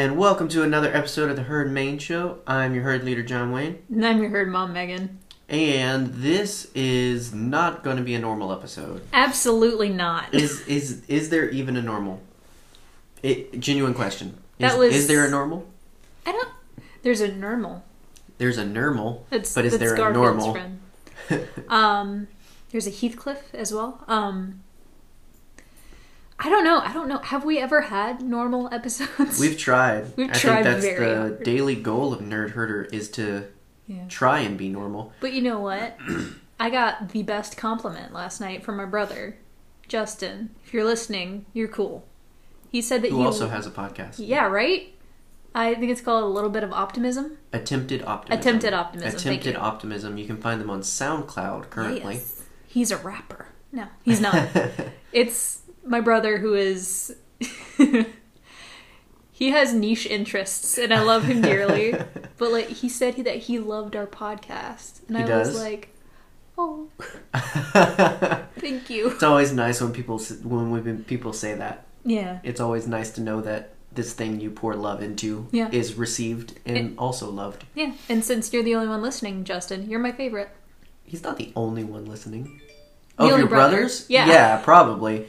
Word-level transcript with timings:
and 0.00 0.16
welcome 0.16 0.48
to 0.48 0.62
another 0.62 0.90
episode 0.96 1.28
of 1.28 1.36
the 1.36 1.42
Herd 1.42 1.70
Main 1.70 1.98
Show. 1.98 2.38
I'm 2.46 2.74
your 2.74 2.84
herd 2.84 3.04
leader, 3.04 3.22
John 3.22 3.52
Wayne, 3.52 3.82
And 3.90 4.06
I'm 4.06 4.18
your 4.18 4.30
herd 4.30 4.48
mom, 4.48 4.72
Megan. 4.72 5.18
and 5.46 6.06
this 6.14 6.70
is 6.74 7.34
not 7.34 7.84
going 7.84 7.98
to 7.98 8.02
be 8.02 8.14
a 8.14 8.18
normal 8.18 8.50
episode. 8.50 9.02
Absolutely 9.12 9.90
not. 9.90 10.32
Is 10.34 10.66
is 10.66 11.02
is 11.06 11.28
there 11.28 11.50
even 11.50 11.76
a 11.76 11.82
normal? 11.82 12.22
It, 13.22 13.60
genuine 13.60 13.92
question. 13.92 14.28
Is, 14.58 14.70
That 14.70 14.78
was- 14.78 14.94
is 14.94 15.06
there 15.06 15.26
a 15.26 15.30
normal? 15.30 15.66
I 16.24 16.32
don't. 16.32 16.48
There's 17.02 17.20
a 17.20 17.28
normal. 17.28 17.84
There's 18.38 18.56
a 18.56 18.64
normal, 18.64 19.26
That's, 19.28 19.54
but 19.54 19.66
is 19.66 19.72
that's 19.72 19.82
there 19.82 19.94
a 19.94 19.98
Garfield's 19.98 20.46
normal? 20.46 20.52
friend. 20.52 20.80
Um, 21.68 22.28
there's 22.72 22.86
a 22.86 22.90
Heathcliff 22.90 23.54
as 23.54 23.72
well. 23.74 24.02
Um, 24.08 24.62
I 26.42 26.48
don't 26.48 26.64
know. 26.64 26.78
I 26.80 26.92
don't 26.92 27.06
know. 27.08 27.18
Have 27.18 27.44
we 27.44 27.58
ever 27.58 27.82
had 27.82 28.22
normal 28.22 28.72
episodes? 28.72 29.38
We've 29.38 29.58
tried. 29.58 30.06
We've 30.16 30.30
I 30.30 30.32
tried 30.32 30.62
think 30.62 30.64
that's 30.64 30.84
the 30.84 31.14
hard. 31.16 31.42
daily 31.42 31.74
goal 31.76 32.12
of 32.14 32.20
Nerd 32.20 32.50
Herder 32.52 32.84
is 32.84 33.10
to 33.12 33.44
Yeah. 33.86 34.06
try 34.08 34.40
and 34.40 34.56
be 34.56 34.68
normal. 34.68 35.12
But 35.20 35.32
you 35.34 35.42
know 35.42 35.60
what? 35.60 35.98
I 36.60 36.70
got 36.70 37.10
the 37.10 37.22
best 37.22 37.56
compliment 37.56 38.12
last 38.12 38.40
night 38.40 38.62
from 38.64 38.76
my 38.76 38.84
brother, 38.86 39.36
Justin. 39.88 40.50
If 40.64 40.72
you're 40.74 40.84
listening, 40.84 41.44
you're 41.52 41.68
cool. 41.68 42.06
He 42.70 42.80
said 42.82 43.02
that 43.02 43.10
Who 43.10 43.18
you 43.18 43.24
also 43.24 43.48
has 43.48 43.66
a 43.66 43.70
podcast? 43.70 44.14
Yeah, 44.18 44.46
right? 44.46 44.94
I 45.54 45.74
think 45.74 45.90
it's 45.90 46.00
called 46.00 46.22
a 46.22 46.26
little 46.28 46.50
bit 46.50 46.62
of 46.62 46.72
optimism. 46.72 47.36
Attempted 47.52 48.02
optimism. 48.04 48.40
Attempted 48.40 48.72
optimism, 48.72 49.16
Attempted 49.18 49.54
you. 49.54 49.60
optimism. 49.60 50.16
You 50.16 50.26
can 50.26 50.36
find 50.36 50.60
them 50.60 50.70
on 50.70 50.80
SoundCloud 50.82 51.70
currently. 51.70 52.14
Yes. 52.14 52.44
He's 52.68 52.90
a 52.92 52.96
rapper. 52.98 53.48
No, 53.72 53.86
he's 54.04 54.20
not. 54.20 54.48
it's 55.12 55.59
my 55.84 56.00
brother 56.00 56.38
who 56.38 56.54
is 56.54 57.14
he 59.32 59.50
has 59.50 59.72
niche 59.72 60.06
interests 60.06 60.76
and 60.78 60.92
I 60.92 61.00
love 61.02 61.24
him 61.24 61.40
dearly. 61.40 61.94
but 62.38 62.52
like 62.52 62.68
he 62.68 62.88
said 62.88 63.16
that 63.24 63.36
he 63.36 63.58
loved 63.58 63.96
our 63.96 64.06
podcast. 64.06 65.00
And 65.08 65.16
He 65.18 65.22
I 65.22 65.26
does? 65.26 65.48
was 65.48 65.60
like, 65.62 65.88
"Oh, 66.58 66.88
thank 68.58 68.90
you." 68.90 69.10
It's 69.10 69.22
always 69.22 69.52
nice 69.52 69.80
when 69.80 69.92
people 69.92 70.18
when 70.44 70.70
we, 70.70 70.92
people 71.04 71.32
say 71.32 71.54
that. 71.54 71.86
Yeah. 72.04 72.38
It's 72.42 72.60
always 72.60 72.86
nice 72.86 73.10
to 73.12 73.20
know 73.20 73.40
that 73.42 73.74
this 73.92 74.12
thing 74.12 74.40
you 74.40 74.50
pour 74.50 74.74
love 74.74 75.02
into 75.02 75.48
Yeah. 75.50 75.68
is 75.72 75.94
received 75.94 76.58
and 76.64 76.76
It- 76.92 76.98
also 76.98 77.30
loved. 77.30 77.64
Yeah. 77.74 77.92
And 78.08 78.24
since 78.24 78.52
you're 78.52 78.62
the 78.62 78.74
only 78.74 78.88
one 78.88 79.02
listening, 79.02 79.44
Justin, 79.44 79.90
you're 79.90 79.98
my 80.00 80.12
favorite. 80.12 80.50
He's 81.04 81.22
not 81.24 81.36
the 81.38 81.52
only 81.56 81.82
one 81.84 82.04
listening. 82.06 82.60
The 83.16 83.24
Oh, 83.24 83.36
your 83.36 83.46
brother. 83.48 83.76
brothers? 83.76 84.06
Yeah. 84.08 84.28
yeah, 84.28 84.56
probably. 84.62 85.26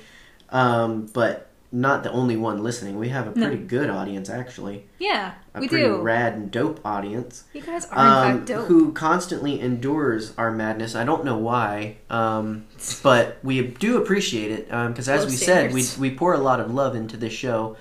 Um, 0.51 1.07
but 1.13 1.47
not 1.73 2.03
the 2.03 2.11
only 2.11 2.35
one 2.35 2.61
listening. 2.61 2.99
We 2.99 3.07
have 3.09 3.27
a 3.27 3.39
No. 3.39 3.47
pretty 3.47 3.63
good 3.63 3.89
audience, 3.89 4.29
actually. 4.29 4.87
Yeah, 4.99 5.31
A 5.55 5.61
we 5.61 5.69
pretty 5.69 5.85
do. 5.85 6.01
rad 6.01 6.33
and 6.33 6.51
dope 6.51 6.85
audience. 6.85 7.45
you 7.53 7.61
guys 7.61 7.85
are 7.91 8.05
in 8.05 8.11
um, 8.31 8.37
fact 8.39 8.47
dope. 8.49 8.65
who 8.67 8.91
constantly 8.91 9.61
endures 9.61 10.33
our 10.37 10.51
madness. 10.51 10.95
I 10.95 11.05
don't 11.05 11.23
know 11.23 11.37
why, 11.37 11.95
um, 12.09 12.65
but 13.03 13.37
we 13.41 13.61
do 13.65 13.97
appreciate 14.01 14.51
it 14.51 14.67
because, 14.67 15.07
as 15.07 15.21
Low 15.21 15.27
we 15.27 15.35
said, 15.37 15.73
we 15.73 15.85
we 15.97 16.11
pour 16.13 16.33
a 16.33 16.39
lot 16.39 16.59
of 16.59 16.73
love 16.73 16.93
into 16.95 17.15
this 17.15 17.31
show. 17.33 17.77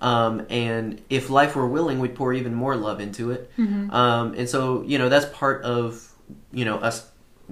Um, 0.00 0.46
and 0.50 1.00
if 1.10 1.28
life 1.30 1.54
were 1.54 1.66
willing, 1.68 1.98
we'd 1.98 2.14
pour 2.14 2.32
even 2.32 2.54
more 2.54 2.76
love 2.76 2.98
into 3.00 3.30
it. 3.30 3.50
Mm-hmm. 3.58 3.90
Um, 3.90 4.34
and 4.34 4.48
so, 4.48 4.82
you 4.82 4.98
know, 4.98 5.08
that's 5.10 5.26
part 5.26 5.62
of 5.64 6.10
you 6.50 6.64
know 6.64 6.76
us 6.78 7.10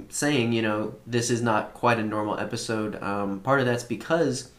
saying, 0.08 0.54
you 0.54 0.62
know, 0.62 0.94
this 1.06 1.28
is 1.30 1.42
not 1.42 1.74
quite 1.74 1.98
a 1.98 2.02
normal 2.02 2.38
episode. 2.38 3.00
Um, 3.02 3.40
part 3.40 3.60
of 3.60 3.66
that's 3.66 3.84
because 3.84 4.50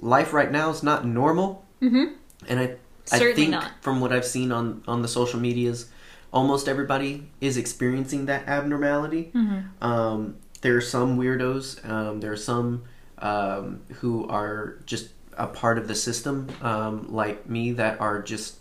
life 0.00 0.32
right 0.32 0.50
now 0.50 0.70
is 0.70 0.82
not 0.82 1.06
normal, 1.06 1.64
Mhm. 1.82 2.12
and 2.48 2.60
I 2.60 2.76
I 3.12 3.18
think 3.34 3.50
not. 3.50 3.70
from 3.80 4.00
what 4.00 4.12
I've 4.12 4.24
seen 4.26 4.50
on 4.52 4.82
on 4.88 5.02
the 5.02 5.08
social 5.08 5.38
medias, 5.40 5.86
almost 6.32 6.68
everybody 6.68 7.28
is 7.40 7.56
experiencing 7.56 8.26
that 8.26 8.46
abnormality. 8.48 9.30
Mm-hmm. 9.34 9.84
Um, 9.84 10.36
there 10.62 10.76
are 10.76 10.80
some 10.80 11.18
weirdos. 11.18 11.88
Um, 11.88 12.20
there 12.20 12.32
are 12.32 12.36
some 12.36 12.82
um, 13.18 13.80
who 14.00 14.26
are 14.28 14.78
just 14.86 15.10
a 15.38 15.46
part 15.46 15.78
of 15.78 15.86
the 15.88 15.94
system, 15.94 16.48
um, 16.62 17.06
like 17.12 17.48
me, 17.48 17.72
that 17.72 18.00
are 18.00 18.20
just 18.22 18.56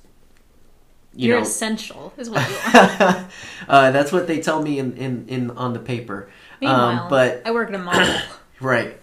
you 1.17 1.29
You're 1.29 1.37
know. 1.37 1.43
essential, 1.43 2.13
is 2.17 2.29
what 2.29 2.47
you 2.49 2.55
are. 2.79 3.27
uh, 3.69 3.91
that's 3.91 4.11
what 4.11 4.27
they 4.27 4.41
tell 4.41 4.61
me 4.61 4.79
in, 4.79 4.97
in, 4.97 5.25
in 5.29 5.51
on 5.51 5.71
the 5.73 5.79
paper. 5.79 6.29
Meanwhile, 6.59 7.03
Um, 7.03 7.09
but 7.09 7.41
I 7.45 7.51
work 7.51 7.69
at 7.69 7.75
a 7.75 7.79
mall. 7.79 7.93
Right. 8.61 8.99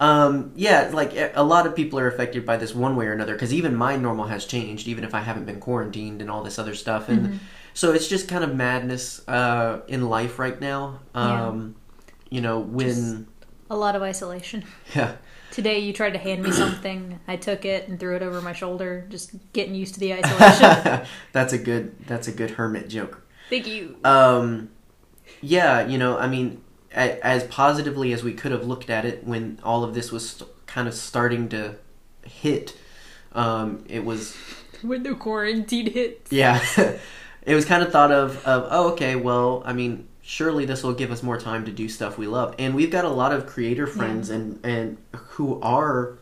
Um, 0.00 0.52
yeah, 0.56 0.90
like 0.92 1.12
a 1.34 1.42
lot 1.42 1.66
of 1.66 1.76
people 1.76 1.98
are 1.98 2.08
affected 2.08 2.46
by 2.46 2.56
this 2.56 2.74
one 2.74 2.96
way 2.96 3.06
or 3.06 3.12
another 3.12 3.34
because 3.34 3.52
even 3.52 3.74
my 3.76 3.96
normal 3.96 4.26
has 4.26 4.46
changed, 4.46 4.88
even 4.88 5.04
if 5.04 5.14
I 5.14 5.20
haven't 5.20 5.44
been 5.44 5.60
quarantined 5.60 6.22
and 6.22 6.30
all 6.30 6.42
this 6.42 6.58
other 6.58 6.74
stuff. 6.74 7.08
And 7.10 7.26
Mm-hmm. 7.26 7.36
so 7.74 7.92
it's 7.92 8.08
just 8.08 8.26
kind 8.26 8.42
of 8.42 8.54
madness 8.54 9.20
uh, 9.28 9.80
in 9.88 10.08
life 10.08 10.38
right 10.38 10.58
now. 10.60 11.00
Um, 11.14 11.76
You 12.30 12.40
know, 12.40 12.60
when. 12.60 13.26
a 13.68 13.76
lot 13.76 13.94
of 13.94 14.02
isolation. 14.02 14.64
Yeah. 14.94 15.16
Today 15.52 15.80
you 15.80 15.92
tried 15.92 16.12
to 16.12 16.18
hand 16.18 16.42
me 16.44 16.52
something. 16.52 17.18
I 17.26 17.34
took 17.36 17.64
it 17.64 17.88
and 17.88 17.98
threw 17.98 18.14
it 18.16 18.22
over 18.22 18.40
my 18.40 18.52
shoulder, 18.52 19.04
just 19.10 19.32
getting 19.52 19.74
used 19.74 19.94
to 19.94 20.00
the 20.00 20.14
isolation. 20.14 21.06
that's 21.32 21.52
a 21.52 21.58
good 21.58 22.06
that's 22.06 22.28
a 22.28 22.32
good 22.32 22.52
hermit 22.52 22.88
joke. 22.88 23.20
Thank 23.50 23.66
you. 23.66 23.96
Um, 24.04 24.70
yeah, 25.42 25.84
you 25.86 25.98
know, 25.98 26.16
I 26.16 26.28
mean, 26.28 26.62
as 26.92 27.44
positively 27.44 28.12
as 28.12 28.22
we 28.24 28.32
could 28.32 28.52
have 28.52 28.66
looked 28.66 28.90
at 28.90 29.04
it 29.04 29.24
when 29.24 29.58
all 29.62 29.84
of 29.84 29.94
this 29.94 30.10
was 30.12 30.28
st- 30.30 30.50
kind 30.66 30.88
of 30.88 30.94
starting 30.94 31.48
to 31.50 31.76
hit, 32.24 32.76
um, 33.32 33.84
it 33.88 34.04
was 34.04 34.36
When 34.82 35.02
the 35.02 35.14
quarantine 35.14 35.90
hit. 35.90 36.26
yeah, 36.30 36.60
it 37.42 37.54
was 37.54 37.64
kind 37.64 37.82
of 37.82 37.92
thought 37.92 38.12
of 38.12 38.44
of 38.46 38.68
oh 38.70 38.92
okay, 38.92 39.16
well, 39.16 39.62
I 39.66 39.72
mean, 39.72 40.08
surely 40.22 40.64
this 40.64 40.82
will 40.82 40.94
give 40.94 41.10
us 41.10 41.22
more 41.22 41.38
time 41.38 41.64
to 41.66 41.72
do 41.72 41.88
stuff 41.88 42.18
we 42.18 42.26
love, 42.26 42.54
and 42.58 42.74
we've 42.74 42.90
got 42.90 43.04
a 43.04 43.08
lot 43.10 43.32
of 43.32 43.46
creator 43.46 43.86
friends 43.86 44.30
and 44.30 44.58
and 44.64 44.96
who 45.14 45.60
are. 45.60 46.18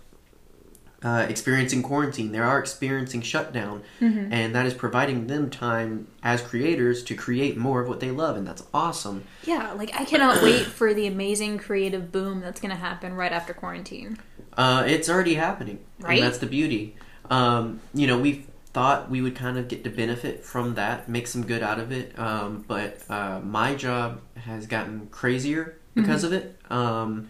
Uh, 1.01 1.25
experiencing 1.29 1.81
quarantine, 1.81 2.33
they 2.33 2.41
are 2.41 2.59
experiencing 2.59 3.23
shutdown, 3.23 3.83
Mm-hmm. 4.01 4.33
and 4.33 4.53
that 4.55 4.67
is 4.67 4.75
providing 4.75 5.29
them 5.29 5.49
time 5.49 6.09
as 6.25 6.41
creators 6.43 7.05
to 7.05 7.15
create 7.15 7.57
more 7.57 7.81
of 7.81 7.89
what 7.89 8.01
they 8.01 8.11
love, 8.11 8.37
and 8.37 8.45
that's 8.45 8.65
awesome. 8.75 9.23
Yeah, 9.45 9.73
like 9.75 9.95
I 9.95 10.05
cannot 10.05 10.43
wait 10.43 10.67
for 10.67 10.93
the 10.93 11.07
amazing 11.07 11.59
creative 11.59 12.11
boom 12.11 12.41
that's 12.41 12.61
going 12.61 12.73
to 12.73 12.77
happen 12.77 13.15
right 13.15 13.31
after 13.31 13.55
quarantine. 13.55 14.19
Uh, 14.57 14.83
it's 14.89 15.09
already 15.09 15.35
happening, 15.35 15.79
Right? 16.01 16.15
And 16.19 16.23
that's 16.27 16.39
the 16.39 16.47
beauty. 16.47 16.97
Um, 17.31 17.81
you 17.95 18.09
know, 18.09 18.19
we 18.19 18.47
thought 18.73 19.09
we 19.09 19.21
would 19.21 19.37
kind 19.37 19.57
of 19.57 19.69
get 19.69 19.85
to 19.85 19.91
benefit 19.91 20.45
from 20.45 20.75
that, 20.75 21.09
make 21.09 21.29
some 21.29 21.47
good 21.47 21.63
out 21.63 21.79
of 21.79 21.93
it. 21.93 22.19
Um, 22.19 22.65
but 22.67 23.01
uh, 23.09 23.39
my 23.41 23.77
job 23.77 24.21
has 24.35 24.67
gotten 24.67 25.07
crazier 25.13 25.79
because 25.95 26.25
of 26.25 26.33
it. 26.33 26.59
Um, 26.71 27.29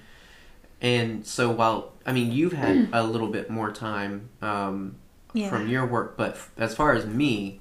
and 0.81 1.27
so 1.27 1.51
while 1.51 1.93
I 2.07 2.13
mean 2.13 2.33
you've 2.33 2.53
had 2.53 2.89
a 2.93 3.03
little 3.05 3.29
bit 3.29 3.51
more 3.51 3.71
time 3.73 4.29
um, 4.43 4.97
Yeah. 5.33 5.51
from 5.51 5.69
your 5.69 5.87
work, 5.87 6.17
but 6.17 6.33
f- 6.33 6.51
as 6.57 6.75
far 6.75 6.93
as 6.95 7.05
me, 7.07 7.61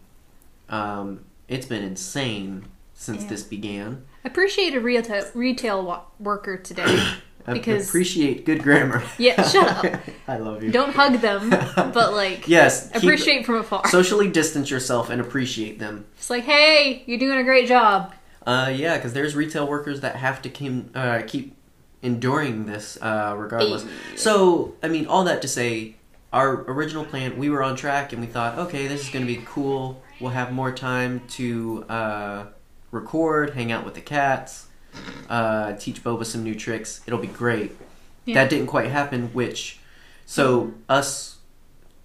um, 0.70 1.26
it's 1.48 1.66
been 1.66 1.84
insane 1.84 2.66
since 2.94 3.24
Yeah. 3.24 3.30
this 3.30 3.44
began. 3.44 4.04
Appreciate 4.26 4.74
a 4.76 4.80
retail 4.80 5.26
retail 5.34 5.84
wa- 5.84 6.02
worker 6.20 6.58
today. 6.58 6.84
I 7.50 7.54
Because- 7.54 7.88
appreciate 7.88 8.46
good 8.46 8.62
grammar. 8.62 9.02
Yeah, 9.18 9.42
shut 9.48 9.86
up. 9.86 10.02
I 10.28 10.38
love 10.38 10.64
you. 10.64 10.70
Don't 10.72 10.94
hug 10.94 11.22
them, 11.22 11.50
but 11.76 12.14
like 12.14 12.46
Yes, 12.48 12.94
appreciate 12.94 13.46
from 13.46 13.56
afar. 13.56 13.88
socially 13.88 14.28
distance 14.30 14.70
yourself 14.70 15.10
and 15.10 15.22
appreciate 15.22 15.80
them. 15.80 16.06
It's 16.18 16.30
like, 16.30 16.44
hey, 16.44 17.04
you're 17.06 17.20
doing 17.20 17.38
a 17.40 17.44
great 17.44 17.68
job. 17.70 18.14
Uh, 18.46 18.72
yeah, 18.76 18.96
because 18.98 19.14
there's 19.14 19.34
retail 19.36 19.66
workers 19.68 20.02
that 20.02 20.16
have 20.18 20.42
to 20.42 20.50
keep, 20.50 20.90
uh, 20.96 21.22
keep 21.28 21.56
enduring 22.02 22.66
this 22.66 22.98
uh, 23.02 23.34
regardless. 23.38 23.86
So, 24.16 24.76
I 24.84 24.88
mean, 24.88 25.08
all 25.08 25.24
that 25.26 25.42
to 25.42 25.48
say, 25.48 25.96
our 26.32 26.62
original 26.70 27.06
plan, 27.06 27.38
we 27.38 27.50
were 27.50 27.64
on 27.64 27.76
track 27.76 28.12
and 28.14 28.22
we 28.22 28.28
thought, 28.28 28.58
okay, 28.58 28.88
this 28.88 29.02
is 29.02 29.10
going 29.10 29.26
to 29.26 29.34
be 29.34 29.42
cool. 29.46 30.04
We'll 30.20 30.32
have 30.32 30.52
more 30.52 30.72
time 30.72 31.22
to 31.30 31.86
uh, 31.88 32.46
record, 32.92 33.52
hang 33.52 33.72
out 33.72 33.86
with 33.86 33.96
the 33.96 34.02
cats, 34.02 34.68
uh, 35.30 35.74
teach 35.74 36.04
Boba 36.04 36.26
some 36.26 36.44
new 36.44 36.56
tricks. 36.56 37.02
It'll 37.08 37.20
be 37.20 37.28
great. 37.28 37.76
Yeah. 38.26 38.36
That 38.36 38.50
didn't 38.50 38.68
quite 38.68 38.90
happen, 38.90 39.30
which, 39.34 39.80
so 40.26 40.74
us 40.90 41.38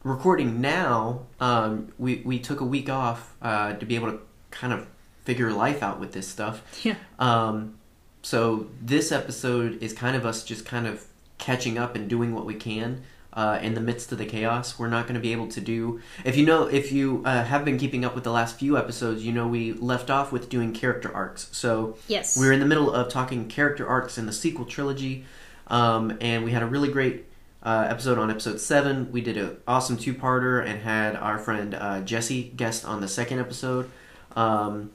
recording 0.04 0.60
now, 0.60 1.26
um, 1.40 1.92
we, 1.98 2.22
we 2.24 2.38
took 2.38 2.60
a 2.60 2.64
week 2.64 2.88
off 2.88 3.34
uh, 3.42 3.74
to 3.74 3.86
be 3.86 3.96
able 3.96 4.12
to 4.12 4.20
kind 4.50 4.72
of 4.72 4.86
figure 5.24 5.52
life 5.52 5.82
out 5.82 6.00
with 6.00 6.12
this 6.12 6.28
stuff. 6.28 6.84
Yeah. 6.84 6.96
Um, 7.18 7.78
so 8.22 8.69
this 8.80 9.12
episode 9.12 9.82
is 9.82 9.92
kind 9.92 10.16
of 10.16 10.24
us 10.24 10.44
just 10.44 10.64
kind 10.64 10.86
of 10.86 11.04
catching 11.38 11.76
up 11.78 11.96
and 11.96 12.08
doing 12.08 12.34
what 12.34 12.46
we 12.46 12.54
can 12.54 13.02
uh, 13.32 13.58
in 13.62 13.74
the 13.74 13.80
midst 13.80 14.12
of 14.12 14.19
the 14.19 14.26
chaos. 14.26 14.78
We're 14.78 14.88
not 14.88 15.06
going 15.06 15.14
to 15.14 15.20
be 15.20 15.32
able 15.32 15.48
to 15.48 15.60
do. 15.60 16.00
If 16.24 16.36
you 16.36 16.46
know, 16.46 16.66
if 16.66 16.92
you 16.92 17.22
uh, 17.24 17.42
have 17.44 17.64
been 17.64 17.78
keeping 17.78 18.04
up 18.04 18.14
with 18.14 18.24
the 18.24 18.30
last 18.30 18.58
few 18.58 18.76
episodes, 18.78 19.24
you 19.24 19.32
know 19.32 19.48
we 19.48 19.72
left 19.72 20.08
off 20.10 20.30
with 20.32 20.48
doing 20.48 20.72
character 20.72 21.12
arcs. 21.12 21.48
So 21.52 21.96
Yes. 22.06 22.38
we're 22.38 22.52
in 22.52 22.60
the 22.60 22.66
middle 22.66 22.92
of 22.92 23.08
talking 23.10 23.48
character 23.48 23.86
arcs 23.88 24.19
in 24.19 24.26
the 24.26 24.32
sequel 24.32 24.66
trilogy, 24.66 25.24
um, 25.66 26.16
and 26.20 26.44
we 26.44 26.52
had 26.52 26.62
a 26.62 26.66
really 26.66 26.88
great 26.90 27.24
uh, 27.64 27.86
episode 27.88 28.19
on 28.19 28.30
episode 28.30 28.60
seven. 28.60 29.10
We 29.12 29.20
did 29.20 29.36
an 29.36 29.56
awesome 29.66 29.96
two 29.96 30.14
parter 30.14 30.64
and 30.64 30.80
had 30.82 31.16
our 31.16 31.38
friend 31.38 31.74
uh, 31.74 32.00
Jesse 32.02 32.52
guest 32.56 32.84
on 32.84 33.00
the 33.00 33.08
second 33.08 33.38
episode. 33.40 33.90
Um, 34.36 34.90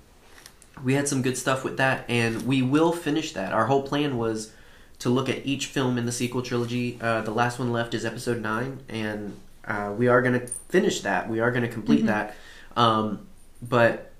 we 0.83 0.94
had 0.94 1.07
some 1.07 1.21
good 1.21 1.38
stuff 1.38 1.63
with 1.63 1.77
that, 1.77 2.06
and 2.09 2.44
we 2.44 2.62
will 2.62 2.91
finish 2.91 3.33
that. 3.33 3.53
Our 3.53 3.65
whole 3.65 3.83
plan 3.83 4.18
was 4.18 4.51
to 5.00 5.09
look 5.09 5.29
at 5.29 5.45
each 5.45 5.68
film 5.68 5.97
in 5.97 6.06
the 6.06 6.12
sequel 6.12 6.41
trilogy. 6.41 6.97
Uh, 7.01 7.21
the 7.21 7.31
last 7.31 7.59
one 7.59 7.71
left 7.71 7.94
is 7.94 8.06
episode 8.06 8.41
nine, 8.41 8.81
and 8.89 9.38
uh, 9.65 9.94
we 9.97 10.07
are 10.07 10.21
going 10.21 10.39
to 10.39 10.47
finish 10.47 11.01
that. 11.01 11.29
We 11.29 11.39
are 11.39 11.51
going 11.51 11.63
to 11.63 11.69
complete 11.69 12.00
Mm-hmm. 12.00 12.07
that. 12.07 12.35
Um, 12.75 13.27
but 13.62 14.12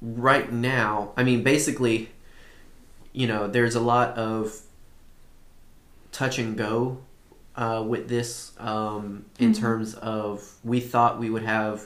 right 0.00 0.50
now, 0.52 1.12
I 1.16 1.24
mean, 1.24 1.42
basically, 1.42 2.10
you 3.12 3.26
know, 3.26 3.46
there's 3.48 3.74
a 3.74 3.80
lot 3.80 4.16
of 4.16 4.60
touch 6.12 6.38
and 6.38 6.56
go 6.56 6.98
uh, 7.56 7.84
with 7.86 8.08
this 8.08 8.52
um, 8.58 9.24
in 9.38 9.52
terms 9.52 9.94
of 9.94 10.56
we 10.64 10.80
thought 10.80 11.18
we 11.18 11.30
would 11.30 11.42
have 11.42 11.84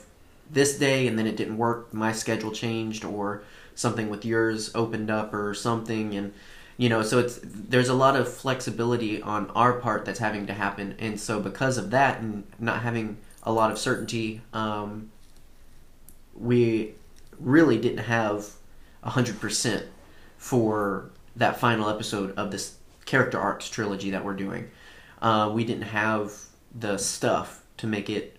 this 0.51 0.79
day 0.79 1.07
and 1.07 1.19
then 1.19 1.27
it 1.27 1.37
didn't 1.37 1.57
work. 1.57 1.93
My 1.93 2.13
schedule 2.13 2.53
changed 2.53 3.05
or 3.05 3.43
something 3.75 4.09
with 4.09 4.25
yours 4.25 4.71
opened 4.75 5.11
up 5.11 5.35
or 5.35 5.55
something 5.55 6.15
and 6.15 6.33
you 6.77 6.89
know 6.89 7.03
so 7.03 7.19
it's 7.19 7.41
there's 7.43 7.89
a 7.89 7.95
lot 7.95 8.17
of 8.17 8.33
flexibility 8.33 9.21
on 9.23 9.51
our 9.51 9.75
part 9.75 10.05
that's 10.05 10.19
having 10.19 10.47
to 10.47 10.53
happen 10.53 10.95
and 10.99 11.19
so 11.19 11.41
because 11.41 11.79
of 11.79 11.91
that 11.91 12.21
and 12.21 12.45
not 12.59 12.83
having 12.83 13.17
a 13.43 13.53
lot 13.53 13.71
of 13.71 13.79
certainty 13.79 14.41
um, 14.53 15.11
we 16.35 16.95
really 17.39 17.79
didn't 17.79 18.05
have 18.05 18.49
100% 19.05 19.87
for 20.39 21.11
that 21.37 21.59
final 21.59 21.89
episode 21.89 22.37
of 22.37 22.51
this 22.51 22.77
character 23.05 23.39
arcs 23.39 23.69
trilogy 23.69 24.11
that 24.11 24.25
we're 24.25 24.35
doing. 24.35 24.71
Uh, 25.21 25.51
we 25.53 25.65
didn't 25.65 25.83
have 25.83 26.33
the 26.75 26.99
stuff 26.99 27.63
to 27.77 27.87
make 27.87 28.09
it 28.11 28.37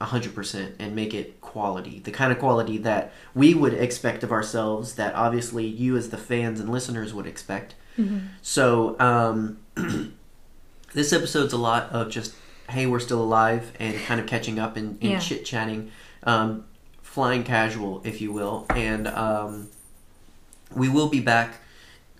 100% 0.00 0.72
and 0.78 0.94
make 0.94 1.12
it 1.14 1.40
quality. 1.40 2.00
The 2.00 2.10
kind 2.10 2.30
of 2.32 2.38
quality 2.38 2.78
that 2.78 3.12
we 3.34 3.54
would 3.54 3.74
expect 3.74 4.22
of 4.22 4.30
ourselves, 4.32 4.94
that 4.94 5.14
obviously 5.14 5.66
you 5.66 5.96
as 5.96 6.10
the 6.10 6.16
fans 6.18 6.60
and 6.60 6.70
listeners 6.70 7.12
would 7.14 7.26
expect. 7.26 7.74
So, 8.42 8.94
um, 9.00 9.58
this 10.94 11.12
episode's 11.12 11.52
a 11.52 11.56
lot 11.56 11.90
of 11.90 12.10
just, 12.10 12.34
hey, 12.70 12.86
we're 12.86 13.00
still 13.00 13.20
alive, 13.20 13.72
and 13.80 13.98
kind 14.02 14.20
of 14.20 14.26
catching 14.26 14.58
up 14.60 14.76
and, 14.76 14.90
and 15.02 15.12
Yeah. 15.12 15.18
chit 15.18 15.44
chatting, 15.44 15.90
um, 16.22 16.64
flying 17.02 17.42
casual, 17.42 18.00
if 18.04 18.20
you 18.20 18.32
will. 18.32 18.66
And 18.70 19.08
um, 19.08 19.68
we 20.74 20.88
will 20.88 21.08
be 21.08 21.18
back 21.20 21.54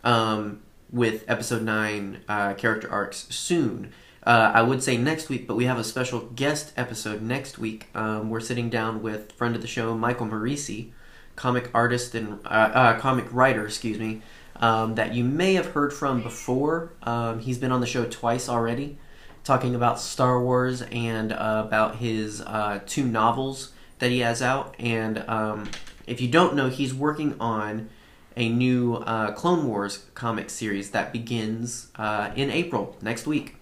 um, 0.03 0.63
with 0.91 1.25
episode 1.29 1.63
9 1.63 2.23
uh, 2.29 2.55
character 2.55 2.91
arcs 2.91 3.27
soon. 3.31 3.93
Uh, 4.29 4.53
I 4.53 4.61
would 4.61 4.83
say 4.83 4.99
next 4.99 5.31
week, 5.31 5.47
but 5.47 5.55
we 5.57 5.65
have 5.65 5.79
a 5.79 5.85
special 5.85 6.21
guest 6.21 6.75
episode 6.77 7.23
next 7.23 7.59
week. 7.59 7.87
Um, 7.95 8.29
we're 8.29 8.41
sitting 8.41 8.69
down 8.69 9.03
with 9.03 9.33
friend 9.33 9.57
of 9.57 9.63
the 9.63 9.67
show, 9.67 9.97
Michael 9.97 10.27
Moreci, 10.27 10.91
comic 11.35 11.71
artist 11.73 12.15
and 12.15 12.39
uh, 12.45 12.49
uh, 12.49 12.99
comic 12.99 13.25
writer, 13.33 13.65
excuse 13.65 13.99
me, 13.99 14.21
um, 14.57 14.97
that 14.97 15.15
you 15.15 15.25
may 15.25 15.55
have 15.55 15.69
heard 15.69 15.95
from 15.95 16.23
before. 16.23 16.93
Um, 17.05 17.39
he's 17.41 17.57
been 17.57 17.73
on 17.73 17.81
the 17.81 17.87
show 17.87 18.05
twice 18.05 18.51
already, 18.51 18.99
talking 19.45 19.75
about 19.75 19.99
Star 19.99 20.43
Wars 20.43 20.83
and 20.83 21.33
uh, 21.33 21.63
about 21.67 21.97
his 21.97 22.43
uh, 22.43 22.81
two 22.85 23.07
novels 23.07 23.73
that 23.99 24.11
he 24.11 24.19
has 24.19 24.43
out. 24.43 24.75
And 24.79 25.25
um, 25.27 25.71
if 26.07 26.21
you 26.21 26.29
don't 26.29 26.55
know, 26.55 26.69
he's 26.69 26.93
working 26.93 27.35
on 27.41 27.89
a 28.37 28.51
new 28.51 28.97
uh, 28.97 29.33
Clone 29.33 29.67
Wars 29.67 30.05
comic 30.13 30.51
series 30.51 30.91
that 30.91 31.15
begins 31.15 31.89
in 32.37 32.51
April 32.51 32.95
next 33.01 33.27
week. 33.27 33.55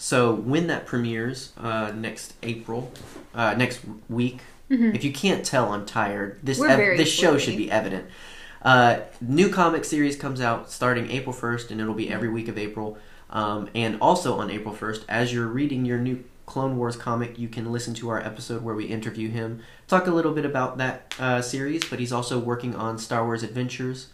So 0.00 0.32
when 0.32 0.68
that 0.68 0.86
premieres 0.86 1.52
uh, 1.58 1.92
next 1.94 2.34
April, 2.42 2.92
uh, 3.34 3.54
next 3.54 3.80
week, 4.08 4.40
if 4.94 5.02
you 5.02 5.12
can't 5.12 5.44
tell, 5.44 5.72
I'm 5.72 5.84
tired. 5.86 6.38
This 6.42 6.58
ev- 6.70 6.78
this 6.98 7.08
show 7.10 7.32
should 7.38 7.56
be 7.56 7.70
evident. 7.70 8.06
Uh, 8.62 9.00
new 9.20 9.48
comic 9.50 9.84
series 9.84 10.16
comes 10.16 10.40
out 10.40 10.70
starting 10.70 11.10
April 11.10 11.34
1st, 11.34 11.70
and 11.70 11.80
it'll 11.80 11.94
be 11.94 12.10
every 12.10 12.28
week 12.28 12.48
of 12.48 12.58
April. 12.58 12.98
Um, 13.30 13.68
and 13.74 13.98
also 14.00 14.38
on 14.38 14.50
April 14.50 14.74
1st, 14.74 15.04
as 15.08 15.32
you're 15.32 15.46
reading 15.46 15.84
your 15.84 15.98
new 15.98 16.22
Clone 16.46 16.76
Wars 16.76 16.96
comic, 16.96 17.38
you 17.38 17.48
can 17.48 17.72
listen 17.72 17.92
to 17.94 18.08
our 18.08 18.20
episode 18.20 18.62
where 18.62 18.74
we 18.74 18.84
interview 18.86 19.28
him, 19.30 19.62
talk 19.86 20.06
a 20.06 20.10
little 20.10 20.32
bit 20.32 20.44
about 20.44 20.78
that 20.78 21.14
uh, 21.18 21.42
series. 21.42 21.84
But 21.88 21.98
he's 21.98 22.12
also 22.12 22.38
working 22.38 22.74
on 22.74 22.98
Star 22.98 23.24
Wars 23.24 23.42
Adventures, 23.42 24.08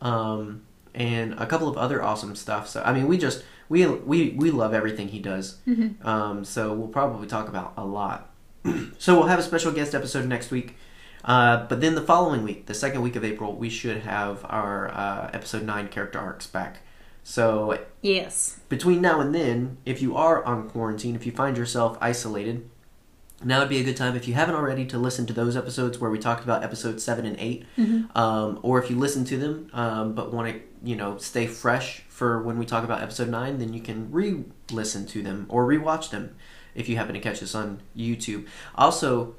um, 0.00 0.62
and 0.94 1.34
a 1.34 1.46
couple 1.46 1.68
of 1.68 1.76
other 1.76 2.02
awesome 2.02 2.36
stuff. 2.36 2.68
So 2.68 2.82
I 2.84 2.92
mean, 2.92 3.06
we 3.08 3.18
just 3.18 3.42
we 3.68 3.86
we 3.86 4.30
we 4.30 4.50
love 4.50 4.74
everything 4.74 5.08
he 5.08 5.18
does. 5.20 5.58
Um, 6.02 6.44
so 6.44 6.72
we'll 6.72 6.88
probably 6.88 7.26
talk 7.26 7.48
about 7.48 7.74
a 7.76 7.84
lot. 7.84 8.30
so 8.98 9.14
we'll 9.18 9.26
have 9.28 9.38
a 9.38 9.42
special 9.42 9.72
guest 9.72 9.94
episode 9.94 10.26
next 10.26 10.50
week. 10.50 10.76
Uh, 11.24 11.66
but 11.68 11.80
then 11.80 11.94
the 11.94 12.02
following 12.02 12.42
week, 12.42 12.66
the 12.66 12.74
second 12.74 13.00
week 13.02 13.16
of 13.16 13.24
April, 13.24 13.54
we 13.54 13.70
should 13.70 13.98
have 14.02 14.44
our 14.48 14.88
uh, 14.92 15.30
episode 15.32 15.62
nine 15.62 15.88
character 15.88 16.18
arcs 16.18 16.46
back. 16.46 16.78
So 17.22 17.78
Yes. 18.02 18.60
between 18.68 19.00
now 19.00 19.20
and 19.20 19.34
then, 19.34 19.78
if 19.86 20.02
you 20.02 20.14
are 20.16 20.44
on 20.44 20.68
quarantine, 20.68 21.14
if 21.16 21.24
you 21.24 21.32
find 21.32 21.56
yourself 21.56 21.96
isolated, 22.00 22.68
now 23.42 23.60
would 23.60 23.70
be 23.70 23.78
a 23.78 23.84
good 23.84 23.96
time 23.96 24.14
if 24.16 24.28
you 24.28 24.34
haven't 24.34 24.54
already 24.54 24.84
to 24.86 24.98
listen 24.98 25.24
to 25.26 25.32
those 25.32 25.56
episodes 25.56 25.98
where 25.98 26.10
we 26.10 26.18
talked 26.18 26.44
about 26.44 26.62
episodes 26.62 27.02
seven 27.02 27.24
and 27.26 27.36
8 27.38 27.66
um, 28.14 28.58
or 28.62 28.82
if 28.82 28.88
you 28.90 28.96
listen 28.96 29.24
to 29.26 29.36
them 29.36 29.68
um, 29.74 30.14
but 30.14 30.32
want 30.32 30.52
to 30.52 30.60
you 30.84 30.96
know 30.96 31.16
stay 31.18 31.46
fresh 31.46 32.00
for 32.08 32.42
when 32.42 32.58
we 32.58 32.66
talk 32.66 32.84
about 32.84 33.02
episode 33.02 33.28
nine, 33.28 33.58
then 33.58 33.72
you 33.72 33.80
can 33.80 34.10
re-listen 34.12 35.06
to 35.06 35.22
them 35.22 35.46
or 35.48 35.66
rewatch 35.66 36.10
them 36.10 36.34
if 36.74 36.88
you 36.88 36.96
happen 36.96 37.14
to 37.14 37.20
catch 37.20 37.42
us 37.42 37.54
on 37.54 37.80
YouTube. 37.96 38.46
Also, 38.74 39.34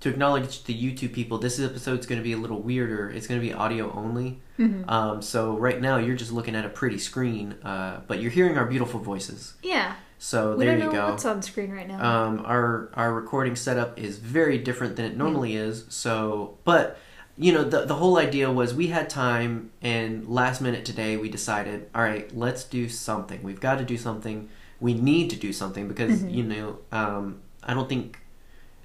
to 0.00 0.08
acknowledge 0.08 0.64
the 0.64 0.74
YouTube 0.74 1.12
people, 1.12 1.38
this 1.38 1.58
episode's 1.60 2.06
going 2.06 2.18
to 2.18 2.22
be 2.24 2.32
a 2.32 2.36
little 2.36 2.60
weirder. 2.60 3.10
It's 3.10 3.26
going 3.26 3.40
to 3.40 3.46
be 3.46 3.52
audio 3.52 3.92
only. 3.92 4.40
Um, 4.88 5.20
so 5.22 5.56
right 5.56 5.80
now 5.80 5.98
you're 5.98 6.16
just 6.16 6.32
looking 6.32 6.54
at 6.56 6.64
a 6.64 6.68
pretty 6.68 6.98
screen, 6.98 7.52
uh, 7.62 8.00
but 8.06 8.20
you're 8.20 8.30
hearing 8.30 8.56
our 8.56 8.64
beautiful 8.66 9.00
voices. 9.00 9.54
Yeah. 9.62 9.94
So 10.18 10.56
We 10.56 10.64
there 10.64 10.78
don't 10.78 10.86
you 10.86 10.92
know 10.96 11.06
go. 11.06 11.10
what's 11.10 11.24
on 11.26 11.42
screen 11.42 11.70
right 11.72 11.86
now. 11.86 12.02
Um, 12.24 12.42
our 12.46 12.90
our 12.94 13.12
recording 13.12 13.54
setup 13.54 13.98
is 13.98 14.16
very 14.18 14.56
different 14.58 14.96
than 14.96 15.04
it 15.04 15.16
normally 15.16 15.56
is. 15.56 15.84
So, 15.90 16.56
but 16.64 16.98
you 17.38 17.52
know, 17.52 17.64
the 17.64 17.84
the 17.84 17.94
whole 17.94 18.18
idea 18.18 18.50
was 18.50 18.74
we 18.74 18.88
had 18.88 19.10
time, 19.10 19.70
and 19.82 20.26
last 20.28 20.60
minute 20.60 20.84
today 20.84 21.16
we 21.16 21.28
decided, 21.28 21.88
all 21.94 22.02
right, 22.02 22.34
let's 22.36 22.64
do 22.64 22.88
something. 22.88 23.42
We've 23.42 23.60
got 23.60 23.78
to 23.78 23.84
do 23.84 23.98
something. 23.98 24.48
We 24.80 24.94
need 24.94 25.30
to 25.30 25.36
do 25.36 25.52
something 25.52 25.88
because 25.88 26.22
you 26.24 26.42
know, 26.42 26.78
um, 26.92 27.40
I 27.62 27.74
don't 27.74 27.88
think 27.88 28.20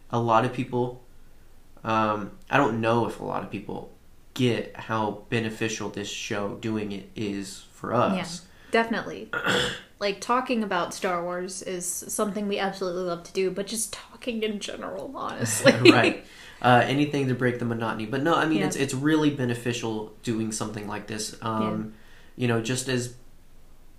a 0.09 0.19
lot 0.19 0.45
of 0.45 0.53
people. 0.53 1.01
Um, 1.83 2.31
I 2.49 2.57
don't 2.57 2.79
know 2.79 3.07
if 3.07 3.19
a 3.19 3.23
lot 3.23 3.43
of 3.43 3.49
people 3.49 3.91
get 4.33 4.75
how 4.75 5.23
beneficial 5.29 5.89
this 5.89 6.09
show 6.09 6.55
doing 6.55 6.91
it 6.91 7.09
is 7.15 7.65
for 7.73 7.93
us. 7.93 8.15
Definitely. 8.71 9.29
like 9.99 10.21
talking 10.21 10.63
about 10.63 10.93
Star 10.93 11.23
Wars 11.23 11.61
is 11.61 11.85
something 11.85 12.47
we 12.47 12.57
absolutely 12.57 13.03
love 13.03 13.23
to 13.23 13.33
do, 13.33 13.51
but 13.51 13.67
just 13.67 13.93
talking 13.93 14.43
in 14.43 14.59
general, 14.59 15.11
honestly. 15.15 15.73
right. 15.91 16.25
Uh, 16.61 16.83
anything 16.85 17.27
to 17.27 17.33
break 17.33 17.57
the 17.59 17.65
monotony. 17.65 18.05
But 18.05 18.21
no, 18.23 18.35
I 18.35 18.45
mean 18.45 18.59
Yeah. 18.59 18.67
it's 18.67 18.75
it's 18.75 18.93
really 18.93 19.29
beneficial 19.31 20.13
doing 20.23 20.51
something 20.51 20.87
like 20.87 21.07
this. 21.07 21.35
Um, 21.41 21.93
You 22.37 22.47
know, 22.47 22.61
just 22.61 22.87
as 22.87 23.15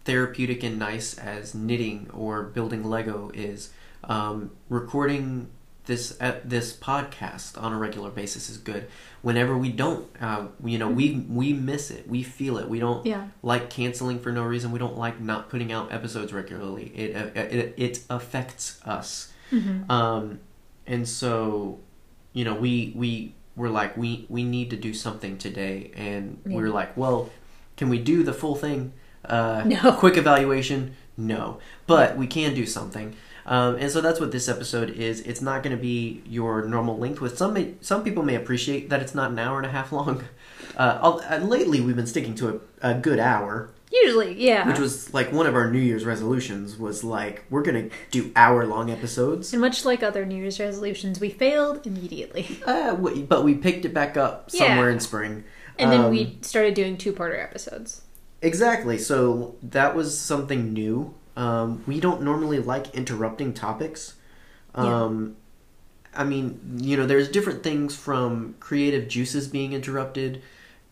therapeutic 0.05 0.63
and 0.65 0.79
nice 0.79 1.17
as 1.19 1.55
knitting 1.55 2.09
or 2.13 2.43
building 2.43 2.83
Lego 2.85 3.31
is, 3.35 3.71
um, 4.05 4.51
recording 4.69 5.49
this 5.87 6.17
uh, 6.21 6.37
this 6.45 6.75
podcast 6.77 7.61
on 7.61 7.73
a 7.73 7.77
regular 7.77 8.11
basis 8.11 8.49
is 8.49 8.57
good. 8.57 8.87
Whenever 9.23 9.57
we 9.59 9.71
don't, 9.71 10.07
uh, 10.21 10.47
you 10.65 10.79
know, 10.79 10.89
we 10.89 11.25
we 11.29 11.53
miss 11.53 11.91
it. 11.91 12.09
We 12.09 12.23
feel 12.23 12.57
it. 12.59 12.69
We 12.69 12.79
don't 12.79 13.05
Yeah. 13.05 13.29
like 13.43 13.69
canceling 13.71 14.19
for 14.21 14.31
no 14.33 14.45
reason. 14.45 14.71
We 14.73 14.79
don't 14.79 14.97
like 14.97 15.21
not 15.21 15.51
putting 15.51 15.73
out 15.73 15.93
episodes 15.93 16.33
regularly. 16.33 16.87
It 16.95 17.17
uh, 17.17 17.41
it, 17.41 17.75
it 17.77 18.01
affects 18.09 18.81
us. 18.85 19.33
Um, 19.91 20.39
and 20.87 21.07
so, 21.07 21.79
you 22.33 22.45
know, 22.45 22.55
we 22.55 22.93
we 22.97 23.35
were 23.57 23.69
like 23.69 23.97
we 23.97 24.27
we 24.29 24.43
need 24.45 24.71
to 24.71 24.77
do 24.77 24.95
something 24.95 25.39
today, 25.39 25.91
and 25.95 26.39
we 26.45 26.63
were 26.63 26.71
like, 26.71 26.97
well, 26.97 27.31
can 27.77 27.89
we 27.89 27.99
do 27.99 28.23
the 28.23 28.33
full 28.33 28.55
thing? 28.55 28.93
Uh, 29.25 29.63
No. 29.67 29.93
Quick 29.99 30.17
evaluation, 30.17 30.97
no, 31.17 31.59
but 31.87 32.17
we 32.17 32.27
can 32.27 32.55
do 32.55 32.67
something. 32.67 33.15
Um, 33.45 33.75
and 33.77 33.91
so 33.91 34.01
that's 34.01 34.21
what 34.21 34.31
this 34.31 34.49
episode 34.49 34.91
is. 34.91 35.21
It's 35.23 35.41
not 35.43 35.65
going 35.65 35.77
to 35.77 35.83
be 35.83 36.23
your 36.27 36.65
normal 36.65 36.97
length. 36.97 37.21
With 37.21 37.37
some, 37.37 37.55
may, 37.55 37.75
some 37.81 38.05
people 38.05 38.23
may 38.23 38.37
appreciate 38.37 38.89
that 38.91 39.03
it's 39.03 39.17
not 39.17 39.33
an 39.33 39.39
hour 39.41 39.57
and 39.59 39.67
a 39.67 39.71
half 39.71 39.93
long. 39.93 40.25
Uh, 40.75 41.21
uh, 41.29 41.37
lately, 41.45 41.83
we've 41.83 41.97
been 41.97 42.07
sticking 42.07 42.35
to 42.35 42.61
a, 42.81 42.93
a 42.93 42.95
good 42.95 43.19
hour, 43.19 43.69
Usually, 43.93 44.35
yeah. 44.43 44.67
which 44.67 44.79
was 44.79 45.13
like 45.13 45.33
one 45.33 45.47
of 45.47 45.55
our 45.55 45.71
New 45.71 45.79
Year's 45.79 46.05
resolutions. 46.05 46.79
Was 46.79 47.05
like 47.05 47.45
we're 47.51 47.63
going 47.63 47.91
to 47.91 47.97
do 48.11 48.33
hour 48.35 48.67
long 48.67 48.91
episodes. 48.91 49.53
and 49.53 49.61
much 49.61 49.85
like 49.85 50.03
other 50.03 50.25
New 50.25 50.37
Year's 50.37 50.59
resolutions, 50.59 51.21
we 51.21 51.29
failed 51.31 51.87
immediately. 51.87 52.59
Uh, 52.67 52.93
w- 52.93 53.25
but 53.25 53.45
we 53.45 53.55
picked 53.55 53.85
it 53.85 53.93
back 53.93 54.17
up 54.17 54.49
Yeah. 54.53 54.67
somewhere 54.69 54.91
in 54.91 54.99
spring. 55.01 55.45
And 55.79 55.93
then 55.93 56.03
Um, 56.07 56.11
we 56.11 56.39
started 56.43 56.75
doing 56.75 56.97
two 56.97 57.13
parter 57.13 57.43
episodes. 57.43 58.03
Exactly. 58.41 58.99
So 58.99 59.57
that 59.63 59.95
was 59.95 60.19
something 60.19 60.73
new 60.73 61.15
um, 61.37 61.83
we 61.87 61.99
don't 61.99 62.21
normally 62.23 62.59
like 62.59 62.95
interrupting 62.95 63.55
topics. 63.55 64.15
Um, 64.75 65.37
I 66.15 66.25
mean, 66.25 66.79
you 66.79 66.97
know, 66.97 67.07
there's 67.07 67.29
different 67.31 67.63
things 67.63 67.97
from 67.97 68.55
creative 68.61 69.09
juices 69.09 69.49
being 69.49 69.73
interrupted 69.73 70.43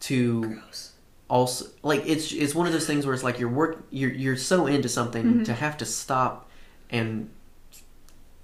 to 0.01 0.41
Gross. 0.41 0.90
Also 1.31 1.67
like 1.83 2.03
it's 2.07 2.33
it's 2.33 2.55
one 2.55 2.67
of 2.67 2.73
those 2.73 2.87
things 2.87 3.07
where 3.07 3.15
it's 3.15 3.23
like 3.25 3.39
you're 3.39 3.49
work 3.49 3.85
you're 3.91 4.13
you're 4.13 4.37
so 4.37 4.67
into 4.67 4.89
something 4.89 5.25
Mm-hmm. 5.25 5.43
to 5.45 5.55
have 5.55 5.77
to 5.79 5.85
stop 5.87 6.51
and 6.91 7.31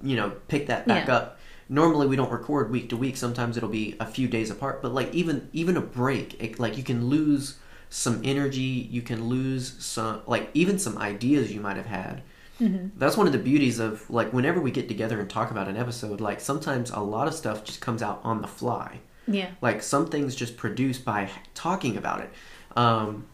you 0.03 0.17
know 0.17 0.31
pick 0.49 0.67
that 0.69 0.87
back 0.87 1.09
Yeah. 1.09 1.17
up. 1.17 1.39
Normally 1.69 2.07
we 2.07 2.15
don't 2.17 2.31
record 2.31 2.71
week 2.71 2.89
to 2.91 2.97
week. 2.97 3.17
Sometimes 3.17 3.57
it'll 3.57 3.69
be 3.69 3.97
a 3.99 4.07
few 4.07 4.29
days 4.29 4.51
apart. 4.51 4.83
But 4.83 4.95
like 4.95 5.13
even 5.13 5.49
even 5.53 5.77
a 5.77 5.81
break, 5.81 6.41
it, 6.43 6.59
like 6.61 6.77
you 6.77 6.85
can 6.85 7.09
lose 7.09 7.59
some 7.91 8.21
energy. 8.25 8.89
You 8.91 9.03
can 9.03 9.29
lose 9.29 9.75
some 9.85 10.21
like 10.27 10.49
even 10.55 10.79
some 10.79 10.97
ideas 10.99 11.53
you 11.53 11.61
might 11.61 11.77
have 11.77 11.87
had. 11.87 12.23
That's 12.59 13.19
one 13.19 13.27
of 13.27 13.35
the 13.35 13.39
beauties 13.51 13.79
of 13.81 14.09
like 14.09 14.33
whenever 14.33 14.61
we 14.63 14.71
get 14.71 14.89
together 14.89 15.21
and 15.21 15.29
talk 15.29 15.51
about 15.51 15.69
an 15.69 15.77
episode. 15.77 16.21
Like 16.23 16.41
sometimes 16.41 16.91
a 16.91 17.01
lot 17.01 17.27
of 17.29 17.35
stuff 17.35 17.65
just 17.65 17.81
comes 17.83 18.01
out 18.03 18.21
on 18.25 18.41
the 18.41 18.49
fly 18.49 19.01
Yeah. 19.27 19.51
like 19.61 19.83
some 19.83 20.07
things 20.07 20.35
just 20.35 20.57
produced 20.57 21.05
by 21.05 21.29
talking 21.55 21.97
about 21.99 22.21
it 22.21 22.31
um, 22.77 23.25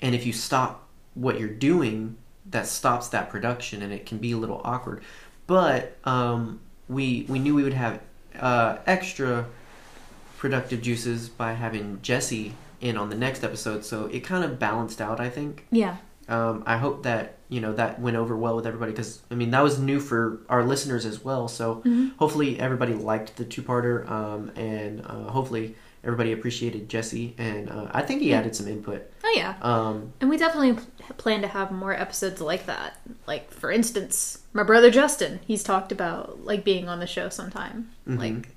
and 0.00 0.14
if 0.14 0.26
you 0.26 0.32
stop 0.32 0.86
what 1.14 1.38
you're 1.38 1.48
doing 1.48 2.16
that 2.50 2.66
stops 2.66 3.08
that 3.08 3.30
production 3.30 3.82
and 3.82 3.92
it 3.92 4.04
can 4.04 4.18
be 4.18 4.32
a 4.32 4.36
little 4.36 4.60
awkward 4.64 5.02
but 5.46 5.96
um, 6.04 6.60
we 6.88 7.24
we 7.28 7.38
knew 7.38 7.54
we 7.54 7.62
would 7.62 7.72
have 7.74 8.00
uh, 8.40 8.78
extra 8.86 9.46
productive 10.38 10.82
juices 10.82 11.28
by 11.28 11.52
having 11.52 11.98
jesse 12.02 12.54
in 12.80 12.96
on 12.96 13.08
the 13.10 13.16
next 13.16 13.44
episode 13.44 13.84
so 13.84 14.06
it 14.06 14.20
kind 14.20 14.44
of 14.44 14.58
balanced 14.58 15.00
out 15.00 15.20
i 15.20 15.30
think 15.30 15.66
Yeah. 15.70 15.96
um, 16.28 16.62
I 16.66 16.78
hope 16.78 17.02
that 17.04 17.36
you 17.48 17.60
know 17.60 17.72
that 17.74 18.00
went 18.00 18.16
over 18.16 18.34
well 18.36 18.56
with 18.56 18.66
everybody 18.66 18.92
because 18.92 19.20
I 19.30 19.34
mean 19.34 19.50
that 19.50 19.62
was 19.62 19.78
new 19.78 20.00
for 20.00 20.38
our 20.48 20.64
listeners 20.64 21.04
as 21.04 21.22
well. 21.22 21.48
So 21.48 21.82
hopefully 22.18 22.58
everybody 22.58 22.94
liked 22.94 23.36
the 23.36 23.44
two-parter, 23.44 24.08
um, 24.10 24.50
and 24.56 25.02
uh, 25.04 25.24
hopefully 25.30 25.74
everybody 26.04 26.32
appreciated 26.32 26.88
Jesse, 26.88 27.34
and 27.38 27.70
uh, 27.70 27.88
I 27.92 28.02
think 28.02 28.22
he 28.22 28.34
added 28.34 28.54
some 28.56 28.68
input. 28.68 29.10
Oh 29.24 29.32
yeah. 29.36 29.54
Um, 29.62 30.12
And 30.20 30.28
we 30.28 30.36
definitely 30.36 30.74
p- 30.74 31.12
plan 31.16 31.42
to 31.42 31.48
have 31.48 31.70
more 31.70 31.92
episodes 31.94 32.40
like 32.40 32.66
that. 32.66 32.98
Like 33.26 33.50
for 33.52 33.70
instance, 33.70 34.40
my 34.52 34.62
brother 34.62 34.90
Justin, 34.90 35.40
he's 35.46 35.62
talked 35.62 35.92
about 35.92 36.44
like 36.44 36.64
being 36.64 36.88
on 36.88 36.98
the 37.00 37.06
show 37.06 37.28
sometime. 37.28 37.90
Like 38.06 38.48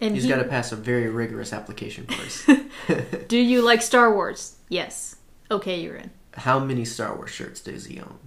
and 0.00 0.14
he's 0.14 0.24
he, 0.24 0.28
got 0.28 0.36
to 0.36 0.44
pass 0.44 0.72
a 0.72 0.76
very 0.76 1.08
rigorous 1.08 1.52
application 1.52 2.06
course. 2.06 2.46
Do 3.28 3.38
you 3.38 3.62
like 3.62 3.82
Star 3.82 4.12
Wars? 4.14 4.56
Yes. 4.68 5.16
Okay, 5.50 5.80
you're 5.80 5.96
in. 5.96 6.10
How 6.34 6.58
many 6.58 6.84
Star 6.84 7.16
Wars 7.16 7.30
shirts 7.30 7.60
does 7.60 7.86
he 7.86 7.98
own? 8.00 8.18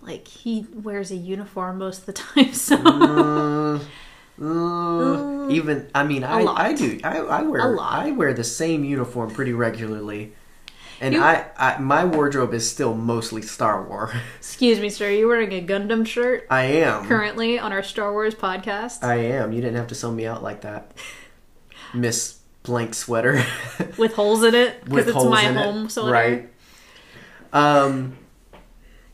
Like 0.00 0.26
he 0.26 0.66
wears 0.74 1.10
a 1.12 1.16
uniform 1.16 1.78
most 1.78 2.00
of 2.00 2.06
the 2.06 2.12
time, 2.12 2.52
so 2.52 2.76
Uh, 2.76 3.78
uh, 4.40 5.48
even 5.50 5.88
I 5.94 6.04
mean 6.04 6.24
I. 6.24 6.42
I 6.44 6.72
do 6.74 6.98
I, 7.04 7.18
I 7.18 7.42
wear 7.42 7.72
A 7.72 7.76
lot. 7.76 7.92
I 8.06 8.10
wear 8.12 8.32
the 8.34 8.44
same 8.44 8.84
uniform 8.84 9.30
pretty 9.30 9.52
regularly, 9.52 10.32
and 11.00 11.14
You- 11.14 11.22
I, 11.22 11.46
I 11.56 11.78
my 11.78 12.04
wardrobe 12.04 12.54
is 12.54 12.68
still 12.68 12.94
mostly 12.94 13.42
Star 13.42 13.82
Wars. 13.86 14.10
excuse 14.38 14.80
me, 14.80 14.88
sir, 14.88 15.10
you're 15.10 15.28
wearing 15.28 15.52
a 15.52 15.64
Gundam 15.64 16.06
shirt 16.06 16.46
I 16.50 16.62
am 16.64 17.06
currently 17.06 17.58
on 17.58 17.72
our 17.72 17.82
Star 17.82 18.12
Wars 18.12 18.34
podcast 18.34 19.02
I 19.04 19.16
am. 19.16 19.52
You 19.52 19.60
didn't 19.60 19.76
have 19.76 19.88
to 19.88 19.94
sell 19.94 20.12
me 20.12 20.26
out 20.26 20.42
like 20.42 20.62
that, 20.62 20.92
Miss 21.94 22.38
Blank 22.62 22.94
Sweater 22.94 23.44
with 23.98 24.14
holes 24.14 24.42
in 24.44 24.54
it 24.54 24.84
because 24.84 25.08
it's 25.08 25.12
holes 25.16 25.30
my 25.30 25.42
in 25.42 25.56
it. 25.56 25.62
home 25.62 25.88
sweater. 25.88 26.10
right? 26.12 26.48
Um. 27.52 28.16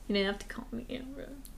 You 0.07 0.15
didn't 0.15 0.27
have 0.29 0.39
to 0.39 0.47
call 0.47 0.67
me. 0.73 0.87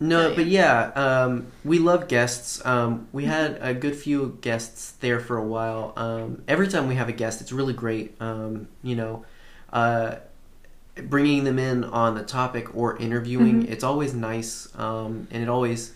No, 0.02 0.30
Oh, 0.30 0.35
but 0.35 0.47
yeah, 0.47 0.92
um, 0.95 1.49
we 1.64 1.78
love 1.78 2.09
guests. 2.09 2.64
Um, 2.64 3.07
we 3.12 3.26
had 3.26 3.59
a 3.61 3.75
good 3.75 3.95
few 3.95 4.38
guests 4.40 4.92
there 5.00 5.21
for 5.21 5.37
a 5.37 5.45
while. 5.45 5.92
Um, 5.97 6.42
every 6.49 6.69
time 6.69 6.88
we 6.88 6.95
have 6.95 7.09
a 7.11 7.12
guest, 7.12 7.40
it's 7.42 7.52
really 7.52 7.75
great. 7.75 8.16
Um, 8.21 8.69
you 8.83 8.97
know, 8.97 9.25
uh, 9.73 10.16
bringing 10.97 11.45
them 11.45 11.59
in 11.59 11.85
on 11.85 12.14
the 12.14 12.23
topic 12.23 12.75
or 12.75 12.97
interviewing, 12.97 13.62
Mm-hmm. 13.62 13.73
it's 13.73 13.85
always 13.85 14.14
nice, 14.14 14.69
um, 14.78 15.28
and 15.30 15.42
it 15.42 15.49
always 15.49 15.92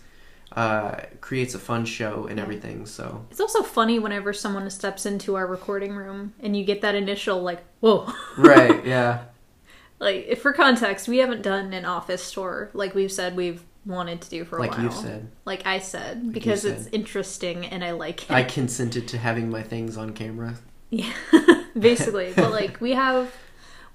uh, 0.55 1.01
creates 1.21 1.55
a 1.55 1.59
fun 1.59 1.85
show 1.85 2.27
and 2.27 2.39
everything. 2.39 2.85
So 2.85 3.25
It's 3.31 3.39
also 3.39 3.63
funny 3.63 3.99
whenever 3.99 4.33
someone 4.33 4.69
steps 4.69 5.05
into 5.05 5.35
our 5.35 5.47
recording 5.47 5.95
room 5.95 6.33
and 6.39 6.55
you 6.55 6.63
get 6.63 6.81
that 6.81 6.95
initial 6.95 7.41
like, 7.41 7.63
"Whoa!" 7.81 8.11
right, 8.37 8.85
yeah, 8.87 9.25
like, 9.99 10.25
if 10.27 10.41
for 10.41 10.53
context, 10.53 11.07
we 11.07 11.17
haven't 11.17 11.41
done 11.41 11.73
an 11.73 11.85
office 11.85 12.31
tour 12.31 12.69
like 12.73 12.95
we've 12.95 13.11
said 13.11 13.35
we've 13.35 13.63
wanted 13.85 14.21
to 14.21 14.29
do 14.29 14.45
for 14.45 14.57
a 14.57 14.59
like 14.61 14.71
while. 14.71 14.83
you've 14.83 14.93
said, 14.93 15.27
Like 15.45 15.65
I 15.65 15.79
said, 15.79 16.33
because 16.33 16.63
you 16.65 16.71
it's 16.71 16.87
interesting 16.87 17.65
and 17.65 17.83
I 17.83 17.91
like 17.91 18.23
it. 18.23 18.31
I 18.31 18.43
consented 18.43 19.07
to 19.09 19.17
having 19.17 19.49
my 19.49 19.61
things 19.63 19.97
on 19.97 20.13
camera. 20.13 20.55
Yeah, 20.91 21.11
basically. 21.77 22.31
but 22.35 22.51
like 22.59 22.79
we 22.79 22.91
have, 22.91 23.33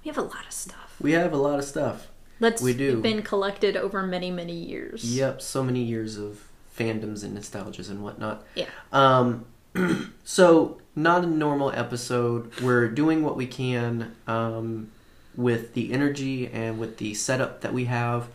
we 0.03 0.09
have 0.09 0.17
a 0.17 0.21
lot 0.21 0.45
of 0.45 0.51
stuff 0.51 0.95
We 1.01 1.13
have 1.13 1.31
a 1.33 1.37
lot 1.37 1.57
of 1.57 1.65
stuff. 1.65 2.09
that's 2.39 2.61
We 2.61 2.73
do. 2.73 3.01
been 3.01 3.21
collected 3.23 3.75
over 3.77 4.03
many 4.03 4.29
many 4.29 4.53
years. 4.53 5.03
Yep, 5.03 5.41
so 5.41 5.63
many 5.63 5.81
years 5.83 6.17
of 6.17 6.43
fandoms 6.77 7.23
and 7.23 7.35
nostalgias 7.37 7.89
and 7.89 8.03
whatnot. 8.03 8.43
Yeah. 8.55 8.67
Um, 8.91 9.45
so 10.23 10.79
not 10.95 11.23
a 11.23 11.27
normal 11.27 11.71
episode. 11.71 12.51
We're 12.61 12.87
doing 12.89 13.23
what 13.23 13.35
we 13.37 13.47
can 13.47 14.13
um, 14.27 14.91
with 15.35 15.73
the 15.73 15.93
energy 15.93 16.47
and 16.47 16.77
with 16.77 16.97
the 16.97 17.13
setup 17.13 17.61
that 17.61 17.73
we 17.73 17.85
have, 17.85 18.27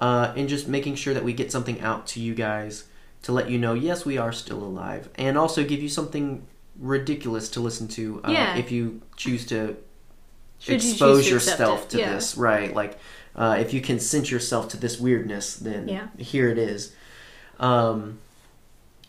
uh, 0.00 0.32
and 0.36 0.48
just 0.48 0.66
making 0.68 0.94
sure 0.94 1.12
that 1.14 1.24
we 1.24 1.32
get 1.32 1.52
something 1.52 1.80
out 1.80 2.06
to 2.08 2.20
you 2.20 2.34
guys 2.34 2.84
to 3.22 3.32
let 3.32 3.50
you 3.50 3.58
know, 3.58 3.74
yes, 3.74 4.06
we 4.06 4.16
are 4.16 4.32
still 4.32 4.62
alive, 4.62 5.08
and 5.16 5.36
also 5.36 5.62
give 5.64 5.82
you 5.82 5.88
something 5.88 6.46
ridiculous 6.78 7.50
to 7.50 7.60
listen 7.60 7.86
to 7.88 8.20
uh, 8.24 8.30
Yeah. 8.30 8.56
if 8.56 8.70
you 8.72 9.02
choose 9.16 9.44
to 9.46 9.76
Should 10.58 10.82
you 10.82 10.90
expose 10.90 11.18
choose 11.18 11.26
to 11.44 11.50
yourself 11.50 11.88
to 11.90 11.98
yeah. 11.98 12.14
this, 12.14 12.36
right? 12.36 12.74
Like, 12.74 12.98
uh, 13.36 13.56
if 13.60 13.74
you 13.74 13.80
consent 13.82 14.30
yourself 14.30 14.68
to 14.70 14.76
this 14.78 14.98
weirdness, 14.98 15.56
then 15.56 15.88
Yeah. 15.88 16.08
here 16.16 16.48
it 16.48 16.56
is. 16.58 16.92
Um, 17.58 18.18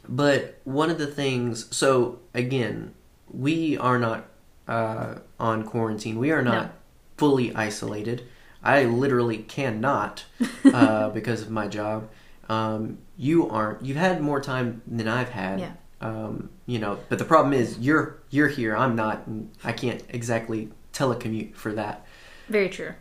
but 0.07 0.59
one 0.65 0.89
of 0.89 0.97
the 0.97 1.07
things, 1.07 1.73
so 1.75 2.19
again, 2.33 2.93
we 3.31 3.77
are 3.77 3.97
not 3.99 4.27
uh, 4.67 5.15
on 5.39 5.63
quarantine. 5.63 6.17
We 6.19 6.31
are 6.31 6.41
not 6.41 6.65
No. 6.65 6.71
fully 7.17 7.53
isolated. 7.55 8.23
I 8.63 8.85
literally 8.85 9.39
cannot 9.39 10.25
uh, 10.65 11.09
because 11.09 11.41
of 11.41 11.49
my 11.49 11.67
job. 11.67 12.09
Um, 12.49 12.99
you 13.17 13.49
aren't. 13.49 13.85
You've 13.85 13.97
had 13.97 14.21
more 14.21 14.41
time 14.41 14.81
than 14.87 15.07
I've 15.07 15.29
had. 15.29 15.59
Yeah. 15.59 15.71
Um, 16.01 16.49
you 16.65 16.79
know, 16.79 16.99
but 17.09 17.19
the 17.19 17.25
problem 17.25 17.53
is 17.53 17.77
you're 17.79 18.19
you're 18.29 18.47
here. 18.47 18.75
I'm 18.75 18.95
not. 18.95 19.27
And 19.27 19.51
I 19.63 19.71
can't 19.71 20.03
exactly 20.09 20.69
telecommute 20.93 21.55
for 21.55 21.73
that. 21.73 22.05
Very 22.49 22.69
true. 22.69 22.93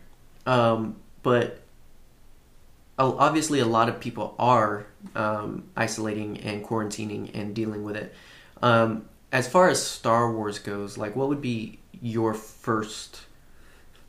Um, 0.45 0.95
but 1.23 1.61
obviously, 2.97 3.59
a 3.59 3.65
lot 3.65 3.89
of 3.89 3.99
people 3.99 4.35
are 4.39 4.85
um, 5.15 5.69
isolating 5.75 6.39
and 6.41 6.63
quarantining 6.63 7.31
and 7.33 7.53
dealing 7.55 7.83
with 7.83 7.95
it. 7.95 8.13
Um, 8.61 9.05
as 9.31 9.47
far 9.47 9.69
as 9.69 9.83
Star 9.83 10.31
Wars 10.31 10.59
goes, 10.59 10.97
like, 10.97 11.15
what 11.15 11.29
would 11.29 11.41
be 11.41 11.79
your 12.01 12.33
first? 12.33 13.21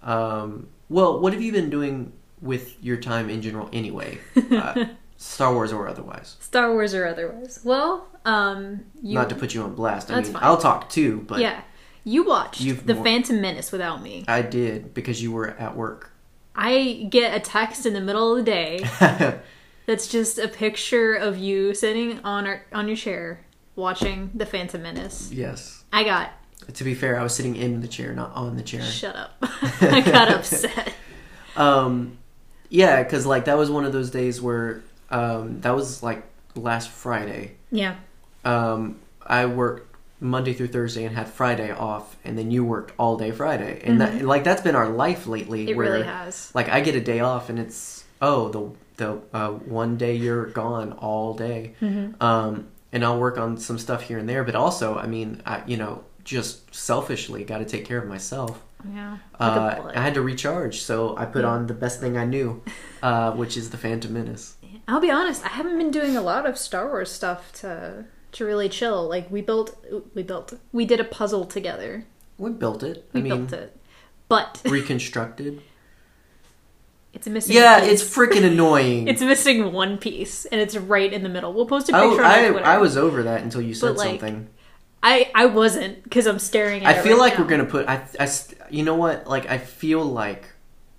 Um, 0.03 0.69
well, 0.89 1.21
what 1.21 1.33
have 1.33 1.43
you 1.43 1.53
been 1.53 1.71
doing 1.71 2.13
with 2.41 2.83
your 2.83 2.97
time 2.97 3.31
in 3.31 3.41
general, 3.43 3.69
anyway? 3.73 4.19
Uh, 4.51 4.87
Star 5.17 5.55
Wars 5.55 5.73
or 5.73 5.89
otherwise. 5.89 6.37
Star 6.41 6.73
Wars 6.73 6.95
or 6.95 7.07
otherwise. 7.07 7.61
Well, 7.63 8.09
um, 8.25 8.85
you 9.03 9.15
Not 9.15 9.29
to 9.29 9.35
put 9.37 9.55
you 9.55 9.63
on 9.63 9.75
blast. 9.75 10.11
I 10.11 10.17
That's 10.17 10.29
mean, 10.29 10.35
fine. 10.35 10.43
I'll 10.45 10.57
talk 10.59 10.89
too, 10.91 11.25
but 11.29 11.41
yeah, 11.41 11.61
you 12.05 12.25
watched 12.25 12.61
You've 12.61 12.85
the 12.87 12.95
more- 12.95 13.05
Phantom 13.05 13.41
Menace 13.41 13.71
without 13.71 14.03
me. 14.03 14.25
I 14.27 14.43
did 14.43 14.93
because 14.95 15.23
you 15.23 15.31
were 15.31 15.51
at 15.51 15.77
work. 15.77 16.11
I 16.57 17.07
get 17.09 17.35
a 17.35 17.41
text 17.41 17.87
in 17.87 17.95
the 17.95 18.01
middle 18.01 18.33
of 18.37 18.45
the 18.45 18.51
day 18.51 18.85
that's 19.87 20.09
just 20.09 20.39
a 20.39 20.49
picture 20.49 21.15
of 21.15 21.39
you 21.39 21.73
sitting 21.75 22.19
on 22.25 22.47
our, 22.47 22.67
on 22.73 22.89
your 22.89 22.97
chair 22.97 23.41
watching 23.77 24.31
the 24.35 24.45
Phantom 24.45 24.83
Menace. 24.83 25.31
yes. 25.33 25.85
I 25.93 26.05
got 26.05 26.31
To 26.75 26.85
be 26.85 26.95
fair, 26.95 27.19
I 27.19 27.23
was 27.23 27.35
sitting 27.35 27.57
in 27.57 27.81
the 27.81 27.89
chair, 27.89 28.13
not 28.15 28.33
on 28.35 28.57
the 28.57 28.63
chair. 28.63 28.83
shut 28.83 29.15
up. 29.17 29.37
I 29.81 30.01
got 30.01 30.29
upset. 30.35 30.93
Um, 31.57 32.19
yeah, 32.69 33.03
because 33.03 33.27
like 33.27 33.45
that 33.47 33.57
was 33.59 33.71
one 33.71 33.85
of 33.85 33.93
those 33.93 34.11
days 34.11 34.41
where 34.41 34.83
um, 35.11 35.61
that 35.61 35.75
was 35.75 36.03
like 36.03 36.25
last 36.55 36.89
Friday. 36.91 37.57
Yeah, 37.71 37.97
Um, 38.45 38.97
I 39.27 39.47
worked 39.47 39.95
Monday 40.21 40.53
through 40.55 40.69
Thursday 40.69 41.05
and 41.05 41.15
had 41.17 41.29
Friday 41.29 41.71
off, 41.71 42.17
and 42.25 42.39
then 42.39 42.51
you 42.51 42.65
worked 42.65 42.93
all 42.99 43.17
day 43.17 43.31
Friday, 43.31 43.81
and 43.85 44.01
that 44.01 44.23
like 44.23 44.45
that's 44.45 44.63
been 44.63 44.77
our 44.77 44.89
life 44.89 45.27
lately. 45.27 45.61
Mm-hmm. 45.63 45.69
it 45.71 45.77
where 45.77 45.93
really 45.93 46.05
has. 46.05 46.51
like 46.55 46.69
I 46.69 46.81
get 46.81 46.95
a 46.95 47.01
day 47.01 47.21
off, 47.21 47.51
and 47.51 47.59
it's 47.59 48.05
oh 48.21 48.49
the 48.49 48.71
the 48.97 49.21
uh, 49.37 49.51
one 49.51 49.97
day 49.97 50.15
you're 50.17 50.47
gone 50.47 50.93
all 50.93 51.35
day, 51.35 51.75
Mm-hmm. 51.81 52.23
um, 52.23 52.69
and 52.93 53.05
I'll 53.05 53.19
work 53.19 53.37
on 53.39 53.57
some 53.59 53.79
stuff 53.79 54.03
here 54.03 54.19
and 54.19 54.29
there, 54.29 54.45
but 54.45 54.55
also 54.55 54.97
I 54.97 55.07
mean 55.07 55.43
I, 55.45 55.63
you 55.67 55.77
know 55.77 56.05
just 56.25 56.75
selfishly 56.75 57.45
got 57.45 57.59
to 57.59 57.65
take 57.65 57.85
care 57.85 57.99
of 57.99 58.09
myself. 58.09 58.63
Yeah. 58.93 59.19
Uh, 59.39 59.93
I 59.95 60.01
had 60.01 60.15
to 60.15 60.23
recharge, 60.23 60.81
so 60.83 61.17
I 61.17 61.25
put 61.25 61.43
Yeah. 61.43 61.51
on 61.51 61.67
the 61.69 61.75
best 61.75 62.01
thing 62.01 62.17
I 62.17 62.25
knew, 62.25 62.63
uh, 63.03 63.33
which 63.33 63.57
is 63.57 63.71
the 63.71 63.77
Phantom 63.77 64.13
Menace. 64.13 64.57
I'll 64.89 65.01
be 65.01 65.11
honest, 65.11 65.45
I 65.45 65.49
haven't 65.49 65.79
been 65.79 65.93
doing 65.93 66.17
a 66.17 66.21
lot 66.23 66.45
of 66.47 66.59
Star 66.59 66.87
Wars 66.89 67.11
stuff 67.11 67.53
to 67.61 68.05
to 68.33 68.45
really 68.45 68.69
chill. 68.69 69.09
Like 69.09 69.31
we 69.31 69.41
built 69.43 69.77
we 70.15 70.23
built 70.25 70.55
we 70.73 70.85
did 70.85 70.99
a 70.99 71.05
puzzle 71.05 71.45
together. 71.45 72.05
We 72.39 72.51
built 72.51 72.83
it. 72.83 73.09
We 73.13 73.21
I 73.21 73.23
mean, 73.23 73.47
built 73.47 73.53
it. 73.53 73.77
But 74.29 74.61
reconstructed. 74.67 75.63
it's 77.13 77.27
missing 77.29 77.55
Yeah, 77.55 77.81
piece. 77.81 78.03
it's 78.03 78.17
freaking 78.17 78.45
annoying. 78.45 79.07
It's 79.13 79.21
missing 79.23 79.73
one 79.73 79.99
piece 79.99 80.47
and 80.47 80.61
it's 80.61 80.77
right 80.77 81.13
in 81.13 81.23
the 81.23 81.29
middle. 81.29 81.53
We'll 81.53 81.67
post 81.67 81.89
a 81.89 81.93
picture 81.93 82.25
on 82.25 82.31
I, 82.31 82.49
Twitter. 82.49 82.67
I 82.67 82.79
was 82.79 82.97
over 82.97 83.23
that 83.25 83.43
until 83.43 83.61
you 83.61 83.75
said 83.75 83.97
like, 83.97 84.09
something. 84.21 84.49
I 85.03 85.31
I 85.35 85.47
wasn't 85.47 86.03
because 86.05 86.27
I'm 86.27 86.39
staring 86.39 86.85
at 86.85 86.97
I 86.97 87.03
feel 87.03 87.13
right 87.15 87.21
like 87.31 87.35
now. 87.39 87.45
we're 87.45 87.51
gonna 87.51 87.65
put. 87.65 87.89
I, 87.89 88.03
I 88.21 88.29
you 88.71 88.83
know 88.85 88.95
what? 88.95 89.27
Like 89.27 89.51
I 89.51 89.59
feel 89.59 90.05
like 90.05 90.45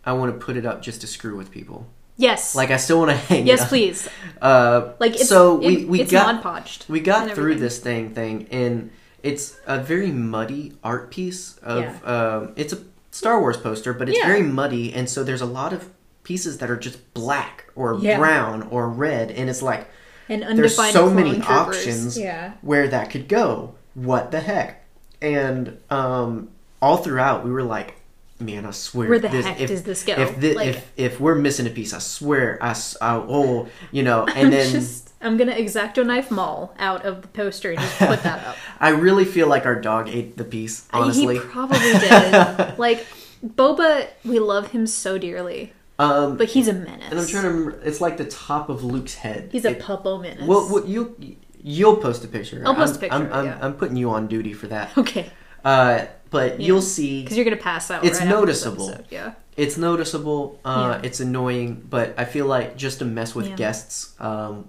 I 0.05 0.13
want 0.13 0.38
to 0.38 0.45
put 0.45 0.57
it 0.57 0.65
up 0.65 0.81
just 0.81 1.01
to 1.01 1.07
screw 1.07 1.38
with 1.38 1.51
people. 1.51 1.88
Yes. 2.17 2.53
Like 2.55 2.69
I 2.69 2.77
still 2.77 3.00
want 3.00 3.12
to 3.12 3.17
hang. 3.29 3.41
it 3.41 3.48
yes, 3.48 3.67
please. 3.67 4.07
Uh, 4.41 4.93
Like 5.00 5.15
so 5.15 5.55
we 5.55 5.77
it- 5.83 5.88
we 5.88 6.01
it's 6.01 6.12
got 6.12 6.43
Mod 6.43 6.63
Podged. 6.65 6.89
we 6.89 7.00
got 7.00 7.31
through 7.31 7.55
this 7.55 7.79
thing 7.79 8.13
thing, 8.13 8.48
and 8.51 8.91
it's 9.24 9.57
a 9.65 9.79
very 9.81 10.12
muddy 10.12 10.74
art 10.83 11.10
piece. 11.12 11.57
Of 11.63 12.05
um, 12.07 12.53
it's 12.55 12.74
a 12.74 12.79
Star 13.12 13.39
Wars 13.39 13.57
poster, 13.57 13.93
but 13.93 14.10
it's 14.10 14.17
Yeah. 14.19 14.27
very 14.27 14.41
muddy, 14.43 14.93
and 14.93 15.10
so 15.10 15.24
there's 15.24 15.41
a 15.41 15.45
lot 15.45 15.72
of 15.72 15.89
pieces 16.24 16.57
that 16.60 16.69
are 16.69 16.77
just 16.77 17.13
black 17.13 17.65
or 17.75 17.98
Yeah. 18.00 18.17
brown 18.17 18.63
or 18.69 18.89
red, 18.89 19.31
and 19.31 19.50
it's 19.50 19.62
like 19.62 19.88
And 20.29 20.41
there's 20.57 20.75
so 20.75 21.10
many 21.10 21.33
troopers. 21.36 21.50
options 21.50 22.17
Yeah. 22.19 22.53
where 22.62 22.88
that 22.89 23.10
could 23.12 23.27
go. 23.27 23.75
What 23.95 24.31
the 24.31 24.39
heck? 24.39 24.83
And 25.21 25.77
um, 25.89 26.50
all 26.81 26.97
throughout, 26.97 27.45
we 27.45 27.51
were 27.51 27.63
like, 27.63 27.95
"Man, 28.39 28.65
I 28.65 28.71
swear, 28.71 29.07
Where 29.09 29.19
the 29.19 29.29
this, 29.29 29.45
heck 29.45 29.62
if, 29.62 29.69
does 29.69 29.83
this 29.83 30.03
go? 30.03 30.13
If, 30.13 30.35
thi- 30.38 30.53
Like- 30.53 30.67
if 30.69 30.91
if 30.97 31.19
we're 31.19 31.35
missing 31.35 31.67
a 31.67 31.69
piece, 31.69 31.93
I 31.93 32.00
swear, 32.00 32.57
I, 32.62 32.71
s- 32.71 32.97
I- 33.01 33.15
oh, 33.15 33.67
you 33.91 34.03
know." 34.03 34.25
And 34.35 34.51
then 34.51 34.71
just 34.71 35.13
I'm 35.21 35.38
gonna 35.38 35.53
X-Acto 35.53 36.05
knife 36.05 36.29
Maul 36.31 36.75
out 36.79 37.05
of 37.05 37.21
the 37.21 37.27
poster 37.29 37.71
and 37.71 37.79
just 37.79 37.97
put 38.00 38.23
that 38.23 38.45
up. 38.45 38.57
I 38.79 38.89
really 38.89 39.23
feel 39.25 39.47
like 39.47 39.65
our 39.65 39.79
dog 39.79 40.09
ate 40.09 40.35
the 40.38 40.43
piece. 40.43 40.85
Honestly, 40.91 41.35
He 41.35 41.39
probably 41.41 41.77
did. 41.79 42.77
like 42.77 43.05
Boba, 43.45 44.07
we 44.25 44.39
love 44.39 44.71
him 44.71 44.88
so 44.88 45.17
dearly, 45.17 45.71
um, 46.00 46.35
but 46.38 46.47
he's 46.50 46.67
a 46.67 46.73
menace. 46.73 47.07
and 47.12 47.19
I'm 47.19 47.27
trying 47.27 47.43
to. 47.43 47.50
remember, 47.50 47.79
It's 47.85 48.01
like 48.01 48.17
the 48.17 48.25
top 48.25 48.67
of 48.69 48.83
Luke's 48.83 49.15
head. 49.15 49.50
He's 49.51 49.63
a 49.65 49.71
It- 49.71 49.79
puppo 49.81 50.21
menace. 50.21 50.45
Well, 50.47 50.67
well, 50.69 50.85
you 50.85 51.15
you'll 51.63 51.96
post 51.98 52.24
a 52.24 52.27
picture. 52.27 52.62
I'll 52.65 52.75
post 52.75 53.01
a 53.01 53.12
I'm- 53.12 53.22
picture, 53.22 53.34
I'm, 53.34 53.39
I'm, 53.39 53.46
yeah. 53.46 53.58
I'm 53.62 53.74
putting 53.74 53.96
you 53.98 54.10
on 54.12 54.27
duty 54.27 54.53
for 54.53 54.67
that. 54.67 54.96
okay, 54.98 55.32
Uh, 55.65 56.05
but 56.29 56.60
Yeah. 56.60 56.67
you'll 56.67 56.82
see. 56.82 57.24
because 57.24 57.38
you're 57.38 57.46
gonna 57.46 57.58
pass 57.58 57.89
out. 57.89 58.03
It's 58.05 58.20
right 58.20 58.27
noticeable. 58.29 58.89
episode, 58.89 59.05
Yeah. 59.10 59.32
It's 59.55 59.77
noticeable. 59.77 60.60
Uh, 60.65 60.98
Yeah. 61.01 61.08
It's 61.08 61.20
annoying, 61.20 61.86
but 61.89 62.13
I 62.17 62.25
feel 62.25 62.46
like 62.48 62.75
just 62.75 63.00
to 63.00 63.05
mess 63.05 63.34
with 63.36 63.55
guests, 63.55 64.13
um, 64.20 64.65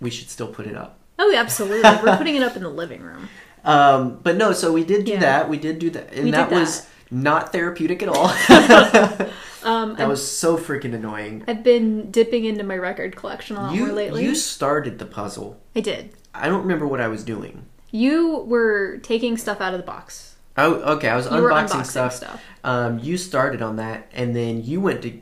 we 0.00 0.10
should 0.10 0.28
still 0.30 0.48
put 0.48 0.66
it 0.66 0.76
up. 0.76 0.98
Oh, 1.18 1.34
absolutely. 1.34 1.82
We're 2.02 2.16
putting 2.16 2.36
it 2.36 2.42
up 2.42 2.54
in 2.56 2.62
the 2.62 2.68
living 2.70 3.02
room. 3.02 3.28
Um, 3.64 4.20
but 4.22 4.36
no, 4.36 4.52
so 4.52 4.72
we 4.72 4.84
did 4.84 5.04
do 5.04 5.18
that. 5.18 5.48
We 5.50 5.58
did 5.58 5.78
do 5.80 5.90
that, 5.90 6.12
and 6.14 6.24
We 6.26 6.30
did 6.30 6.34
that 6.34 6.50
was 6.52 6.86
not 7.10 7.52
therapeutic 7.52 8.02
at 8.04 8.08
all. 8.08 8.28
Um, 9.64 9.96
that 9.96 10.06
was 10.08 10.26
so 10.26 10.56
freaking 10.56 10.94
annoying. 10.94 11.42
I've 11.48 11.64
been 11.64 12.10
dipping 12.12 12.44
into 12.44 12.62
my 12.62 12.76
record 12.76 13.16
collection 13.16 13.56
a 13.56 13.62
lot 13.62 13.74
more 13.74 13.88
lately. 13.88 14.22
you 14.24 14.34
started 14.36 15.00
the 15.00 15.04
puzzle. 15.04 15.60
I 15.74 15.80
did. 15.80 16.10
I 16.40 16.48
don't 16.48 16.62
remember 16.62 16.86
what 16.86 17.00
I 17.00 17.08
was 17.08 17.24
doing. 17.24 17.66
You 17.90 18.38
were 18.46 18.98
taking 18.98 19.36
stuff 19.36 19.60
out 19.60 19.72
of 19.74 19.80
the 19.80 19.86
box. 19.86 20.36
Oh, 20.56 20.74
okay. 20.96 21.08
I 21.08 21.16
was 21.16 21.26
unboxing 21.26 21.68
unboxing 21.68 21.86
stuff. 21.86 22.14
stuff. 22.14 22.42
Um, 22.64 22.98
you 22.98 23.16
started 23.16 23.62
on 23.62 23.76
that, 23.76 24.08
and 24.12 24.34
then 24.34 24.62
you 24.64 24.80
went 24.80 25.02
to 25.02 25.20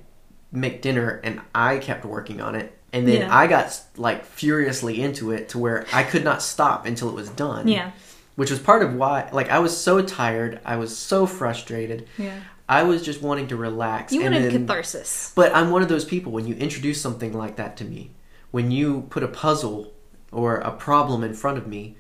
make 0.51 0.83
dinner, 0.83 1.21
and 1.23 1.41
I 1.55 1.79
kept 1.79 2.05
working 2.05 2.41
on 2.41 2.55
it. 2.55 2.73
And 2.93 3.07
then 3.07 3.23
Yeah. 3.23 3.37
I 3.37 3.47
got 3.47 3.79
like 3.97 4.25
furiously 4.25 5.03
into 5.03 5.31
it 5.33 5.51
to 5.51 5.59
where 5.59 5.87
I 5.93 6.03
could 6.03 6.25
not 6.25 6.41
stop 6.43 6.87
until 6.87 7.09
it 7.11 7.15
was 7.15 7.29
done. 7.29 7.69
Yeah. 7.69 7.91
Which 8.37 8.51
was 8.51 8.59
part 8.59 8.83
of 8.83 8.95
why, 8.95 9.29
like, 9.33 9.51
I 9.51 9.59
was 9.61 9.77
so 9.77 10.03
tired. 10.03 10.61
I 10.65 10.77
was 10.77 10.97
so 10.97 11.27
frustrated. 11.27 12.07
Yeah. 12.19 12.39
I 12.69 12.83
was 12.83 13.03
just 13.03 13.23
wanting 13.23 13.49
to 13.49 13.57
relax. 13.57 14.13
You 14.13 14.23
and 14.23 14.35
wanted 14.35 14.53
then- 14.53 14.61
catharsis. 14.67 15.33
But 15.35 15.55
I'm 15.55 15.71
one 15.71 15.83
of 15.83 15.89
those 15.89 16.05
people 16.05 16.33
when 16.33 16.47
you 16.47 16.55
introduce 16.55 17.01
something 17.01 17.33
like 17.33 17.57
that 17.57 17.77
to 17.79 17.85
me, 17.85 18.11
when 18.51 18.71
you 18.71 19.03
put 19.11 19.23
a 19.23 19.29
puzzle 19.29 19.93
or 20.33 20.57
a 20.59 20.71
problem 20.73 21.23
in 21.25 21.35
front 21.35 21.59
of 21.59 21.67
me, 21.67 21.97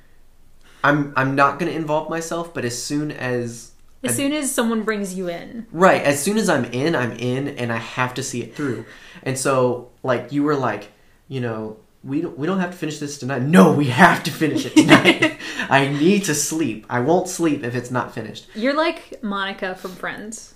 I'm 0.84 1.12
I'm 1.16 1.34
not 1.34 1.58
going 1.58 1.70
to 1.70 1.76
involve 1.76 2.08
myself. 2.10 2.52
But 2.54 2.64
as 2.64 2.80
soon 2.82 3.10
as 3.12 3.72
As 4.04 4.14
soon 4.16 4.32
as 4.32 4.52
someone 4.54 4.82
brings 4.84 5.14
you 5.14 5.28
in, 5.28 5.66
Right. 5.72 6.02
As 6.02 6.22
soon 6.22 6.36
as 6.38 6.48
I'm 6.48 6.64
in, 6.66 6.94
I'm 6.94 7.12
in, 7.12 7.48
and 7.48 7.72
I 7.72 7.78
have 7.78 8.14
to 8.14 8.22
see 8.22 8.42
it 8.42 8.54
through. 8.54 8.84
And 9.22 9.36
so, 9.38 9.90
like, 10.02 10.30
you 10.32 10.42
were 10.44 10.54
like, 10.56 10.92
you 11.28 11.40
know, 11.40 11.78
we 12.04 12.20
don't 12.20 12.38
we 12.38 12.46
don't 12.46 12.60
have 12.60 12.70
to 12.70 12.76
finish 12.76 12.98
this 13.00 13.18
tonight. 13.18 13.42
No, 13.42 13.72
we 13.72 13.86
have 13.86 14.22
to 14.24 14.30
finish 14.30 14.66
it 14.66 14.76
tonight. 14.76 15.38
I 15.68 15.88
need 15.88 16.24
to 16.24 16.34
sleep. 16.34 16.86
I 16.88 17.00
won't 17.00 17.28
sleep 17.28 17.64
if 17.64 17.74
it's 17.74 17.90
not 17.90 18.14
finished. 18.14 18.46
you're 18.54 18.74
like 18.76 19.22
Monica 19.24 19.74
from 19.74 19.92
Friends. 19.92 20.54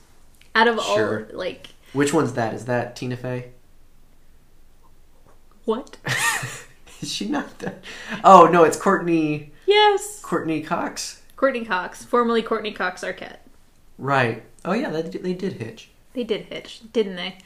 Out 0.55 0.69
of 0.69 0.81
Sure. 0.83 1.27
all, 1.31 1.37
like, 1.39 1.69
Which 1.93 2.13
one's 2.13 2.33
that? 2.35 2.55
Is 2.55 2.65
that 2.67 2.95
Tina 2.97 3.17
Fey? 3.17 3.51
what? 5.65 5.97
Is 7.03 7.13
she 7.13 7.29
not 7.29 7.59
that? 7.61 7.83
Oh 8.25 8.49
no, 8.53 8.65
it's 8.65 8.77
Courteney 8.77 9.53
Yes. 9.67 10.21
Courteney 10.23 10.63
Cox. 10.63 11.23
Courteney 11.37 11.65
Cox, 11.65 12.05
formerly 12.05 12.43
Courteney 12.43 12.73
Cox 12.73 13.03
Arquette. 13.03 13.37
Right. 13.99 14.43
Oh 14.65 14.73
yeah, 14.73 14.91
they, 14.91 15.03
they 15.03 15.35
did 15.35 15.55
hitch. 15.55 15.91
They 16.13 16.25
did 16.25 16.47
hitch, 16.47 16.81
didn't 16.93 17.17
they? 17.17 17.39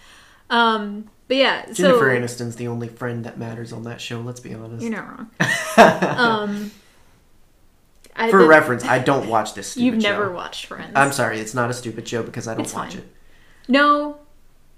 Um, 0.51 1.11
but 1.29 1.37
yeah, 1.37 1.65
Jennifer 1.73 2.15
so 2.17 2.45
Aniston's 2.45 2.57
the 2.57 2.69
only 2.69 2.89
friend 2.89 3.25
that 3.25 3.39
matters 3.39 3.73
on 3.73 3.85
that 3.85 4.01
show. 4.01 4.21
Let's 4.21 4.41
be 4.41 4.55
honest. 4.55 4.83
you're 4.83 4.93
not 4.93 5.09
wrong. 5.09 5.31
um, 6.19 6.71
I, 8.17 8.31
For 8.31 8.47
reference, 8.47 8.85
I 8.85 8.99
don't 8.99 9.29
watch 9.29 9.55
this. 9.55 9.69
Stupid 9.73 9.85
you've 9.85 10.03
show. 10.03 10.09
never 10.11 10.31
watched 10.33 10.67
Friends. 10.67 10.93
I'm 10.95 11.13
sorry, 11.13 11.39
it's 11.41 11.55
not 11.55 11.71
a 11.71 11.75
stupid 11.75 12.07
show 12.09 12.23
because 12.23 12.47
I 12.49 12.55
don't 12.55 12.65
It's 12.65 12.75
watch 12.75 12.91
fine. 12.95 13.03
it. 13.03 13.09
No, 13.69 14.19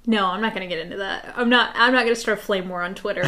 no, 0.06 0.26
I'm 0.26 0.40
not 0.40 0.54
gonna 0.54 0.68
get 0.68 0.78
into 0.78 0.98
that. 0.98 1.32
I'm 1.36 1.48
not. 1.48 1.72
I'm 1.74 1.92
not 1.92 2.04
gonna 2.04 2.14
start 2.16 2.38
a 2.38 2.42
flame 2.42 2.68
war 2.68 2.82
on 2.82 2.94
Twitter. 2.94 3.24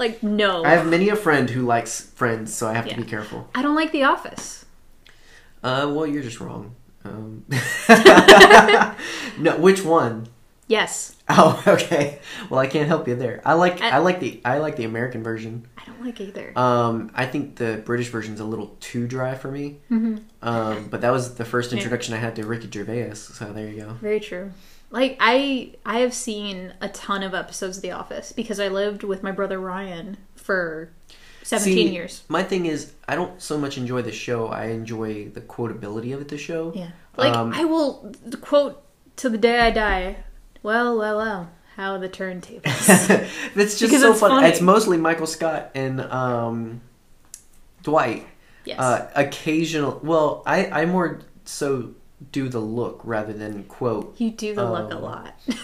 Like, 0.00 0.22
no, 0.24 0.64
I 0.64 0.70
have 0.70 0.86
many 0.88 1.08
a 1.10 1.16
friend 1.16 1.48
who 1.48 1.62
likes 1.64 2.00
Friends, 2.00 2.52
so 2.52 2.66
I 2.66 2.72
have 2.74 2.86
Yeah. 2.88 2.96
to 2.96 3.02
be 3.02 3.06
careful. 3.06 3.48
I 3.54 3.62
don't 3.62 3.76
like 3.76 3.92
The 3.92 4.02
Office. 4.04 4.64
Uh, 5.62 5.92
well, 5.94 6.06
you're 6.06 6.22
just 6.22 6.40
wrong. 6.40 6.74
Um, 7.04 7.44
no, 9.38 9.56
which 9.58 9.84
one? 9.84 10.26
Yes, 10.66 11.16
Oh, 11.28 11.62
okay. 11.66 12.18
Well, 12.48 12.58
I 12.60 12.66
can't 12.66 12.86
help 12.88 13.06
you 13.08 13.14
there. 13.16 13.40
I 13.44 13.54
like 13.54 13.80
I, 13.80 13.90
I- 13.90 13.98
like 13.98 14.18
the 14.20 14.40
I 14.44 14.58
like 14.58 14.76
the 14.76 14.84
American 14.84 15.22
version. 15.22 15.66
I 15.78 15.84
don't 15.84 16.04
like 16.04 16.20
either. 16.20 16.52
Um, 16.58 17.10
I 17.14 17.26
think 17.26 17.56
the 17.56 17.82
British 17.84 18.08
version's 18.08 18.40
a 18.40 18.44
little 18.44 18.76
too 18.80 19.06
dry 19.06 19.34
for 19.34 19.50
me. 19.50 19.78
hmm 19.88 20.16
Um, 20.42 20.88
but 20.88 21.00
that 21.02 21.10
was 21.10 21.34
the 21.34 21.44
first 21.44 21.70
Yeah. 21.72 21.78
introduction 21.78 22.14
I 22.14 22.18
had 22.18 22.36
to 22.36 22.46
Ricky 22.46 22.68
Gervais, 22.72 23.14
so 23.14 23.52
there 23.52 23.68
you 23.68 23.82
go. 23.82 23.92
Very 24.00 24.20
true. 24.20 24.52
Like 24.90 25.16
I, 25.20 25.74
I 25.86 26.00
have 26.00 26.12
seen 26.14 26.74
a 26.80 26.88
ton 26.88 27.22
of 27.22 27.32
episodes 27.34 27.76
of 27.78 27.82
The 27.82 27.92
Office 27.92 28.32
because 28.32 28.58
I 28.58 28.68
lived 28.68 29.02
with 29.04 29.22
my 29.22 29.30
brother 29.30 29.58
Ryan 29.60 30.16
for 30.34 30.90
seventeen 31.42 31.88
See, 31.88 31.92
years. 31.94 32.24
My 32.28 32.42
thing 32.42 32.66
is, 32.66 32.92
I 33.08 33.14
don't 33.14 33.40
so 33.40 33.56
much 33.56 33.78
enjoy 33.78 34.02
the 34.02 34.12
show. 34.12 34.48
I 34.48 34.66
enjoy 34.66 35.28
the 35.28 35.40
quotability 35.40 36.12
of 36.14 36.26
the 36.28 36.36
show. 36.38 36.72
Yeah, 36.74 36.90
like 37.16 37.34
Um, 37.34 37.52
I 37.54 37.64
will 37.64 38.12
quote 38.40 38.82
to 39.16 39.28
the 39.28 39.38
day 39.38 39.60
I 39.60 39.70
die. 39.70 40.16
Well, 40.62 40.98
well, 40.98 41.16
well. 41.18 41.50
How 41.76 41.96
the 41.96 42.08
turntables. 42.08 42.64
it's 43.56 43.78
just 43.78 43.80
Because 43.80 44.02
so 44.02 44.10
it's 44.10 44.20
fun. 44.20 44.30
funny. 44.30 44.48
It's 44.48 44.60
mostly 44.60 44.98
Michael 44.98 45.26
Scott 45.26 45.70
and 45.74 46.00
um, 46.00 46.80
Dwight. 47.82 48.26
yes. 48.64 48.78
Uh, 48.78 49.08
occasional. 49.14 50.00
Well, 50.02 50.42
I 50.44 50.66
I 50.66 50.84
more 50.86 51.20
so 51.44 51.94
do 52.32 52.48
the 52.48 52.60
look 52.60 53.00
rather 53.04 53.32
than 53.32 53.64
quote. 53.64 54.14
you 54.18 54.30
do 54.30 54.54
the 54.54 54.70
look 54.70 54.92
a 54.92 54.96
um, 54.96 55.02
lot. 55.02 55.34